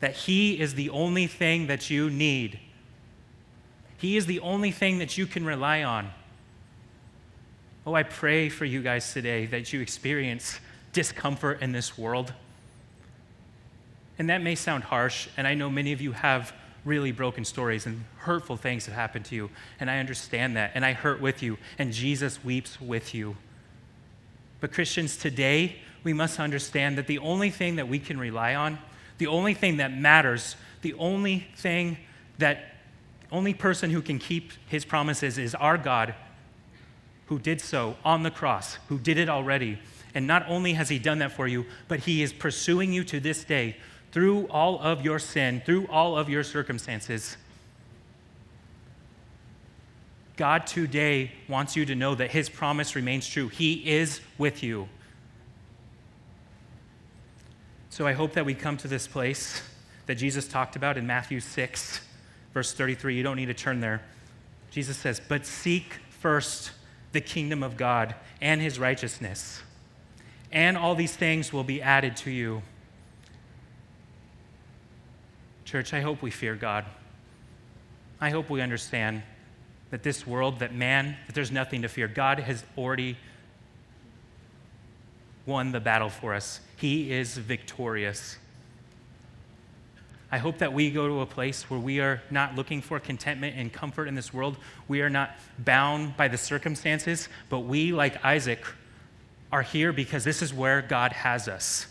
that 0.00 0.14
He 0.14 0.58
is 0.58 0.74
the 0.74 0.88
only 0.90 1.26
thing 1.26 1.66
that 1.66 1.90
you 1.90 2.08
need 2.08 2.60
he 3.98 4.16
is 4.16 4.26
the 4.26 4.40
only 4.40 4.70
thing 4.70 4.98
that 4.98 5.18
you 5.18 5.26
can 5.26 5.44
rely 5.44 5.82
on. 5.82 6.10
Oh, 7.86 7.94
I 7.94 8.02
pray 8.02 8.48
for 8.48 8.64
you 8.64 8.82
guys 8.82 9.12
today 9.12 9.46
that 9.46 9.72
you 9.72 9.80
experience 9.80 10.60
discomfort 10.92 11.60
in 11.62 11.72
this 11.72 11.98
world. 11.98 12.32
And 14.18 14.30
that 14.30 14.42
may 14.42 14.54
sound 14.54 14.84
harsh, 14.84 15.28
and 15.36 15.46
I 15.46 15.54
know 15.54 15.70
many 15.70 15.92
of 15.92 16.00
you 16.00 16.12
have 16.12 16.52
really 16.84 17.12
broken 17.12 17.44
stories 17.44 17.86
and 17.86 18.04
hurtful 18.18 18.56
things 18.56 18.86
that 18.86 18.92
happened 18.92 19.24
to 19.26 19.34
you, 19.34 19.50
and 19.78 19.90
I 19.90 19.98
understand 19.98 20.56
that, 20.56 20.72
and 20.74 20.84
I 20.84 20.92
hurt 20.92 21.20
with 21.20 21.42
you, 21.42 21.58
and 21.78 21.92
Jesus 21.92 22.42
weeps 22.44 22.80
with 22.80 23.14
you. 23.14 23.36
But 24.60 24.72
Christians, 24.72 25.16
today, 25.16 25.76
we 26.02 26.12
must 26.12 26.40
understand 26.40 26.98
that 26.98 27.06
the 27.06 27.18
only 27.18 27.50
thing 27.50 27.76
that 27.76 27.88
we 27.88 27.98
can 27.98 28.18
rely 28.18 28.54
on, 28.54 28.78
the 29.18 29.26
only 29.26 29.54
thing 29.54 29.76
that 29.78 29.96
matters, 29.96 30.56
the 30.82 30.94
only 30.94 31.46
thing 31.56 31.98
that 32.38 32.77
only 33.30 33.54
person 33.54 33.90
who 33.90 34.00
can 34.00 34.18
keep 34.18 34.52
his 34.68 34.84
promises 34.84 35.38
is 35.38 35.54
our 35.54 35.76
God, 35.76 36.14
who 37.26 37.38
did 37.38 37.60
so 37.60 37.96
on 38.04 38.22
the 38.22 38.30
cross, 38.30 38.78
who 38.88 38.98
did 38.98 39.18
it 39.18 39.28
already. 39.28 39.78
And 40.14 40.26
not 40.26 40.46
only 40.48 40.72
has 40.72 40.88
he 40.88 40.98
done 40.98 41.18
that 41.18 41.32
for 41.32 41.46
you, 41.46 41.66
but 41.86 42.00
he 42.00 42.22
is 42.22 42.32
pursuing 42.32 42.92
you 42.92 43.04
to 43.04 43.20
this 43.20 43.44
day 43.44 43.76
through 44.12 44.46
all 44.48 44.80
of 44.80 45.02
your 45.02 45.18
sin, 45.18 45.62
through 45.64 45.86
all 45.88 46.16
of 46.16 46.30
your 46.30 46.42
circumstances. 46.42 47.36
God 50.36 50.66
today 50.66 51.32
wants 51.48 51.76
you 51.76 51.84
to 51.84 51.94
know 51.94 52.14
that 52.14 52.30
his 52.30 52.48
promise 52.48 52.96
remains 52.96 53.28
true. 53.28 53.48
He 53.48 53.90
is 53.90 54.20
with 54.38 54.62
you. 54.62 54.88
So 57.90 58.06
I 58.06 58.12
hope 58.12 58.32
that 58.34 58.46
we 58.46 58.54
come 58.54 58.76
to 58.78 58.88
this 58.88 59.06
place 59.06 59.62
that 60.06 60.14
Jesus 60.14 60.48
talked 60.48 60.76
about 60.76 60.96
in 60.96 61.06
Matthew 61.06 61.40
6 61.40 62.00
verse 62.52 62.72
33. 62.72 63.16
You 63.16 63.22
don't 63.22 63.36
need 63.36 63.46
to 63.46 63.54
turn 63.54 63.80
there. 63.80 64.02
Jesus 64.70 64.96
says, 64.96 65.20
But 65.26 65.46
seek 65.46 65.94
first 66.20 66.72
the 67.12 67.20
kingdom 67.20 67.62
of 67.62 67.76
God 67.76 68.14
and 68.40 68.60
his 68.60 68.78
righteousness, 68.78 69.62
and 70.52 70.76
all 70.76 70.94
these 70.94 71.16
things 71.16 71.52
will 71.52 71.64
be 71.64 71.82
added 71.82 72.16
to 72.18 72.30
you. 72.30 72.62
Church, 75.64 75.92
I 75.92 76.00
hope 76.00 76.22
we 76.22 76.30
fear 76.30 76.54
God. 76.54 76.84
I 78.20 78.30
hope 78.30 78.50
we 78.50 78.60
understand 78.60 79.22
that 79.90 80.02
this 80.02 80.26
world, 80.26 80.58
that 80.58 80.74
man, 80.74 81.16
that 81.26 81.34
there's 81.34 81.50
nothing 81.50 81.82
to 81.82 81.88
fear. 81.88 82.08
God 82.08 82.40
has 82.40 82.64
already 82.76 83.16
won 85.46 85.72
the 85.72 85.80
battle 85.80 86.10
for 86.10 86.34
us, 86.34 86.60
He 86.76 87.10
is 87.10 87.38
victorious. 87.38 88.36
I 90.30 90.38
hope 90.38 90.58
that 90.58 90.72
we 90.72 90.90
go 90.90 91.08
to 91.08 91.20
a 91.20 91.26
place 91.26 91.70
where 91.70 91.80
we 91.80 92.00
are 92.00 92.22
not 92.30 92.54
looking 92.54 92.82
for 92.82 93.00
contentment 93.00 93.56
and 93.56 93.72
comfort 93.72 94.08
in 94.08 94.14
this 94.14 94.32
world. 94.32 94.58
We 94.86 95.00
are 95.00 95.08
not 95.08 95.36
bound 95.58 96.16
by 96.18 96.28
the 96.28 96.36
circumstances, 96.36 97.28
but 97.48 97.60
we, 97.60 97.92
like 97.92 98.22
Isaac, 98.24 98.62
are 99.50 99.62
here 99.62 99.92
because 99.92 100.24
this 100.24 100.42
is 100.42 100.52
where 100.52 100.82
God 100.82 101.12
has 101.12 101.48
us. 101.48 101.86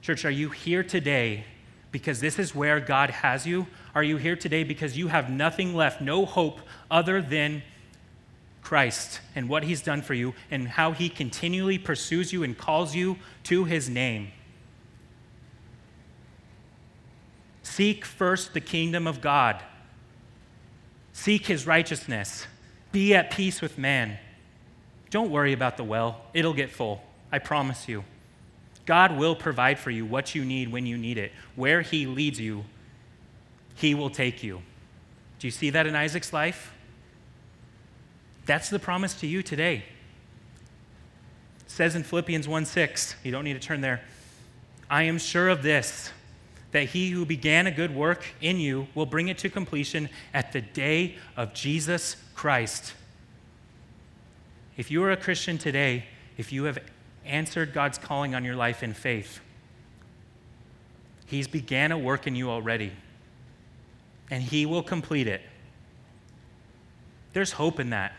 Church, 0.00 0.24
are 0.24 0.30
you 0.30 0.50
here 0.50 0.84
today 0.84 1.44
because 1.90 2.20
this 2.20 2.38
is 2.38 2.54
where 2.54 2.78
God 2.78 3.10
has 3.10 3.46
you? 3.46 3.66
Are 3.96 4.02
you 4.04 4.16
here 4.16 4.36
today 4.36 4.62
because 4.62 4.96
you 4.96 5.08
have 5.08 5.28
nothing 5.28 5.74
left, 5.74 6.00
no 6.00 6.24
hope 6.24 6.60
other 6.88 7.20
than 7.20 7.64
Christ 8.62 9.20
and 9.34 9.48
what 9.48 9.64
he's 9.64 9.82
done 9.82 10.02
for 10.02 10.14
you 10.14 10.34
and 10.52 10.68
how 10.68 10.92
he 10.92 11.08
continually 11.08 11.78
pursues 11.78 12.32
you 12.32 12.44
and 12.44 12.56
calls 12.56 12.94
you 12.94 13.16
to 13.44 13.64
his 13.64 13.88
name? 13.88 14.28
Seek 17.66 18.04
first 18.04 18.54
the 18.54 18.60
kingdom 18.60 19.08
of 19.08 19.20
God. 19.20 19.60
Seek 21.12 21.46
his 21.46 21.66
righteousness. 21.66 22.46
Be 22.92 23.12
at 23.12 23.32
peace 23.32 23.60
with 23.60 23.76
man. 23.76 24.18
Don't 25.10 25.30
worry 25.30 25.52
about 25.52 25.76
the 25.76 25.82
well, 25.82 26.20
it'll 26.32 26.54
get 26.54 26.70
full. 26.70 27.02
I 27.32 27.40
promise 27.40 27.88
you. 27.88 28.04
God 28.86 29.18
will 29.18 29.34
provide 29.34 29.80
for 29.80 29.90
you 29.90 30.06
what 30.06 30.32
you 30.32 30.44
need 30.44 30.70
when 30.70 30.86
you 30.86 30.96
need 30.96 31.18
it. 31.18 31.32
Where 31.56 31.82
he 31.82 32.06
leads 32.06 32.38
you, 32.38 32.64
he 33.74 33.96
will 33.96 34.10
take 34.10 34.44
you. 34.44 34.62
Do 35.40 35.48
you 35.48 35.50
see 35.50 35.70
that 35.70 35.88
in 35.88 35.96
Isaac's 35.96 36.32
life? 36.32 36.72
That's 38.46 38.70
the 38.70 38.78
promise 38.78 39.12
to 39.20 39.26
you 39.26 39.42
today. 39.42 39.82
It 41.60 41.70
says 41.70 41.96
in 41.96 42.04
Philippians 42.04 42.46
1 42.46 42.64
6, 42.64 43.16
you 43.24 43.32
don't 43.32 43.44
need 43.44 43.60
to 43.60 43.66
turn 43.66 43.80
there. 43.80 44.02
I 44.88 45.02
am 45.02 45.18
sure 45.18 45.48
of 45.48 45.64
this 45.64 46.12
that 46.76 46.90
he 46.90 47.08
who 47.08 47.24
began 47.24 47.66
a 47.66 47.70
good 47.70 47.94
work 47.94 48.22
in 48.42 48.60
you 48.60 48.86
will 48.94 49.06
bring 49.06 49.28
it 49.28 49.38
to 49.38 49.48
completion 49.48 50.10
at 50.34 50.52
the 50.52 50.60
day 50.60 51.16
of 51.34 51.54
Jesus 51.54 52.16
Christ. 52.34 52.92
If 54.76 54.90
you 54.90 55.02
are 55.02 55.10
a 55.10 55.16
Christian 55.16 55.56
today, 55.56 56.04
if 56.36 56.52
you 56.52 56.64
have 56.64 56.78
answered 57.24 57.72
God's 57.72 57.96
calling 57.96 58.34
on 58.34 58.44
your 58.44 58.56
life 58.56 58.82
in 58.82 58.92
faith, 58.92 59.40
He's 61.24 61.48
began 61.48 61.92
a 61.92 61.98
work 61.98 62.26
in 62.26 62.36
you 62.36 62.50
already, 62.50 62.92
and 64.30 64.42
He 64.42 64.66
will 64.66 64.82
complete 64.82 65.26
it. 65.26 65.40
There's 67.32 67.52
hope 67.52 67.80
in 67.80 67.88
that. 67.88 68.12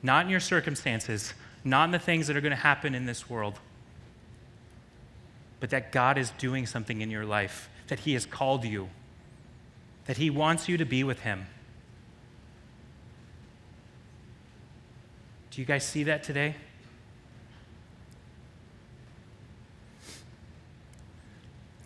Not 0.00 0.26
in 0.26 0.30
your 0.30 0.38
circumstances, 0.38 1.34
not 1.64 1.86
in 1.86 1.90
the 1.90 1.98
things 1.98 2.28
that 2.28 2.36
are 2.36 2.40
going 2.40 2.50
to 2.50 2.56
happen 2.56 2.94
in 2.94 3.04
this 3.04 3.28
world 3.28 3.58
but 5.60 5.70
that 5.70 5.92
God 5.92 6.18
is 6.18 6.30
doing 6.32 6.66
something 6.66 7.00
in 7.00 7.10
your 7.10 7.24
life, 7.24 7.68
that 7.88 8.00
He 8.00 8.14
has 8.14 8.26
called 8.26 8.64
you, 8.64 8.88
that 10.06 10.16
He 10.16 10.30
wants 10.30 10.68
you 10.68 10.76
to 10.76 10.84
be 10.84 11.04
with 11.04 11.20
Him. 11.20 11.46
Do 15.50 15.60
you 15.60 15.66
guys 15.66 15.84
see 15.84 16.04
that 16.04 16.22
today? 16.22 16.54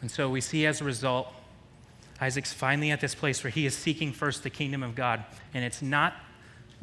And 0.02 0.10
so 0.10 0.28
we 0.28 0.40
see 0.40 0.66
as 0.66 0.80
a 0.80 0.84
result, 0.84 1.32
Isaac's 2.20 2.52
finally 2.52 2.90
at 2.90 3.00
this 3.00 3.14
place 3.14 3.42
where 3.42 3.50
he 3.50 3.66
is 3.66 3.74
seeking 3.74 4.12
first 4.12 4.42
the 4.42 4.50
kingdom 4.50 4.82
of 4.82 4.94
God. 4.94 5.24
And 5.54 5.64
it's 5.64 5.80
not 5.80 6.14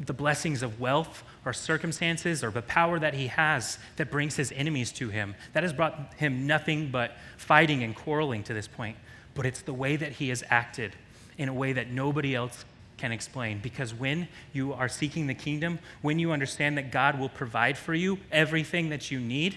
the 0.00 0.14
blessings 0.14 0.62
of 0.62 0.80
wealth 0.80 1.22
or 1.44 1.52
circumstances 1.52 2.44
or 2.44 2.50
the 2.50 2.62
power 2.62 2.98
that 2.98 3.14
he 3.14 3.28
has 3.28 3.78
that 3.96 4.10
brings 4.10 4.36
his 4.36 4.52
enemies 4.52 4.92
to 4.92 5.08
him. 5.08 5.34
That 5.52 5.62
has 5.62 5.72
brought 5.72 6.14
him 6.14 6.46
nothing 6.46 6.90
but 6.90 7.12
fighting 7.36 7.82
and 7.82 7.94
quarreling 7.94 8.42
to 8.44 8.54
this 8.54 8.68
point. 8.68 8.96
But 9.34 9.46
it's 9.46 9.62
the 9.62 9.74
way 9.74 9.96
that 9.96 10.12
he 10.12 10.28
has 10.28 10.44
acted 10.50 10.96
in 11.38 11.48
a 11.48 11.54
way 11.54 11.72
that 11.72 11.90
nobody 11.90 12.34
else 12.34 12.64
can 12.98 13.12
explain. 13.12 13.58
Because 13.60 13.94
when 13.94 14.28
you 14.52 14.74
are 14.74 14.88
seeking 14.88 15.26
the 15.26 15.34
kingdom, 15.34 15.78
when 16.02 16.18
you 16.18 16.32
understand 16.32 16.76
that 16.76 16.92
God 16.92 17.18
will 17.18 17.30
provide 17.30 17.78
for 17.78 17.94
you 17.94 18.18
everything 18.30 18.90
that 18.90 19.10
you 19.10 19.18
need, 19.18 19.56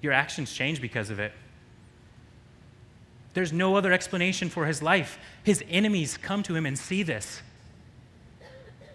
your 0.00 0.12
actions 0.12 0.52
change 0.52 0.80
because 0.80 1.10
of 1.10 1.20
it. 1.20 1.32
There's 3.34 3.52
no 3.52 3.76
other 3.76 3.92
explanation 3.92 4.48
for 4.48 4.66
his 4.66 4.82
life. 4.82 5.18
His 5.42 5.62
enemies 5.68 6.16
come 6.16 6.42
to 6.44 6.54
him 6.54 6.66
and 6.66 6.78
see 6.78 7.02
this. 7.02 7.42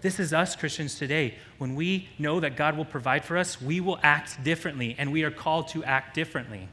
This 0.01 0.19
is 0.19 0.33
us 0.33 0.55
Christians 0.55 0.95
today. 0.95 1.35
When 1.57 1.75
we 1.75 2.07
know 2.19 2.39
that 2.39 2.55
God 2.55 2.77
will 2.77 2.85
provide 2.85 3.25
for 3.25 3.37
us, 3.37 3.61
we 3.61 3.79
will 3.79 3.99
act 4.03 4.43
differently, 4.43 4.95
and 4.97 5.11
we 5.11 5.23
are 5.23 5.31
called 5.31 5.67
to 5.69 5.83
act 5.83 6.13
differently. 6.13 6.67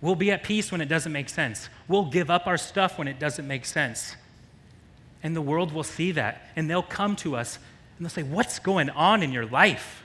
We'll 0.00 0.16
be 0.16 0.30
at 0.32 0.42
peace 0.42 0.72
when 0.72 0.80
it 0.80 0.88
doesn't 0.88 1.12
make 1.12 1.28
sense. 1.28 1.68
We'll 1.86 2.06
give 2.06 2.30
up 2.30 2.46
our 2.46 2.58
stuff 2.58 2.98
when 2.98 3.06
it 3.06 3.18
doesn't 3.18 3.46
make 3.46 3.64
sense. 3.64 4.16
And 5.22 5.36
the 5.36 5.42
world 5.42 5.72
will 5.72 5.84
see 5.84 6.10
that, 6.12 6.48
and 6.56 6.68
they'll 6.68 6.82
come 6.82 7.14
to 7.16 7.36
us 7.36 7.58
and 7.96 8.04
they'll 8.04 8.10
say, 8.10 8.24
What's 8.24 8.58
going 8.58 8.90
on 8.90 9.22
in 9.22 9.30
your 9.30 9.46
life? 9.46 10.02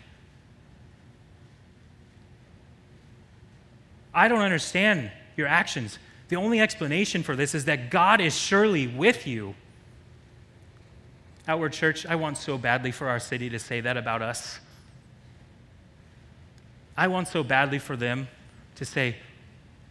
I 4.14 4.28
don't 4.28 4.42
understand 4.42 5.12
your 5.36 5.48
actions. 5.48 5.98
The 6.30 6.36
only 6.36 6.60
explanation 6.60 7.24
for 7.24 7.36
this 7.36 7.56
is 7.56 7.66
that 7.66 7.90
God 7.90 8.22
is 8.22 8.38
surely 8.38 8.86
with 8.86 9.26
you. 9.26 9.56
Outward 11.48 11.72
Church, 11.72 12.06
I 12.06 12.16
want 12.16 12.38
so 12.38 12.58
badly 12.58 12.92
for 12.92 13.08
our 13.08 13.20
city 13.20 13.50
to 13.50 13.60
say 13.60 13.80
that 13.80 13.96
about 13.96 14.22
us. 14.22 14.60
I 16.98 17.08
want 17.08 17.30
so 17.30 17.42
badly 17.42 17.80
for 17.80 17.96
them 17.96 18.28
to 18.76 18.84
say, 18.84 19.16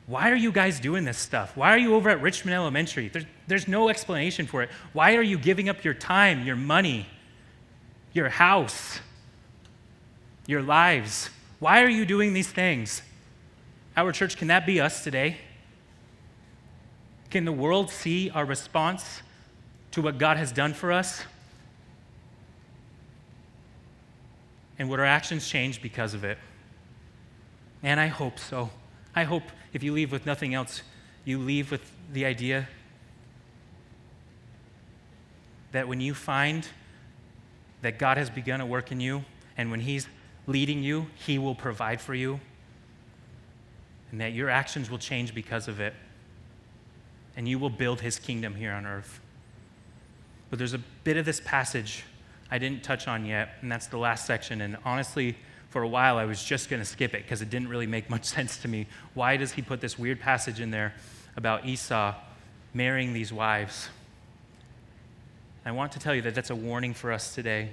Why 0.07 0.31
are 0.31 0.37
you 0.37 0.53
guys 0.53 0.79
doing 0.81 1.05
this 1.05 1.17
stuff? 1.17 1.57
Why 1.57 1.73
are 1.73 1.79
you 1.79 1.95
over 1.95 2.11
at 2.11 2.21
Richmond 2.21 2.55
Elementary? 2.55 3.09
There's, 3.09 3.25
there's 3.47 3.69
no 3.69 3.89
explanation 3.89 4.47
for 4.47 4.63
it. 4.63 4.71
Why 4.93 5.17
are 5.17 5.23
you 5.23 5.39
giving 5.39 5.71
up 5.71 5.83
your 5.83 5.95
time, 5.95 6.45
your 6.45 6.57
money, 6.57 7.07
your 8.13 8.29
house, 8.29 9.01
your 10.47 10.63
lives? 10.63 11.31
Why 11.59 11.83
are 11.83 11.89
you 11.89 12.05
doing 12.05 12.35
these 12.35 12.49
things? 12.49 13.01
Our 13.97 14.13
church, 14.13 14.37
can 14.37 14.49
that 14.49 14.67
be 14.67 14.79
us 14.79 15.03
today? 15.03 15.39
Can 17.31 17.47
the 17.47 17.53
world 17.53 17.91
see 17.91 18.29
our 18.31 18.45
response 18.45 19.23
to 19.93 20.03
what 20.03 20.19
God 20.19 20.37
has 20.37 20.53
done 20.53 20.75
for 20.75 20.93
us? 20.93 21.23
And 24.79 24.89
would 24.91 25.01
our 25.01 25.07
actions 25.07 25.49
change 25.49 25.81
because 25.81 26.14
of 26.14 26.24
it? 26.24 26.39
And 27.83 27.99
I 27.99 28.09
hope 28.09 28.39
so. 28.39 28.70
I 29.14 29.24
hope 29.24 29.45
if 29.72 29.83
you 29.83 29.93
leave 29.93 30.12
with 30.12 30.27
nothing 30.27 30.55
else, 30.55 30.83
you 31.24 31.39
leave 31.39 31.70
with 31.70 31.91
the 32.12 32.24
idea 32.24 32.68
that 35.72 35.89
when 35.89 36.01
you 36.01 36.14
find 36.14 36.66
that 37.83 37.99
God 37.99 38.16
has 38.16 38.31
begun 38.31 38.61
a 38.61 38.66
work 38.66 38.93
in 38.93 39.01
you, 39.01 39.24
and 39.57 39.70
when 39.70 39.81
He's 39.81 40.09
leading 40.47 40.83
you, 40.83 41.07
He 41.14 41.39
will 41.39 41.55
provide 41.55 42.01
for 42.01 42.14
you, 42.14 42.41
and 44.11 44.20
that 44.20 44.33
your 44.33 44.51
actions 44.51 44.91
will 44.91 44.99
change 44.99 45.35
because 45.35 45.68
of 45.68 45.81
it 45.81 45.95
and 47.37 47.47
you 47.47 47.59
will 47.59 47.70
build 47.70 48.01
his 48.01 48.18
kingdom 48.18 48.55
here 48.55 48.72
on 48.72 48.87
earth. 48.87 49.20
But 50.49 50.59
there's 50.59 50.72
a 50.72 50.81
bit 51.05 51.16
of 51.16 51.27
this 51.27 51.41
passage 51.45 52.05
I 52.51 52.59
didn't 52.59 52.83
touch 52.83 53.09
on 53.09 53.27
yet, 53.27 53.51
and 53.61 53.71
that's 53.71 53.87
the 53.89 53.99
last 53.99 54.27
section. 54.27 54.61
And 54.61 54.77
honestly, 54.85 55.37
for 55.71 55.83
a 55.83 55.89
while, 55.89 56.17
I 56.17 56.25
was 56.25 56.43
just 56.43 56.71
going 56.71 56.81
to 56.81 56.87
skip 56.87 57.15
it 57.15 57.23
because 57.23 57.43
it 57.43 57.51
didn't 57.51 57.69
really 57.69 57.87
make 57.87 58.09
much 58.09 58.25
sense 58.37 58.59
to 58.59 58.69
me. 58.69 58.87
Why 59.15 59.37
does 59.37 59.53
he 59.53 59.63
put 59.63 59.81
this 59.81 59.99
weird 59.99 60.21
passage 60.21 60.61
in 60.61 60.71
there 60.71 60.95
about 61.37 61.67
Esau 61.67 62.15
marrying 62.73 63.13
these 63.13 63.33
wives? 63.33 63.89
I 65.65 65.73
want 65.73 65.93
to 65.93 65.99
tell 65.99 66.15
you 66.15 66.23
that 66.23 66.35
that's 66.35 66.51
a 66.51 66.55
warning 66.55 66.95
for 66.95 67.13
us 67.13 67.35
today. 67.35 67.71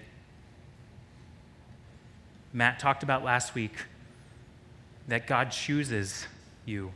Matt 2.52 2.80
talked 2.80 3.04
about 3.04 3.24
last 3.24 3.54
week 3.54 3.74
that 5.08 5.28
God 5.28 5.52
chooses 5.52 6.28
you. 6.66 6.92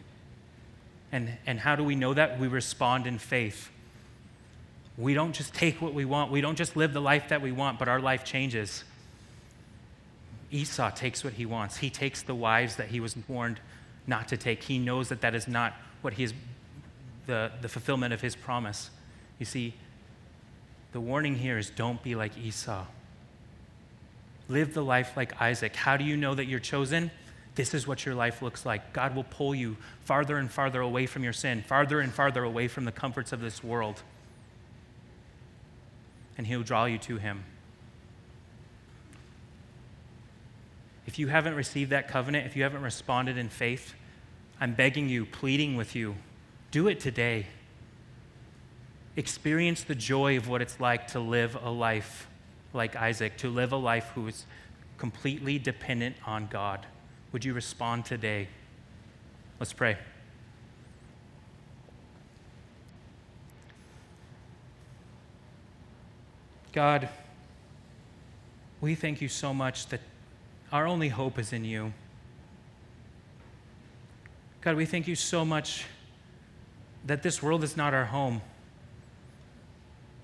And, 1.11 1.37
and 1.45 1.59
how 1.59 1.75
do 1.75 1.83
we 1.83 1.95
know 1.95 2.13
that? 2.13 2.39
We 2.39 2.47
respond 2.47 3.07
in 3.07 3.17
faith. 3.17 3.69
We 4.97 5.13
don't 5.13 5.33
just 5.33 5.53
take 5.53 5.81
what 5.81 5.93
we 5.93 6.05
want, 6.05 6.31
we 6.31 6.41
don't 6.41 6.57
just 6.57 6.75
live 6.75 6.93
the 6.93 7.01
life 7.01 7.29
that 7.29 7.41
we 7.41 7.51
want, 7.51 7.77
but 7.77 7.87
our 7.87 7.99
life 7.99 8.23
changes. 8.23 8.83
Esau 10.49 10.89
takes 10.91 11.23
what 11.23 11.33
he 11.33 11.45
wants. 11.45 11.77
He 11.77 11.89
takes 11.89 12.21
the 12.21 12.33
wives 12.33 12.77
that 12.77 12.87
he 12.87 12.99
was 12.99 13.15
warned 13.27 13.59
not 14.07 14.29
to 14.29 14.37
take. 14.37 14.63
He 14.63 14.79
knows 14.79 15.09
that 15.09 15.21
that 15.21 15.35
is 15.35 15.47
not 15.47 15.73
what 16.01 16.13
he 16.13 16.23
is, 16.23 16.33
the, 17.25 17.51
the 17.61 17.67
fulfillment 17.67 18.13
of 18.13 18.21
his 18.21 18.35
promise. 18.35 18.89
You 19.39 19.45
see, 19.45 19.73
the 20.93 21.01
warning 21.01 21.35
here 21.35 21.57
is 21.57 21.69
don't 21.69 22.01
be 22.01 22.15
like 22.15 22.37
Esau. 22.37 22.85
Live 24.47 24.73
the 24.73 24.83
life 24.83 25.17
like 25.17 25.39
Isaac. 25.41 25.75
How 25.75 25.97
do 25.97 26.05
you 26.05 26.15
know 26.15 26.33
that 26.33 26.45
you're 26.45 26.59
chosen? 26.59 27.11
This 27.55 27.73
is 27.73 27.85
what 27.85 28.05
your 28.05 28.15
life 28.15 28.41
looks 28.41 28.65
like. 28.65 28.93
God 28.93 29.15
will 29.15 29.25
pull 29.25 29.53
you 29.53 29.75
farther 30.05 30.37
and 30.37 30.49
farther 30.49 30.79
away 30.79 31.05
from 31.05 31.23
your 31.23 31.33
sin, 31.33 31.63
farther 31.67 31.99
and 31.99 32.13
farther 32.13 32.43
away 32.43 32.67
from 32.67 32.85
the 32.85 32.91
comforts 32.91 33.33
of 33.33 33.41
this 33.41 33.63
world. 33.63 34.01
And 36.37 36.47
He'll 36.47 36.63
draw 36.63 36.85
you 36.85 36.97
to 36.99 37.17
Him. 37.17 37.43
If 41.05 41.17
you 41.17 41.27
haven't 41.27 41.55
received 41.55 41.91
that 41.91 42.07
covenant, 42.07 42.45
if 42.45 42.55
you 42.55 42.63
haven't 42.63 42.81
responded 42.81 43.37
in 43.37 43.49
faith, 43.49 43.93
I'm 44.59 44.73
begging 44.73 45.07
you, 45.07 45.25
pleading 45.25 45.75
with 45.75 45.95
you, 45.95 46.15
do 46.71 46.87
it 46.87 46.99
today. 46.99 47.47
Experience 49.15 49.83
the 49.83 49.95
joy 49.95 50.37
of 50.37 50.47
what 50.47 50.61
it's 50.61 50.79
like 50.79 51.07
to 51.07 51.19
live 51.19 51.55
a 51.55 51.69
life 51.71 52.27
like 52.73 52.95
Isaac, 52.95 53.37
to 53.37 53.49
live 53.49 53.71
a 53.71 53.77
life 53.77 54.11
who 54.13 54.27
is 54.27 54.45
completely 54.97 55.57
dependent 55.57 56.17
on 56.25 56.47
God. 56.47 56.85
Would 57.31 57.45
you 57.45 57.53
respond 57.53 58.05
today? 58.05 58.49
Let's 59.59 59.73
pray. 59.73 59.97
God, 66.77 67.09
we 68.81 68.93
thank 68.93 69.19
you 69.19 69.29
so 69.29 69.51
much 69.51 69.87
that 69.87 69.99
our 70.71 70.85
only 70.85 71.09
hope 71.09 71.39
is 71.39 71.51
in 71.51 71.65
you. 71.65 71.91
God, 74.61 74.75
we 74.75 74.85
thank 74.85 75.07
you 75.07 75.15
so 75.15 75.43
much 75.43 75.85
that 77.03 77.23
this 77.23 77.41
world 77.41 77.63
is 77.63 77.75
not 77.75 77.95
our 77.95 78.05
home. 78.05 78.43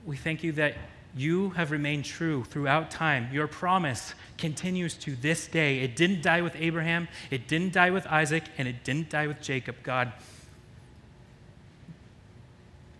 We 0.06 0.16
thank 0.16 0.43
you 0.43 0.51
that 0.51 0.76
you 1.16 1.49
have 1.49 1.72
remained 1.72 2.06
true 2.06 2.43
throughout 2.43 2.91
time. 2.91 3.30
Your 3.34 3.47
promise 3.47 4.14
continues 4.38 4.93
to 4.97 5.16
this 5.16 5.47
day. 5.47 5.80
It 5.80 5.95
didn't 5.95 6.22
die 6.22 6.43
with 6.43 6.56
Abraham, 6.56 7.08
it 7.32 7.47
didn't 7.47 7.74
die 7.74 7.89
with 7.89 8.06
Isaac, 8.06 8.43
and 8.60 8.68
it 8.68 8.84
didn't 8.84 9.10
die 9.10 9.26
with 9.26 9.41
Jacob, 9.41 9.78
God. 9.82 10.14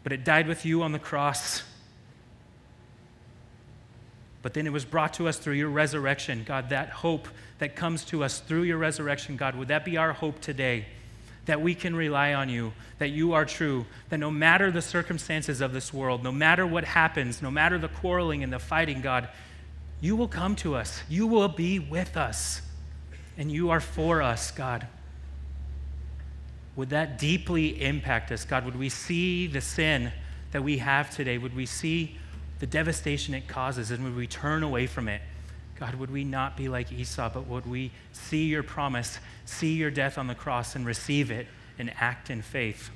But 0.04 0.12
it 0.12 0.26
died 0.26 0.48
with 0.48 0.66
you 0.66 0.82
on 0.82 0.92
the 0.92 0.98
cross. 0.98 1.62
But 4.44 4.54
then 4.54 4.68
it 4.68 4.74
was 4.74 4.86
brought 4.86 5.16
to 5.16 5.28
us 5.28 5.38
through 5.40 5.56
your 5.56 5.70
resurrection, 5.70 6.44
God. 6.46 6.70
That 6.70 6.90
hope 6.90 7.28
that 7.58 7.76
comes 7.76 8.06
to 8.06 8.24
us 8.24 8.40
through 8.40 8.64
your 8.64 8.78
resurrection, 8.78 9.38
God, 9.38 9.56
would 9.56 9.70
that 9.70 9.84
be 9.84 9.98
our 9.98 10.14
hope 10.14 10.40
today? 10.40 10.86
that 11.46 11.62
we 11.62 11.76
can 11.76 11.96
rely 11.96 12.34
on 12.34 12.50
you, 12.50 12.72
that 13.00 13.10
you 13.10 13.34
are 13.34 13.46
true, 13.46 13.86
that 14.10 14.18
no 14.18 14.32
matter 14.32 14.72
the 14.72 14.82
circumstances 14.82 15.60
of 15.60 15.74
this 15.74 15.94
world, 15.94 16.24
no 16.24 16.32
matter 16.32 16.66
what 16.66 16.86
happens, 16.86 17.42
no 17.42 17.52
matter 17.52 17.78
the 17.78 17.90
quarreling 17.90 18.44
and 18.44 18.54
the 18.54 18.60
fighting, 18.60 19.02
God, 19.02 19.28
you 20.00 20.16
will 20.16 20.28
come 20.28 20.56
to 20.58 20.76
us. 20.76 21.02
You 21.10 21.28
will 21.28 21.50
be 21.50 21.80
with 21.80 22.16
us, 22.16 22.62
and 23.38 23.52
you 23.52 23.72
are 23.72 23.82
for 23.82 24.22
us, 24.22 24.52
God. 24.52 24.88
Would 26.76 26.90
that 26.90 27.20
deeply 27.20 27.82
impact 27.82 28.32
us, 28.32 28.46
God? 28.46 28.66
Would 28.66 28.78
we 28.78 28.90
see 28.90 29.48
the 29.48 29.62
sin 29.62 30.12
that 30.52 30.64
we 30.64 30.78
have 30.78 31.14
today? 31.14 31.38
Would 31.38 31.56
we 31.56 31.66
see 31.66 32.18
the 32.64 32.68
devastation 32.68 33.34
it 33.34 33.46
causes, 33.46 33.92
and 33.92 34.06
would 34.06 34.16
we 34.16 34.26
turn 34.26 34.64
away 34.64 34.88
from 34.88 35.10
it? 35.10 35.22
God, 35.78 35.96
would 35.96 36.10
we 36.10 36.24
not 36.24 36.56
be 36.56 36.70
like 36.70 36.94
Esau, 36.94 37.30
but 37.34 37.46
would 37.46 37.66
we 37.66 37.92
see 38.14 38.46
your 38.46 38.64
promise, 38.64 39.20
see 39.44 39.74
your 39.74 39.92
death 39.92 40.18
on 40.18 40.28
the 40.28 40.34
cross, 40.34 40.74
and 40.74 40.86
receive 40.86 41.30
it 41.30 41.48
and 41.78 41.92
act 42.00 42.30
in 42.30 42.42
faith? 42.42 42.90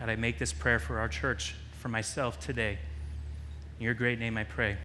God, 0.00 0.08
I 0.08 0.16
make 0.16 0.40
this 0.40 0.52
prayer 0.52 0.80
for 0.80 0.98
our 0.98 1.06
church, 1.06 1.54
for 1.78 1.88
myself 1.88 2.40
today. 2.40 2.80
In 3.78 3.84
your 3.84 3.94
great 3.94 4.18
name 4.18 4.36
I 4.36 4.42
pray. 4.42 4.78